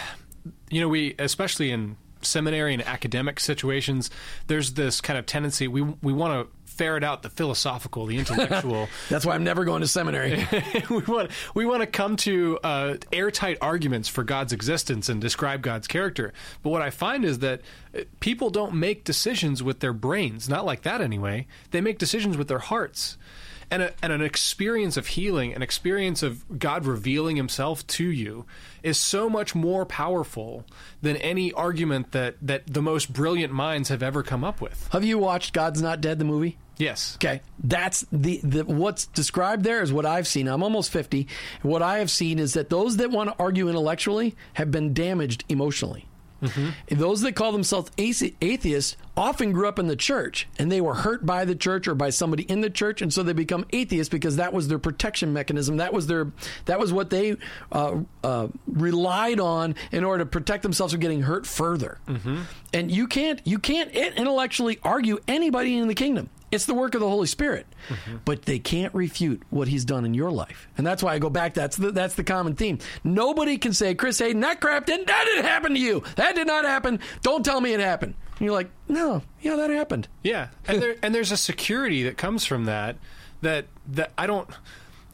you 0.71 0.83
know 0.83 0.89
we 0.89 1.15
especially 1.19 1.71
in 1.71 1.97
seminary 2.23 2.75
and 2.75 2.87
academic 2.87 3.41
situations, 3.41 4.11
there's 4.47 4.75
this 4.75 5.01
kind 5.01 5.19
of 5.19 5.27
tendency 5.27 5.69
we 5.69 5.83
we 5.83 6.13
want 6.13 6.49
to 6.49 6.57
ferret 6.81 7.05
out 7.05 7.23
the 7.23 7.29
philosophical, 7.29 8.07
the 8.07 8.17
intellectual. 8.17 8.89
That's 9.11 9.27
why 9.27 9.35
I'm 9.35 9.45
never 9.45 9.67
going 9.67 9.83
to 9.83 9.87
seminary. 9.87 10.47
we 10.91 11.01
want 11.01 11.31
we 11.55 11.67
want 11.67 11.83
to 11.83 11.87
come 11.87 12.17
to 12.17 12.59
uh, 12.65 12.95
airtight 13.13 13.59
arguments 13.61 14.09
for 14.09 14.25
God's 14.25 14.55
existence 14.55 15.11
and 15.11 15.21
describe 15.21 15.61
God's 15.61 15.87
character. 15.87 16.33
But 16.63 16.71
what 16.71 16.81
I 16.81 16.89
find 16.89 17.25
is 17.27 17.41
that 17.41 17.61
uh, 17.95 18.05
people 18.21 18.49
don't 18.49 18.75
make 18.75 19.05
decisions 19.05 19.63
with 19.63 19.81
their 19.81 19.93
brains, 19.93 20.49
not 20.49 20.65
like 20.65 20.81
that 20.83 21.03
anyway. 21.03 21.47
They 21.71 21.83
make 21.83 21.99
decisions 21.99 22.39
with 22.39 22.49
their 22.49 22.61
hearts. 22.61 23.19
And, 23.71 23.83
a, 23.83 23.93
and 24.03 24.13
an 24.13 24.23
experience 24.23 24.97
of 24.97 25.09
healing, 25.09 25.55
an 25.55 25.63
experience 25.63 26.23
of 26.23 26.59
God 26.59 26.85
revealing 26.85 27.37
Himself 27.37 27.87
to 27.89 28.05
you, 28.05 28.45
is 28.83 28.99
so 28.99 29.31
much 29.31 29.55
more 29.55 29.87
powerful 29.87 30.65
than 31.03 31.17
any 31.19 31.53
argument 31.53 32.13
that, 32.13 32.37
that 32.43 32.67
the 32.67 32.83
most 32.83 33.13
brilliant 33.13 33.53
minds 33.53 33.89
have 33.89 34.03
ever 34.03 34.23
come 34.23 34.43
up 34.43 34.61
with. 34.61 34.89
Have 34.93 35.05
you 35.05 35.19
watched 35.19 35.53
God's 35.53 35.81
Not 35.81 36.01
Dead, 36.01 36.19
the 36.19 36.25
movie? 36.25 36.59
Yes. 36.81 37.17
Okay, 37.17 37.43
that's 37.63 38.07
the, 38.11 38.41
the 38.43 38.65
what's 38.65 39.07
described 39.07 39.65
there 39.65 39.83
is 39.83 39.93
what 39.93 40.07
I've 40.07 40.27
seen. 40.27 40.49
I'm 40.49 40.63
almost 40.63 40.91
50. 40.91 41.29
What 41.61 41.83
I 41.83 41.99
have 41.99 42.11
seen 42.11 42.39
is 42.39 42.55
that 42.55 42.71
those 42.71 42.97
that 42.97 43.11
want 43.11 43.29
to 43.29 43.37
argue 43.39 43.69
intellectually 43.69 44.35
have 44.55 44.71
been 44.71 44.95
damaged 44.95 45.45
emotionally. 45.51 46.07
Those 46.89 47.21
that 47.23 47.35
call 47.35 47.53
themselves 47.53 47.91
athe- 47.97 48.35
atheists 48.41 48.97
often 49.17 49.53
grew 49.53 49.69
up 49.69 49.79
in 49.79 49.87
the 49.87 49.97
church 49.97 50.49
and 50.59 50.71
they 50.73 50.81
were 50.81 50.95
hurt 50.95 51.27
by 51.27 51.45
the 51.45 51.55
church 51.55 51.87
or 51.87 51.95
by 51.95 52.11
somebody 52.11 52.45
in 52.45 52.61
the 52.63 52.71
church, 52.71 53.03
and 53.03 53.13
so 53.13 53.23
they 53.23 53.33
become 53.33 53.67
atheists 53.73 54.09
because 54.11 54.37
that 54.37 54.53
was 54.53 54.69
their 54.69 54.79
protection 54.79 55.33
mechanism. 55.33 55.77
That 55.79 55.93
was 55.93 56.07
their 56.07 56.33
that 56.65 56.79
was 56.79 56.93
what 56.93 57.11
they 57.11 57.37
uh, 57.73 57.99
uh, 58.25 58.49
relied 58.67 59.41
on 59.41 59.75
in 59.93 60.05
order 60.05 60.25
to 60.25 60.31
protect 60.31 60.63
themselves 60.63 60.93
from 60.93 61.01
getting 61.01 61.23
hurt 61.23 61.47
further. 61.47 61.99
And 62.73 62.91
you 62.91 63.07
can't 63.07 63.41
you 63.45 63.59
can't 63.59 63.91
intellectually 63.93 64.79
argue 64.83 65.19
anybody 65.29 65.77
in 65.77 65.89
the 65.89 65.95
kingdom. 65.95 66.31
It's 66.51 66.67
the 66.67 66.75
work 66.75 66.95
of 66.95 67.01
the 67.01 67.09
Holy 67.09 67.27
Spirit, 67.27 67.67
mm-hmm. 67.89 68.17
but 68.25 68.43
they 68.43 68.59
can't 68.59 68.93
refute 68.95 69.43
what 69.51 69.69
He's 69.69 69.85
done 69.85 70.05
in 70.05 70.15
your 70.15 70.31
life, 70.31 70.69
and 70.77 70.87
that's 70.87 71.03
why 71.03 71.15
I 71.15 71.19
go 71.19 71.31
back. 71.31 71.55
That's 71.55 71.77
the 71.77 71.93
that's 71.93 72.15
the 72.15 72.25
common 72.25 72.57
theme. 72.57 72.79
Nobody 73.05 73.57
can 73.59 73.73
say, 73.73 73.95
"Chris 73.95 74.19
Haden, 74.19 74.41
that 74.41 74.61
crap 74.61 74.87
didn't 74.87 75.07
that 75.07 75.25
didn't 75.27 75.45
happen 75.45 75.75
to 75.75 75.81
you. 75.81 76.03
That 76.17 76.35
did 76.35 76.47
not 76.47 76.65
happen. 76.65 77.01
Don't 77.23 77.45
tell 77.45 77.61
me 77.61 77.73
it 77.73 77.81
happened." 77.81 78.15
And 78.39 78.47
you're 78.47 78.55
like, 78.55 78.71
"No, 78.89 79.23
yeah, 79.41 79.57
that 79.57 79.71
happened." 79.71 80.09
Yeah, 80.23 80.49
and 80.67 80.83
there 80.83 80.97
and 81.03 81.15
there's 81.15 81.33
a 81.33 81.37
security 81.37 82.03
that 82.05 82.17
comes 82.17 82.45
from 82.45 82.65
that 82.65 82.97
that 83.43 83.67
that 83.87 84.13
I 84.19 84.27
don't 84.27 84.49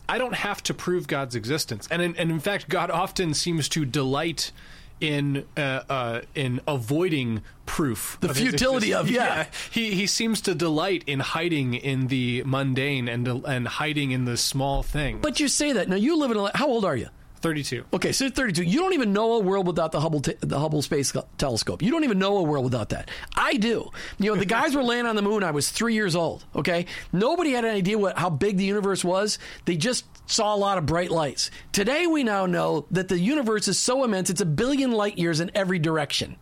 I 0.08 0.18
don't 0.18 0.34
have 0.34 0.62
to 0.64 0.74
prove 0.74 1.06
God's 1.06 1.34
existence, 1.34 1.88
and 1.90 2.00
in, 2.00 2.16
and 2.16 2.30
in 2.30 2.40
fact, 2.40 2.68
God 2.68 2.90
often 2.90 3.34
seems 3.34 3.68
to 3.70 3.84
delight 3.84 4.52
in 5.00 5.44
uh, 5.56 5.60
uh, 5.88 6.20
in 6.34 6.60
avoiding 6.66 7.42
proof. 7.66 8.16
The 8.20 8.30
of 8.30 8.36
futility 8.36 8.92
of- 8.94 9.08
existence. 9.08 9.26
yeah. 9.26 9.46
He 9.70 9.94
he 9.94 10.06
seems 10.06 10.40
to 10.42 10.54
delight 10.54 11.04
in 11.06 11.20
hiding 11.20 11.74
in 11.74 12.06
the 12.08 12.42
mundane 12.44 13.08
and 13.08 13.26
and 13.28 13.68
hiding 13.68 14.12
in 14.12 14.24
the 14.24 14.36
small 14.36 14.82
thing. 14.82 15.18
But 15.20 15.38
you 15.40 15.48
say 15.48 15.72
that 15.72 15.88
now. 15.88 15.96
You 15.96 16.16
live 16.18 16.30
in 16.30 16.36
a. 16.38 16.56
How 16.56 16.66
old 16.68 16.84
are 16.84 16.96
you? 16.96 17.08
Thirty 17.46 17.62
two. 17.62 17.84
Okay, 17.92 18.10
so 18.10 18.28
32. 18.28 18.64
You 18.64 18.80
don't 18.80 18.92
even 18.92 19.12
know 19.12 19.34
a 19.34 19.38
world 19.38 19.68
without 19.68 19.92
the 19.92 20.00
Hubble, 20.00 20.20
te- 20.20 20.34
the 20.40 20.58
Hubble 20.58 20.82
Space 20.82 21.12
Telescope. 21.38 21.80
You 21.80 21.92
don't 21.92 22.02
even 22.02 22.18
know 22.18 22.38
a 22.38 22.42
world 22.42 22.64
without 22.64 22.88
that. 22.88 23.08
I 23.36 23.54
do. 23.54 23.88
You 24.18 24.34
know, 24.34 24.36
the 24.36 24.44
guys 24.44 24.74
were 24.74 24.82
laying 24.82 25.06
on 25.06 25.14
the 25.14 25.22
moon. 25.22 25.44
I 25.44 25.52
was 25.52 25.70
three 25.70 25.94
years 25.94 26.16
old. 26.16 26.44
Okay, 26.56 26.86
nobody 27.12 27.52
had 27.52 27.64
an 27.64 27.70
idea 27.70 27.98
what 27.98 28.18
how 28.18 28.30
big 28.30 28.56
the 28.56 28.64
universe 28.64 29.04
was. 29.04 29.38
They 29.64 29.76
just 29.76 30.06
saw 30.28 30.56
a 30.56 30.58
lot 30.58 30.76
of 30.76 30.86
bright 30.86 31.12
lights. 31.12 31.52
Today, 31.70 32.08
we 32.08 32.24
now 32.24 32.46
know 32.46 32.86
that 32.90 33.06
the 33.06 33.18
universe 33.18 33.68
is 33.68 33.78
so 33.78 34.02
immense; 34.02 34.28
it's 34.28 34.40
a 34.40 34.46
billion 34.46 34.90
light 34.90 35.16
years 35.16 35.38
in 35.38 35.52
every 35.54 35.78
direction. 35.78 36.36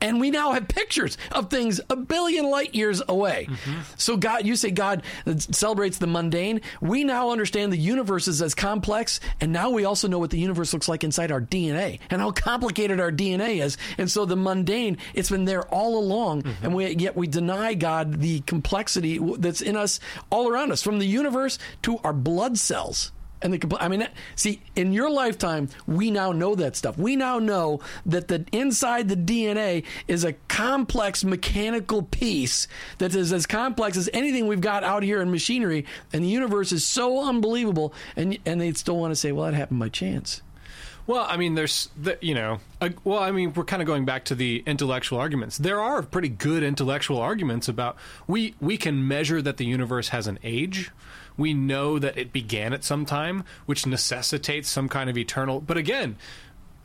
And 0.00 0.20
we 0.20 0.30
now 0.30 0.52
have 0.52 0.68
pictures 0.68 1.16
of 1.32 1.48
things 1.48 1.80
a 1.88 1.96
billion 1.96 2.50
light 2.50 2.74
years 2.74 3.02
away. 3.08 3.46
Mm-hmm. 3.48 3.80
So 3.96 4.16
God, 4.16 4.46
you 4.46 4.56
say 4.56 4.70
God 4.70 5.02
celebrates 5.38 5.98
the 5.98 6.06
mundane. 6.06 6.60
We 6.80 7.04
now 7.04 7.30
understand 7.30 7.72
the 7.72 7.78
universe 7.78 8.28
is 8.28 8.42
as 8.42 8.54
complex, 8.54 9.20
and 9.40 9.52
now 9.52 9.70
we 9.70 9.84
also 9.84 10.06
know 10.08 10.18
what 10.18 10.30
the 10.30 10.38
universe 10.38 10.72
looks 10.72 10.88
like 10.88 11.02
inside 11.02 11.32
our 11.32 11.40
DNA 11.40 12.00
and 12.10 12.20
how 12.20 12.30
complicated 12.30 13.00
our 13.00 13.10
DNA 13.10 13.62
is. 13.62 13.78
And 13.96 14.10
so 14.10 14.24
the 14.24 14.36
mundane, 14.36 14.98
it's 15.14 15.30
been 15.30 15.46
there 15.46 15.62
all 15.68 15.98
along, 15.98 16.42
mm-hmm. 16.42 16.64
and 16.64 16.74
we, 16.74 16.94
yet 16.96 17.16
we 17.16 17.26
deny 17.26 17.74
God 17.74 18.20
the 18.20 18.40
complexity 18.40 19.18
that's 19.38 19.60
in 19.60 19.76
us 19.76 19.98
all 20.30 20.48
around 20.48 20.72
us, 20.72 20.82
from 20.82 20.98
the 20.98 21.06
universe 21.06 21.58
to 21.82 21.98
our 22.04 22.12
blood 22.12 22.58
cells. 22.58 23.12
And 23.42 23.52
the 23.52 23.58
compl- 23.58 23.78
I 23.80 23.88
mean, 23.88 24.06
see, 24.34 24.60
in 24.74 24.92
your 24.92 25.10
lifetime, 25.10 25.68
we 25.86 26.10
now 26.10 26.32
know 26.32 26.54
that 26.54 26.74
stuff. 26.74 26.96
We 26.96 27.16
now 27.16 27.38
know 27.38 27.80
that 28.06 28.28
the 28.28 28.44
inside 28.52 29.08
the 29.08 29.16
DNA 29.16 29.84
is 30.08 30.24
a 30.24 30.32
complex 30.48 31.22
mechanical 31.22 32.02
piece 32.02 32.66
that 32.98 33.14
is 33.14 33.32
as 33.32 33.46
complex 33.46 33.96
as 33.96 34.08
anything 34.12 34.46
we've 34.46 34.60
got 34.60 34.84
out 34.84 35.02
here 35.02 35.20
in 35.20 35.30
machinery. 35.30 35.84
And 36.12 36.24
the 36.24 36.28
universe 36.28 36.72
is 36.72 36.84
so 36.84 37.28
unbelievable, 37.28 37.92
and 38.16 38.38
and 38.46 38.60
they 38.60 38.72
still 38.72 38.96
want 38.96 39.12
to 39.12 39.16
say, 39.16 39.32
"Well, 39.32 39.46
that 39.46 39.54
happened 39.54 39.80
by 39.80 39.90
chance." 39.90 40.42
Well, 41.06 41.24
I 41.28 41.36
mean, 41.36 41.54
there's, 41.54 41.88
the, 41.96 42.18
you 42.20 42.34
know, 42.34 42.58
well, 43.04 43.20
I 43.20 43.30
mean, 43.30 43.52
we're 43.52 43.64
kind 43.64 43.80
of 43.80 43.86
going 43.86 44.04
back 44.04 44.24
to 44.26 44.34
the 44.34 44.64
intellectual 44.66 45.20
arguments. 45.20 45.56
There 45.56 45.80
are 45.80 46.02
pretty 46.02 46.28
good 46.28 46.64
intellectual 46.64 47.18
arguments 47.18 47.68
about 47.68 47.96
we 48.26 48.54
we 48.60 48.76
can 48.76 49.06
measure 49.06 49.40
that 49.40 49.56
the 49.56 49.66
universe 49.66 50.08
has 50.08 50.26
an 50.26 50.38
age. 50.42 50.90
We 51.36 51.54
know 51.54 51.98
that 51.98 52.16
it 52.16 52.32
began 52.32 52.72
at 52.72 52.84
some 52.84 53.04
time, 53.04 53.44
which 53.66 53.86
necessitates 53.86 54.68
some 54.68 54.88
kind 54.88 55.10
of 55.10 55.18
eternal. 55.18 55.60
But 55.60 55.76
again, 55.76 56.16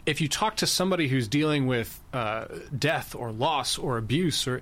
if 0.06 0.20
you 0.20 0.28
talk 0.28 0.58
to 0.58 0.68
somebody 0.68 1.08
who's 1.08 1.28
dealing 1.28 1.68
with 1.68 2.00
uh, 2.12 2.46
death 2.78 3.16
or 3.16 3.32
loss 3.32 3.78
or 3.78 3.98
abuse 3.98 4.48
or 4.48 4.62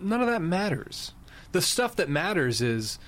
none 0.00 0.20
of 0.20 0.28
that 0.28 0.42
matters. 0.42 1.12
The 1.52 1.62
stuff 1.62 1.96
that 1.96 2.08
matters 2.08 2.60
is 2.60 2.98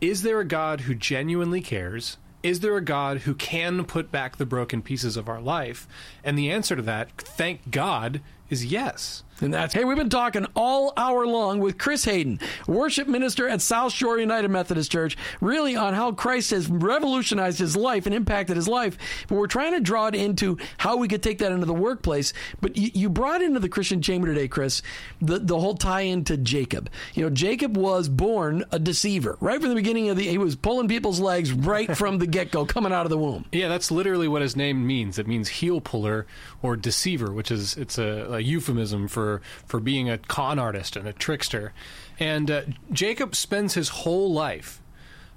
is 0.00 0.22
there 0.22 0.40
a 0.40 0.46
God 0.46 0.82
who 0.82 0.94
genuinely 0.94 1.60
cares? 1.60 2.16
Is 2.42 2.60
there 2.60 2.76
a 2.76 2.84
God 2.84 3.18
who 3.18 3.34
can 3.34 3.84
put 3.84 4.10
back 4.10 4.36
the 4.36 4.46
broken 4.46 4.80
pieces 4.80 5.18
of 5.18 5.28
our 5.28 5.42
life? 5.42 5.86
And 6.24 6.38
the 6.38 6.50
answer 6.50 6.74
to 6.74 6.82
that, 6.82 7.10
thank 7.18 7.70
God, 7.70 8.22
is 8.48 8.64
yes. 8.64 9.24
And 9.40 9.54
that's 9.54 9.72
hey, 9.72 9.84
we've 9.84 9.96
been 9.96 10.10
talking 10.10 10.46
all 10.54 10.92
hour 10.96 11.26
long 11.26 11.60
with 11.60 11.78
Chris 11.78 12.04
Haden, 12.04 12.40
worship 12.66 13.08
minister 13.08 13.48
at 13.48 13.62
South 13.62 13.92
Shore 13.92 14.18
United 14.18 14.48
Methodist 14.48 14.92
Church, 14.92 15.16
really 15.40 15.76
on 15.76 15.94
how 15.94 16.12
Christ 16.12 16.50
has 16.50 16.68
revolutionized 16.68 17.58
his 17.58 17.76
life 17.76 18.06
and 18.06 18.14
impacted 18.14 18.56
his 18.56 18.68
life. 18.68 18.98
But 19.28 19.36
we're 19.36 19.46
trying 19.46 19.72
to 19.72 19.80
draw 19.80 20.08
it 20.08 20.14
into 20.14 20.58
how 20.78 20.96
we 20.96 21.08
could 21.08 21.22
take 21.22 21.38
that 21.38 21.52
into 21.52 21.66
the 21.66 21.72
workplace. 21.72 22.32
But 22.60 22.76
you, 22.76 22.90
you 22.92 23.08
brought 23.08 23.40
into 23.40 23.60
the 23.60 23.68
Christian 23.68 24.02
Chamber 24.02 24.26
today, 24.26 24.48
Chris, 24.48 24.82
the, 25.22 25.38
the 25.38 25.58
whole 25.58 25.74
tie 25.74 26.02
into 26.02 26.36
Jacob. 26.36 26.90
You 27.14 27.24
know, 27.24 27.30
Jacob 27.30 27.76
was 27.76 28.08
born 28.08 28.64
a 28.72 28.78
deceiver 28.78 29.38
right 29.40 29.60
from 29.60 29.70
the 29.70 29.74
beginning 29.74 30.10
of 30.10 30.16
the. 30.16 30.26
He 30.26 30.38
was 30.38 30.56
pulling 30.56 30.88
people's 30.88 31.20
legs 31.20 31.52
right 31.52 31.96
from 31.96 32.18
the 32.18 32.26
get 32.26 32.50
go, 32.50 32.66
coming 32.66 32.92
out 32.92 33.06
of 33.06 33.10
the 33.10 33.18
womb. 33.18 33.46
Yeah, 33.52 33.68
that's 33.68 33.90
literally 33.90 34.28
what 34.28 34.42
his 34.42 34.54
name 34.54 34.86
means. 34.86 35.18
It 35.18 35.26
means 35.26 35.48
heel 35.48 35.80
puller 35.80 36.26
or 36.62 36.76
deceiver, 36.76 37.32
which 37.32 37.50
is 37.50 37.76
it's 37.76 37.96
a, 37.96 38.26
a 38.32 38.40
euphemism 38.40 39.08
for 39.08 39.29
for 39.38 39.80
being 39.80 40.10
a 40.10 40.18
con 40.18 40.58
artist 40.58 40.96
and 40.96 41.06
a 41.06 41.12
trickster. 41.12 41.72
And 42.18 42.50
uh, 42.50 42.62
Jacob 42.92 43.34
spends 43.34 43.74
his 43.74 43.88
whole 43.90 44.32
life 44.32 44.80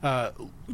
uh, 0.03 0.31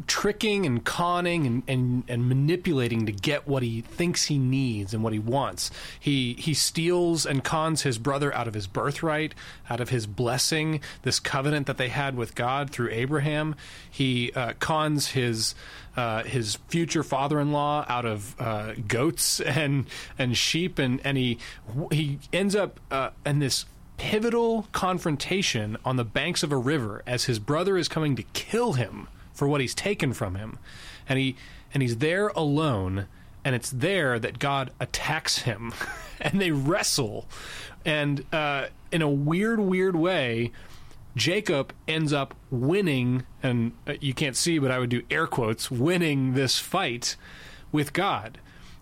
tricking 0.08 0.66
and 0.66 0.84
conning 0.84 1.46
and, 1.46 1.64
and, 1.68 2.04
and 2.08 2.28
manipulating 2.28 3.06
to 3.06 3.12
get 3.12 3.48
what 3.48 3.62
he 3.62 3.82
thinks 3.82 4.26
he 4.26 4.40
needs 4.40 4.92
and 4.92 5.04
what 5.04 5.14
he 5.14 5.20
wants. 5.20 5.70
He 6.00 6.34
he 6.34 6.56
steals 6.56 7.28
and 7.28 7.44
cons 7.44 7.84
his 7.84 8.00
brother 8.00 8.34
out 8.34 8.48
of 8.48 8.56
his 8.56 8.66
birthright, 8.66 9.36
out 9.70 9.80
of 9.80 9.90
his 9.90 10.08
blessing, 10.08 10.82
this 11.04 11.20
covenant 11.20 11.68
that 11.68 11.78
they 11.78 11.90
had 11.90 12.16
with 12.16 12.34
God 12.34 12.72
through 12.72 12.90
Abraham. 12.92 13.56
He 13.90 14.32
uh, 14.34 14.54
cons 14.60 15.10
his 15.10 15.54
uh, 15.96 16.24
his 16.24 16.56
future 16.68 17.04
father-in-law 17.04 17.86
out 17.88 18.06
of 18.06 18.36
uh, 18.40 18.74
goats 18.88 19.40
and 19.42 19.86
and 20.18 20.36
sheep, 20.36 20.80
and 20.80 21.00
and 21.04 21.18
he 21.18 21.38
he 21.92 22.18
ends 22.34 22.56
up 22.56 22.80
uh, 22.90 23.12
in 23.26 23.38
this 23.38 23.66
pivotal 23.98 24.66
confrontation 24.72 25.78
on 25.84 25.98
the 25.98 26.06
banks 26.06 26.42
of 26.42 26.52
a 26.52 26.58
river 26.58 27.04
as 27.06 27.26
his 27.26 27.38
brother 27.38 27.78
is 27.78 27.90
coming 27.90 28.16
to 28.16 28.24
kill 28.34 28.74
him 28.74 29.10
for 29.40 29.48
what 29.48 29.62
he's 29.62 29.74
taken 29.74 30.12
from 30.12 30.36
him, 30.36 30.60
and 31.08 31.18
he 31.18 31.38
and 31.74 31.82
he's 31.82 31.98
there 31.98 32.28
alone, 32.28 33.08
and 33.46 33.56
it's 33.56 33.70
there 33.70 34.20
that 34.20 34.38
God 34.38 34.72
attacks 34.80 35.40
him, 35.40 35.74
and 36.22 36.42
they 36.42 36.52
wrestle, 36.52 37.26
and 37.86 38.26
uh, 38.34 38.68
in 38.92 39.02
a 39.02 39.10
weird, 39.10 39.60
weird 39.60 39.96
way. 39.96 40.52
Jacob 41.16 41.74
ends 41.88 42.14
up 42.14 42.36
winning, 42.52 43.26
and 43.42 43.72
uh, 43.88 43.94
you 44.00 44.14
can't 44.14 44.38
see, 44.38 44.60
but 44.60 44.70
I 44.70 44.78
would 44.78 44.92
do 44.92 45.02
air 45.10 45.26
quotes, 45.26 45.72
winning 45.72 46.34
this 46.34 46.60
fight 46.60 47.16
with 47.72 47.94
God, 47.94 48.38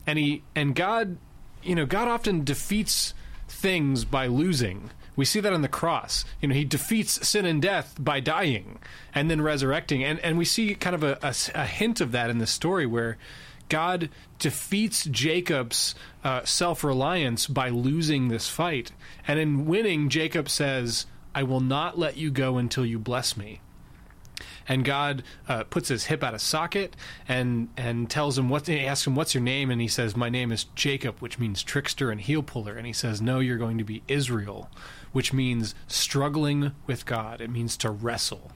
and 0.05 0.19
he 0.19 0.43
and 0.53 0.75
God, 0.75 1.17
you 1.63 1.73
know, 1.73 1.85
God 1.85 2.07
often 2.09 2.43
defeats 2.43 3.13
things 3.47 4.03
by 4.05 4.27
losing. 4.27 4.89
We 5.17 5.25
see 5.25 5.41
that 5.41 5.51
on 5.51 5.63
the 5.63 5.67
cross. 5.67 6.23
You 6.41 6.47
know, 6.47 6.55
he 6.55 6.63
defeats 6.63 7.27
sin 7.27 7.45
and 7.45 7.61
death 7.61 7.95
by 7.99 8.21
dying 8.21 8.79
and 9.13 9.29
then 9.29 9.41
resurrecting, 9.41 10.01
and 10.01 10.19
and 10.21 10.37
we 10.37 10.45
see 10.45 10.73
kind 10.75 10.95
of 10.95 11.03
a, 11.03 11.17
a, 11.21 11.35
a 11.55 11.65
hint 11.65 11.99
of 11.99 12.13
that 12.13 12.29
in 12.29 12.37
the 12.37 12.47
story 12.47 12.85
where. 12.85 13.17
God 13.69 14.07
defeats 14.39 15.03
Jacob's 15.03 15.93
uh, 16.23 16.45
self 16.45 16.85
reliance 16.85 17.47
by 17.47 17.67
losing 17.67 18.29
this 18.29 18.47
fight. 18.47 18.93
And 19.27 19.39
in 19.39 19.65
winning, 19.65 20.07
Jacob 20.07 20.47
says, 20.47 21.05
I 21.35 21.43
will 21.43 21.59
not 21.59 21.99
let 21.99 22.15
you 22.15 22.31
go 22.31 22.57
until 22.57 22.85
you 22.85 22.97
bless 22.97 23.35
me. 23.35 23.59
And 24.67 24.83
God 24.83 25.23
uh, 25.47 25.63
puts 25.63 25.89
his 25.89 26.05
hip 26.05 26.23
out 26.23 26.33
of 26.33 26.41
socket 26.41 26.95
and 27.27 27.69
and 27.77 28.09
tells 28.09 28.37
him 28.37 28.49
what 28.49 28.67
he 28.67 28.85
asks 28.85 29.07
him 29.07 29.15
what's 29.15 29.33
your 29.33 29.43
name? 29.43 29.71
And 29.71 29.81
he 29.81 29.87
says 29.87 30.15
my 30.15 30.29
name 30.29 30.51
is 30.51 30.65
Jacob 30.75 31.19
which 31.19 31.39
means 31.39 31.63
trickster 31.63 32.11
and 32.11 32.19
heel 32.19 32.43
puller. 32.43 32.75
And 32.75 32.85
he 32.85 32.93
says 32.93 33.21
no 33.21 33.39
you're 33.39 33.57
going 33.57 33.77
to 33.77 33.83
be 33.83 34.03
Israel 34.07 34.69
which 35.11 35.33
means 35.33 35.73
struggling 35.87 36.73
with 36.85 37.05
God. 37.05 37.41
It 37.41 37.49
means 37.49 37.77
to 37.77 37.89
wrestle 37.89 38.51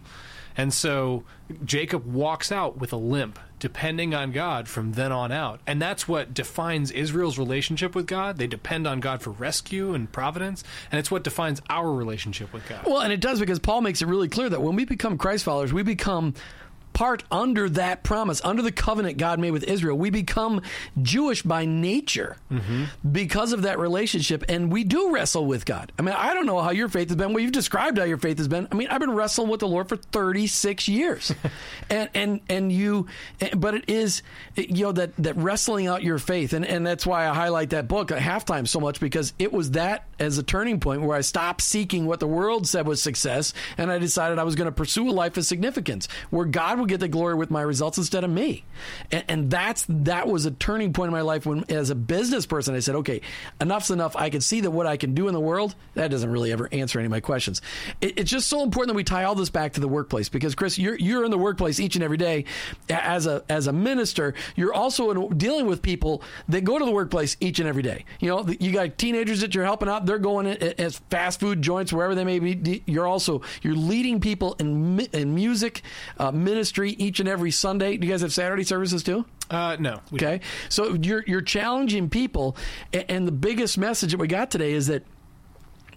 and 0.58 0.74
so 0.74 1.24
Jacob 1.66 2.06
walks 2.06 2.52
out 2.52 2.78
with 2.78 2.93
a 2.93 2.97
limp, 2.97 3.39
depending 3.60 4.14
on 4.14 4.32
God 4.32 4.68
from 4.68 4.93
then 4.93 5.12
on 5.12 5.32
out. 5.32 5.62
And 5.68 5.82
that's 5.82 6.08
what 6.08 6.34
defines 6.34 6.91
Israel's 6.91 7.38
relationship 7.38 7.95
with 7.95 8.08
God. 8.08 8.38
They 8.38 8.47
depend 8.47 8.88
on 8.88 8.99
God 8.99 9.22
for 9.22 9.32
rescue 9.32 9.93
and 9.93 10.12
providence. 10.12 10.64
And 10.91 10.99
it's 10.99 11.12
what 11.12 11.24
defines 11.24 11.62
our 11.70 11.91
relationship 11.91 12.52
with 12.54 12.68
God. 12.68 12.84
Well, 12.86 13.02
and 13.02 13.14
it 13.14 13.20
does 13.22 13.39
because 13.39 13.60
Paul 13.60 13.82
makes 13.82 14.02
it 14.02 14.08
really 14.08 14.30
clear 14.30 14.49
that 14.49 14.62
when 14.62 14.76
we 14.76 14.86
become 14.86 15.18
Christ 15.18 15.43
followers, 15.43 15.74
we 15.74 15.84
become 15.84 16.34
part 16.94 17.24
under 17.32 17.70
that 17.70 18.04
promise, 18.04 18.42
under 18.44 18.62
the 18.62 18.72
covenant 18.72 19.18
God 19.18 19.39
made 19.39 19.52
with 19.52 19.64
Israel. 19.64 19.98
We 19.98 20.10
become 20.10 20.62
Jewish 21.02 21.44
by 21.44 21.66
nature 21.66 22.38
mm-hmm. 22.52 22.86
because 23.12 23.54
of 23.54 23.64
that 23.64 23.80
relationship, 23.80 24.44
and 24.50 24.72
we 24.72 24.84
do 24.84 25.14
wrestle 25.14 25.46
with 25.46 25.66
God. 25.66 25.92
I 25.98 26.02
mean, 26.02 26.16
I 26.18 26.34
don't 26.34 26.46
know 26.46 26.62
how 26.62 26.72
your 26.72 26.89
faith 26.89 27.10
has 27.10 27.16
been. 27.16 27.34
Well, 27.34 27.42
you've 27.42 27.52
described 27.52 27.98
how 27.98 28.04
your 28.04 28.18
faith 28.18 28.38
has 28.38 28.48
been. 28.48 28.68
I 28.72 28.76
mean, 28.76 28.88
I've 28.89 29.00
been 29.00 29.12
wrestling 29.12 29.50
with 29.50 29.60
the 29.60 29.68
Lord 29.68 29.89
for 29.89 29.98
36 29.98 30.88
years, 30.88 31.34
and 31.89 32.10
and 32.14 32.42
and 32.50 32.72
you, 32.72 33.08
but 33.56 33.76
it 33.76 33.86
is 33.88 34.24
you 34.56 34.86
know 34.86 34.92
that 34.92 35.16
that 35.18 35.38
wrestling 35.38 35.88
out 35.88 36.04
your 36.04 36.18
faith, 36.18 36.54
and 36.54 36.66
and 36.66 36.86
that's 36.86 37.06
why 37.06 37.28
I 37.28 37.34
highlight 37.34 37.72
that 37.72 37.88
book 37.88 38.12
at 38.12 38.20
halftime 38.20 38.68
so 38.68 38.80
much 38.80 39.00
because 39.00 39.34
it 39.39 39.52
was 39.52 39.72
that 39.72 40.06
as 40.20 40.38
a 40.38 40.44
turning 40.44 40.80
point 40.80 41.02
where 41.02 41.18
I 41.18 41.22
stopped 41.22 41.62
seeking 41.62 42.06
what 42.06 42.20
the 42.20 42.28
world 42.28 42.68
said 42.68 42.88
was 42.88 43.02
success, 43.02 43.54
and 43.78 43.92
I 43.92 43.98
decided 43.98 44.39
I 44.39 44.44
was 44.44 44.56
going 44.56 44.68
to 44.68 44.72
pursue 44.72 45.10
a 45.10 45.12
life 45.12 45.38
of 45.38 45.46
significance 45.46 46.08
where 46.30 46.46
God 46.46 46.81
would 46.82 46.90
get 46.90 47.00
the 47.00 47.08
glory 47.08 47.36
with 47.36 47.52
my 47.52 47.62
results 47.62 47.98
instead 47.98 48.24
of 48.24 48.30
me, 48.30 48.66
and, 49.12 49.24
and 49.28 49.52
that's 49.52 49.86
that 49.90 50.28
was 50.28 50.46
a 50.46 50.52
turning 50.52 50.94
point 50.94 51.08
in 51.08 51.14
my 51.14 51.22
life 51.22 51.46
when, 51.46 51.64
as 51.70 51.90
a 51.90 51.96
business 51.96 52.46
person, 52.46 52.76
I 52.76 52.80
said, 52.80 52.96
okay, 52.96 53.22
enough's 53.60 53.92
enough. 53.92 54.16
I 54.16 54.30
can 54.30 54.42
see 54.42 54.62
that 54.62 54.72
what 54.72 54.88
I 54.88 54.98
can 54.98 55.14
do 55.14 55.28
in 55.28 55.34
the 55.34 55.40
world 55.40 55.76
that 55.94 56.10
doesn't 56.10 56.30
really 56.30 56.52
ever 56.52 56.70
answer 56.72 57.00
any 57.00 57.06
of 57.06 57.12
my 57.12 57.20
questions. 57.20 57.62
It, 58.02 58.20
it's 58.20 58.32
just 58.32 58.50
so 58.50 58.64
important 58.64 58.90
that 58.90 58.96
we 58.96 59.04
tie 59.04 59.24
all 59.24 59.36
this 59.36 59.50
back 59.50 59.74
to 59.74 59.82
the 59.82 59.88
workplace 59.88 60.30
because 60.30 60.56
Chris, 60.56 60.78
you're 60.78 60.98
you're 60.98 61.24
in 61.24 61.32
the 61.32 61.38
workplace 61.38 61.80
each 61.80 61.96
and 61.96 62.04
every 62.04 62.18
day 62.18 62.46
as 62.90 63.28
a 63.28 63.44
as 63.50 63.68
a 63.68 63.74
minister. 63.74 64.34
You're 64.56 64.74
also 64.74 65.12
in, 65.12 65.38
dealing 65.38 65.66
with 65.66 65.82
people 65.82 66.24
that 66.50 66.64
go 66.64 66.80
to 66.80 66.86
the 66.86 66.92
workplace 66.92 67.38
each 67.40 67.60
and 67.60 67.68
every 67.68 67.84
day. 67.84 68.06
You 68.20 68.30
know, 68.30 68.48
you 68.60 68.72
got 68.72 68.98
teenagers 68.98 69.42
that 69.42 69.54
you're 69.56 69.66
helping 69.66 69.90
out. 69.90 70.06
They're 70.06 70.20
going 70.20 70.48
as 70.48 71.00
fast 71.10 71.40
food 71.40 71.62
joints 71.62 71.94
wherever 71.94 72.16
they 72.16 72.24
may 72.24 72.40
be. 72.40 72.84
You're 72.86 73.08
also 73.08 73.42
you're 73.62 73.76
leading 73.76 74.20
people 74.20 74.56
in 74.60 75.00
in 75.14 75.36
music 75.36 75.82
uh, 76.18 76.32
ministry 76.32 76.70
each 76.80 77.19
and 77.19 77.28
every 77.30 77.51
Sunday. 77.51 77.97
Do 77.97 78.05
you 78.07 78.11
guys 78.13 78.22
have 78.22 78.34
Saturday 78.34 78.63
services 78.63 79.03
too? 79.03 79.26
Uh, 79.49 79.76
no. 79.80 79.99
we 80.11 80.17
don't. 80.19 80.28
Okay, 80.30 80.45
so 80.69 80.93
you're 80.95 81.24
you're 81.28 81.41
challenging 81.41 82.09
people, 82.09 82.55
and 82.93 83.28
the 83.28 83.32
biggest 83.32 83.78
message 83.78 84.11
that 84.11 84.17
we 84.19 84.28
got 84.28 84.49
today 84.51 84.72
is 84.74 84.88
that 84.88 85.03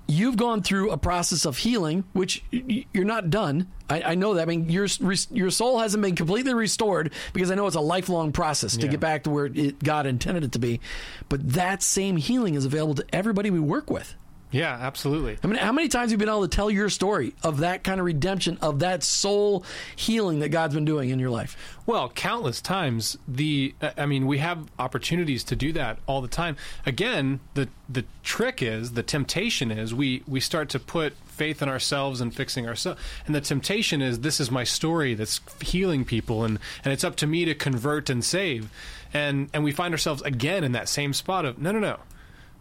you've 0.07 0.37
gone 0.37 0.63
through 0.63 0.91
a 0.91 0.99
process 0.99 1.45
of 1.47 1.57
healing, 1.57 2.05
which 2.13 2.43
you're 2.51 3.05
not 3.07 3.31
done. 3.31 3.69
I, 3.89 4.03
I 4.03 4.15
know 4.17 4.35
that. 4.35 4.43
I 4.43 4.45
mean, 4.45 4.69
your 4.69 4.87
your 5.31 5.51
soul 5.51 5.79
hasn't 5.79 6.03
been 6.03 6.15
completely 6.17 6.53
restored 6.55 7.13
because 7.33 7.51
I 7.51 7.55
know 7.55 7.67
it's 7.67 7.77
a 7.77 7.81
lifelong 7.81 8.33
process 8.33 8.77
to 8.77 8.87
Yeah. 8.87 8.91
get 8.93 9.01
back 9.01 9.25
to 9.25 9.31
where 9.31 9.47
it, 9.47 9.83
God 9.83 10.07
intended 10.07 10.45
it 10.45 10.53
to 10.53 10.59
be. 10.59 10.81
But 11.29 11.53
that 11.55 11.83
same 11.83 12.17
healing 12.17 12.55
is 12.55 12.65
available 12.65 12.95
to 12.97 13.05
everybody 13.15 13.51
we 13.51 13.61
work 13.61 13.89
with. 13.91 14.15
Yeah, 14.51 14.73
absolutely. 14.73 15.37
I 15.43 15.47
mean, 15.49 15.57
how 15.57 15.73
many 15.73 15.89
times 15.89 16.13
have 16.13 16.21
you 16.21 16.25
been 16.25 16.29
able 16.29 16.43
to 16.43 16.57
tell 16.57 16.71
your 16.71 16.89
story 16.89 17.35
of 17.43 17.59
that 17.59 17.83
kind 17.83 17.99
of 17.99 18.07
redemption, 18.07 18.57
of 18.63 18.79
that 18.79 19.03
soul 19.03 19.65
healing 19.97 20.39
that 20.39 20.51
God's 20.51 20.75
been 20.75 20.85
doing 20.85 21.11
in 21.11 21.19
your 21.19 21.31
life? 21.31 21.57
Well, 21.87 22.09
countless 22.11 22.61
times. 22.61 23.19
The 23.27 23.75
I 23.99 24.07
mean, 24.07 24.29
we 24.29 24.39
have 24.39 24.69
opportunities 24.79 25.43
to 25.45 25.57
do 25.57 25.73
that 25.73 25.99
all 26.07 26.23
the 26.23 26.29
time. 26.29 26.57
Again, 26.87 27.41
the 27.55 27.69
the 27.89 28.05
trick 28.23 28.63
is, 28.63 28.93
the 28.93 29.03
temptation 29.03 29.73
is, 29.73 29.93
we 29.93 30.23
we 30.29 30.39
start 30.39 30.69
to 30.69 30.79
put 30.79 31.15
faith 31.27 31.61
in 31.61 31.69
ourselves 31.69 32.21
and 32.21 32.33
fixing 32.33 32.69
ourselves. 32.69 33.01
And 33.27 33.35
the 33.35 33.41
temptation 33.41 34.01
is, 34.01 34.21
this 34.21 34.39
is 34.39 34.53
my 34.53 34.63
story 34.63 35.15
that's 35.15 35.41
healing 35.61 36.05
people, 36.05 36.45
and 36.45 36.61
and 36.85 36.93
it's 36.93 37.03
up 37.03 37.17
to 37.17 37.27
me 37.27 37.45
to 37.45 37.57
convert 37.57 38.09
and 38.09 38.25
save. 38.25 38.71
And 39.13 39.51
and 39.53 39.65
we 39.65 39.73
find 39.73 39.93
ourselves 39.93 40.23
again 40.23 40.63
in 40.63 40.71
that 40.73 40.89
same 40.89 41.13
spot 41.13 41.45
of 41.45 41.59
no, 41.59 41.73
no, 41.73 41.81
no. 41.81 41.99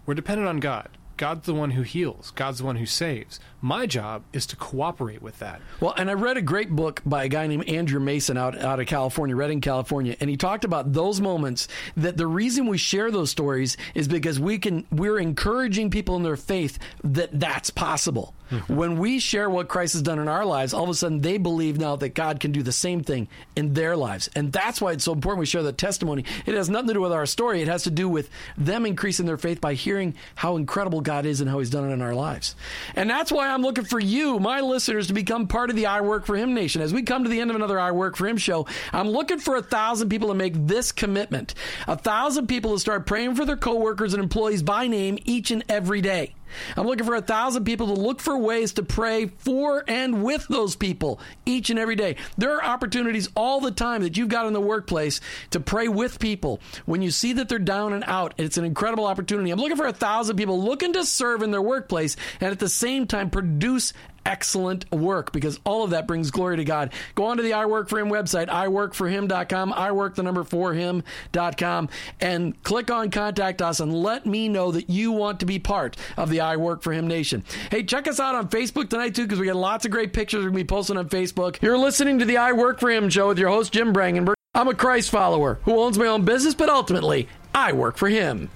We're 0.08 0.16
dependent 0.16 0.50
on 0.50 0.60
God. 0.60 0.90
God's 1.18 1.46
the 1.46 1.54
one 1.54 1.72
who 1.72 1.84
heals. 1.84 2.32
God's 2.32 2.60
the 2.60 2.66
one 2.66 2.76
who 2.76 2.86
saves. 2.86 3.40
My 3.62 3.86
job 3.86 4.24
is 4.34 4.46
to 4.48 4.56
cooperate 4.56 5.22
with 5.22 5.40
that. 5.40 5.62
Well, 5.80 5.94
and 5.98 6.10
I 6.10 6.14
read 6.14 6.38
a 6.38 6.42
great 6.42 6.70
book 6.70 7.02
by 7.06 7.24
a 7.24 7.30
guy 7.30 7.48
named 7.48 7.70
Andrew 7.70 8.00
Mason 8.00 8.38
out, 8.38 8.60
out 8.60 8.80
of 8.80 8.88
California, 8.88 9.36
Redding, 9.36 9.62
California, 9.62 10.18
and 10.20 10.30
he 10.30 10.38
talked 10.38 10.66
about 10.66 10.92
those 10.92 11.22
moments 11.22 11.68
that 11.96 12.18
the 12.18 12.28
reason 12.28 12.68
we 12.68 12.78
share 12.78 13.12
those 13.12 13.32
stories 13.32 13.78
is 13.96 14.08
because 14.08 14.40
we 14.40 14.58
can 14.58 14.86
we're 14.92 15.20
encouraging 15.20 15.90
people 15.92 16.16
in 16.16 16.24
their 16.24 16.36
faith 16.36 16.78
that 17.04 17.40
that's 17.40 17.70
possible. 17.70 18.34
Mm-hmm. 18.52 18.76
When 18.76 19.00
we 19.00 19.20
share 19.20 19.50
what 19.50 19.68
Christ 19.68 19.94
has 19.94 20.02
done 20.02 20.20
in 20.20 20.28
our 20.28 20.46
lives, 20.46 20.74
all 20.74 20.84
of 20.84 20.90
a 20.90 20.94
sudden 20.94 21.22
they 21.22 21.38
believe 21.38 21.80
now 21.80 21.96
that 21.96 22.10
God 22.10 22.40
can 22.40 22.52
do 22.52 22.62
the 22.62 22.72
same 22.72 23.04
thing 23.04 23.28
in 23.56 23.74
their 23.74 23.96
lives. 23.96 24.30
And 24.36 24.52
that's 24.52 24.82
why 24.82 24.92
it's 24.92 25.06
so 25.06 25.14
important 25.14 25.40
we 25.40 25.46
share 25.46 25.64
the 25.64 25.72
testimony. 25.72 26.26
It 26.46 26.54
has 26.54 26.70
nothing 26.70 26.90
to 26.90 26.94
do 26.96 27.02
with 27.02 27.14
our 27.14 27.26
story. 27.26 27.62
It 27.62 27.68
has 27.68 27.84
to 27.84 27.92
do 27.92 28.08
with 28.10 28.30
them 28.58 28.86
increasing 28.86 29.26
their 29.26 29.38
faith 29.38 29.62
by 29.62 29.74
hearing 29.74 30.16
how 30.36 30.56
incredible 30.58 31.02
God 31.04 31.26
is 31.26 31.42
and 31.42 31.50
how 31.50 31.60
he's 31.60 31.70
done 31.70 31.90
it 31.90 31.94
in 31.94 32.02
our 32.02 32.16
lives. 32.16 32.56
And 32.96 33.10
that's 33.10 33.32
why 33.32 33.50
I'm 33.50 33.62
looking 33.62 33.86
for 33.86 34.00
you, 34.00 34.40
my 34.40 34.62
listeners, 34.62 35.08
to 35.08 35.14
become 35.14 35.48
part 35.48 35.70
of 35.70 35.76
the 35.76 35.86
I 35.86 36.02
Work 36.02 36.26
for 36.26 36.36
Him 36.36 36.54
Nation. 36.54 36.82
As 36.82 36.94
we 36.94 37.04
come 37.04 37.24
to 37.24 37.30
the 37.30 37.40
end 37.40 37.50
of 37.50 37.56
another 37.56 37.80
I 37.80 37.92
Work 37.92 38.16
for 38.16 38.28
Him 38.28 38.38
show, 38.38 38.66
I'm 38.92 39.10
looking 39.10 39.40
for 39.40 39.56
a 39.56 39.62
thousand 39.62 40.10
people 40.10 40.30
to 40.30 40.34
make 40.34 40.54
this 40.56 40.92
commitment. 40.92 41.54
A 41.88 41.98
thousand 41.98 42.48
people 42.48 42.74
to 42.74 42.80
start 42.80 43.06
praying 43.06 43.36
for 43.36 43.46
their 43.46 43.58
coworkers 43.58 44.14
and 44.14 44.24
employees 44.24 44.64
by 44.64 44.88
name 44.88 45.18
each 45.26 45.52
and 45.52 45.64
every 45.70 46.02
day. 46.02 46.34
I'm 46.76 46.86
looking 46.86 47.06
for 47.06 47.16
a 47.16 47.22
thousand 47.22 47.66
people 47.66 47.88
to 47.88 47.94
look 47.94 48.20
for 48.20 48.38
ways 48.38 48.74
to 48.74 48.84
pray 48.84 49.28
for 49.28 49.84
and 49.88 50.24
with 50.24 50.48
those 50.48 50.76
people 50.76 51.20
each 51.46 51.70
and 51.70 51.80
every 51.80 51.96
day. 51.96 52.16
There 52.38 52.56
are 52.56 52.64
opportunities 52.64 53.30
all 53.36 53.60
the 53.60 53.72
time 53.72 54.02
that 54.04 54.18
you've 54.18 54.30
got 54.30 54.48
in 54.48 54.54
the 54.54 54.62
workplace 54.62 55.22
to 55.52 55.60
pray 55.60 55.88
with 55.88 56.20
people 56.20 56.60
when 56.86 57.02
you 57.02 57.12
see 57.12 57.34
that 57.34 57.50
they're 57.50 57.60
down 57.60 57.94
and 57.94 58.04
out. 58.06 58.34
It's 58.38 58.58
an 58.58 58.66
incredible 58.66 59.06
opportunity. 59.06 59.52
I'm 59.52 59.60
looking 59.60 59.78
for 59.78 59.88
a 59.88 59.94
thousand 59.94 60.38
people 60.38 60.62
looking 60.62 60.94
to 60.94 61.06
serve 61.06 61.42
in 61.42 61.52
their 61.52 61.62
workplace 61.62 62.16
and 62.40 62.52
at 62.52 62.60
the 62.60 62.70
same 62.70 63.08
time 63.08 63.30
produce 63.30 63.94
excellent 64.26 64.90
work 64.92 65.32
because 65.32 65.60
all 65.64 65.84
of 65.84 65.92
that 65.92 66.08
brings 66.08 66.32
glory 66.32 66.58
to 66.58 66.64
God. 66.64 66.92
Go 67.16 67.26
on 67.26 67.38
to 67.38 67.44
the 67.44 67.54
I 67.54 67.66
Work 67.66 67.90
for 67.90 68.00
Him 68.00 68.10
website, 68.10 68.48
iworkforhim.com, 68.48 69.74
I 69.74 69.92
work 69.92 70.16
the 70.16 70.24
number 70.24 70.44
for 70.44 70.74
him.com, 70.74 71.90
and 72.22 72.64
click 72.64 72.92
on 72.92 73.12
contact 73.12 73.62
us 73.62 73.80
and 73.80 73.94
let 73.94 74.26
me 74.26 74.50
know 74.50 74.72
that 74.72 74.90
you 74.90 75.12
want 75.12 75.40
to 75.42 75.46
be 75.46 75.60
part 75.60 75.98
of 76.18 76.30
the 76.30 76.42
I 76.42 76.58
Work 76.58 76.82
for 76.82 76.94
Him 76.94 77.08
Nation. 77.08 77.44
Hey, 77.72 77.84
check 77.84 78.08
us 78.08 78.20
out 78.20 78.36
on 78.36 78.50
Facebook 78.50 78.90
tonight 78.90 79.16
too 79.16 79.24
because 79.24 79.40
we 79.40 79.48
got 79.48 79.56
lots 79.56 79.86
of 79.86 79.92
great 79.92 80.14
pictures 80.14 80.40
we're 80.40 80.52
going 80.52 80.60
to 80.60 80.64
be 80.64 80.68
posting 80.68 80.98
on 80.98 81.10
Facebook. 81.10 81.62
You're 81.62 81.78
listening 81.78 82.20
to 82.20 82.26
the 82.26 82.38
I 82.38 82.52
Work 82.54 82.80
for 82.80 82.90
Him 82.90 83.10
show 83.10 83.28
with 83.28 83.40
your 83.40 83.50
host, 83.50 83.74
Jim 83.74 83.94
Brangenberg. 83.94 84.36
I'm 84.56 84.68
a 84.68 84.76
Christ 84.76 85.10
follower 85.10 85.60
who 85.64 85.80
owns 85.80 85.98
my 85.98 86.06
own 86.06 86.26
business, 86.26 86.54
but 86.54 86.70
ultimately, 86.70 87.28
I 87.56 87.74
work 87.74 87.98
for 87.98 88.08
Him. 88.08 88.50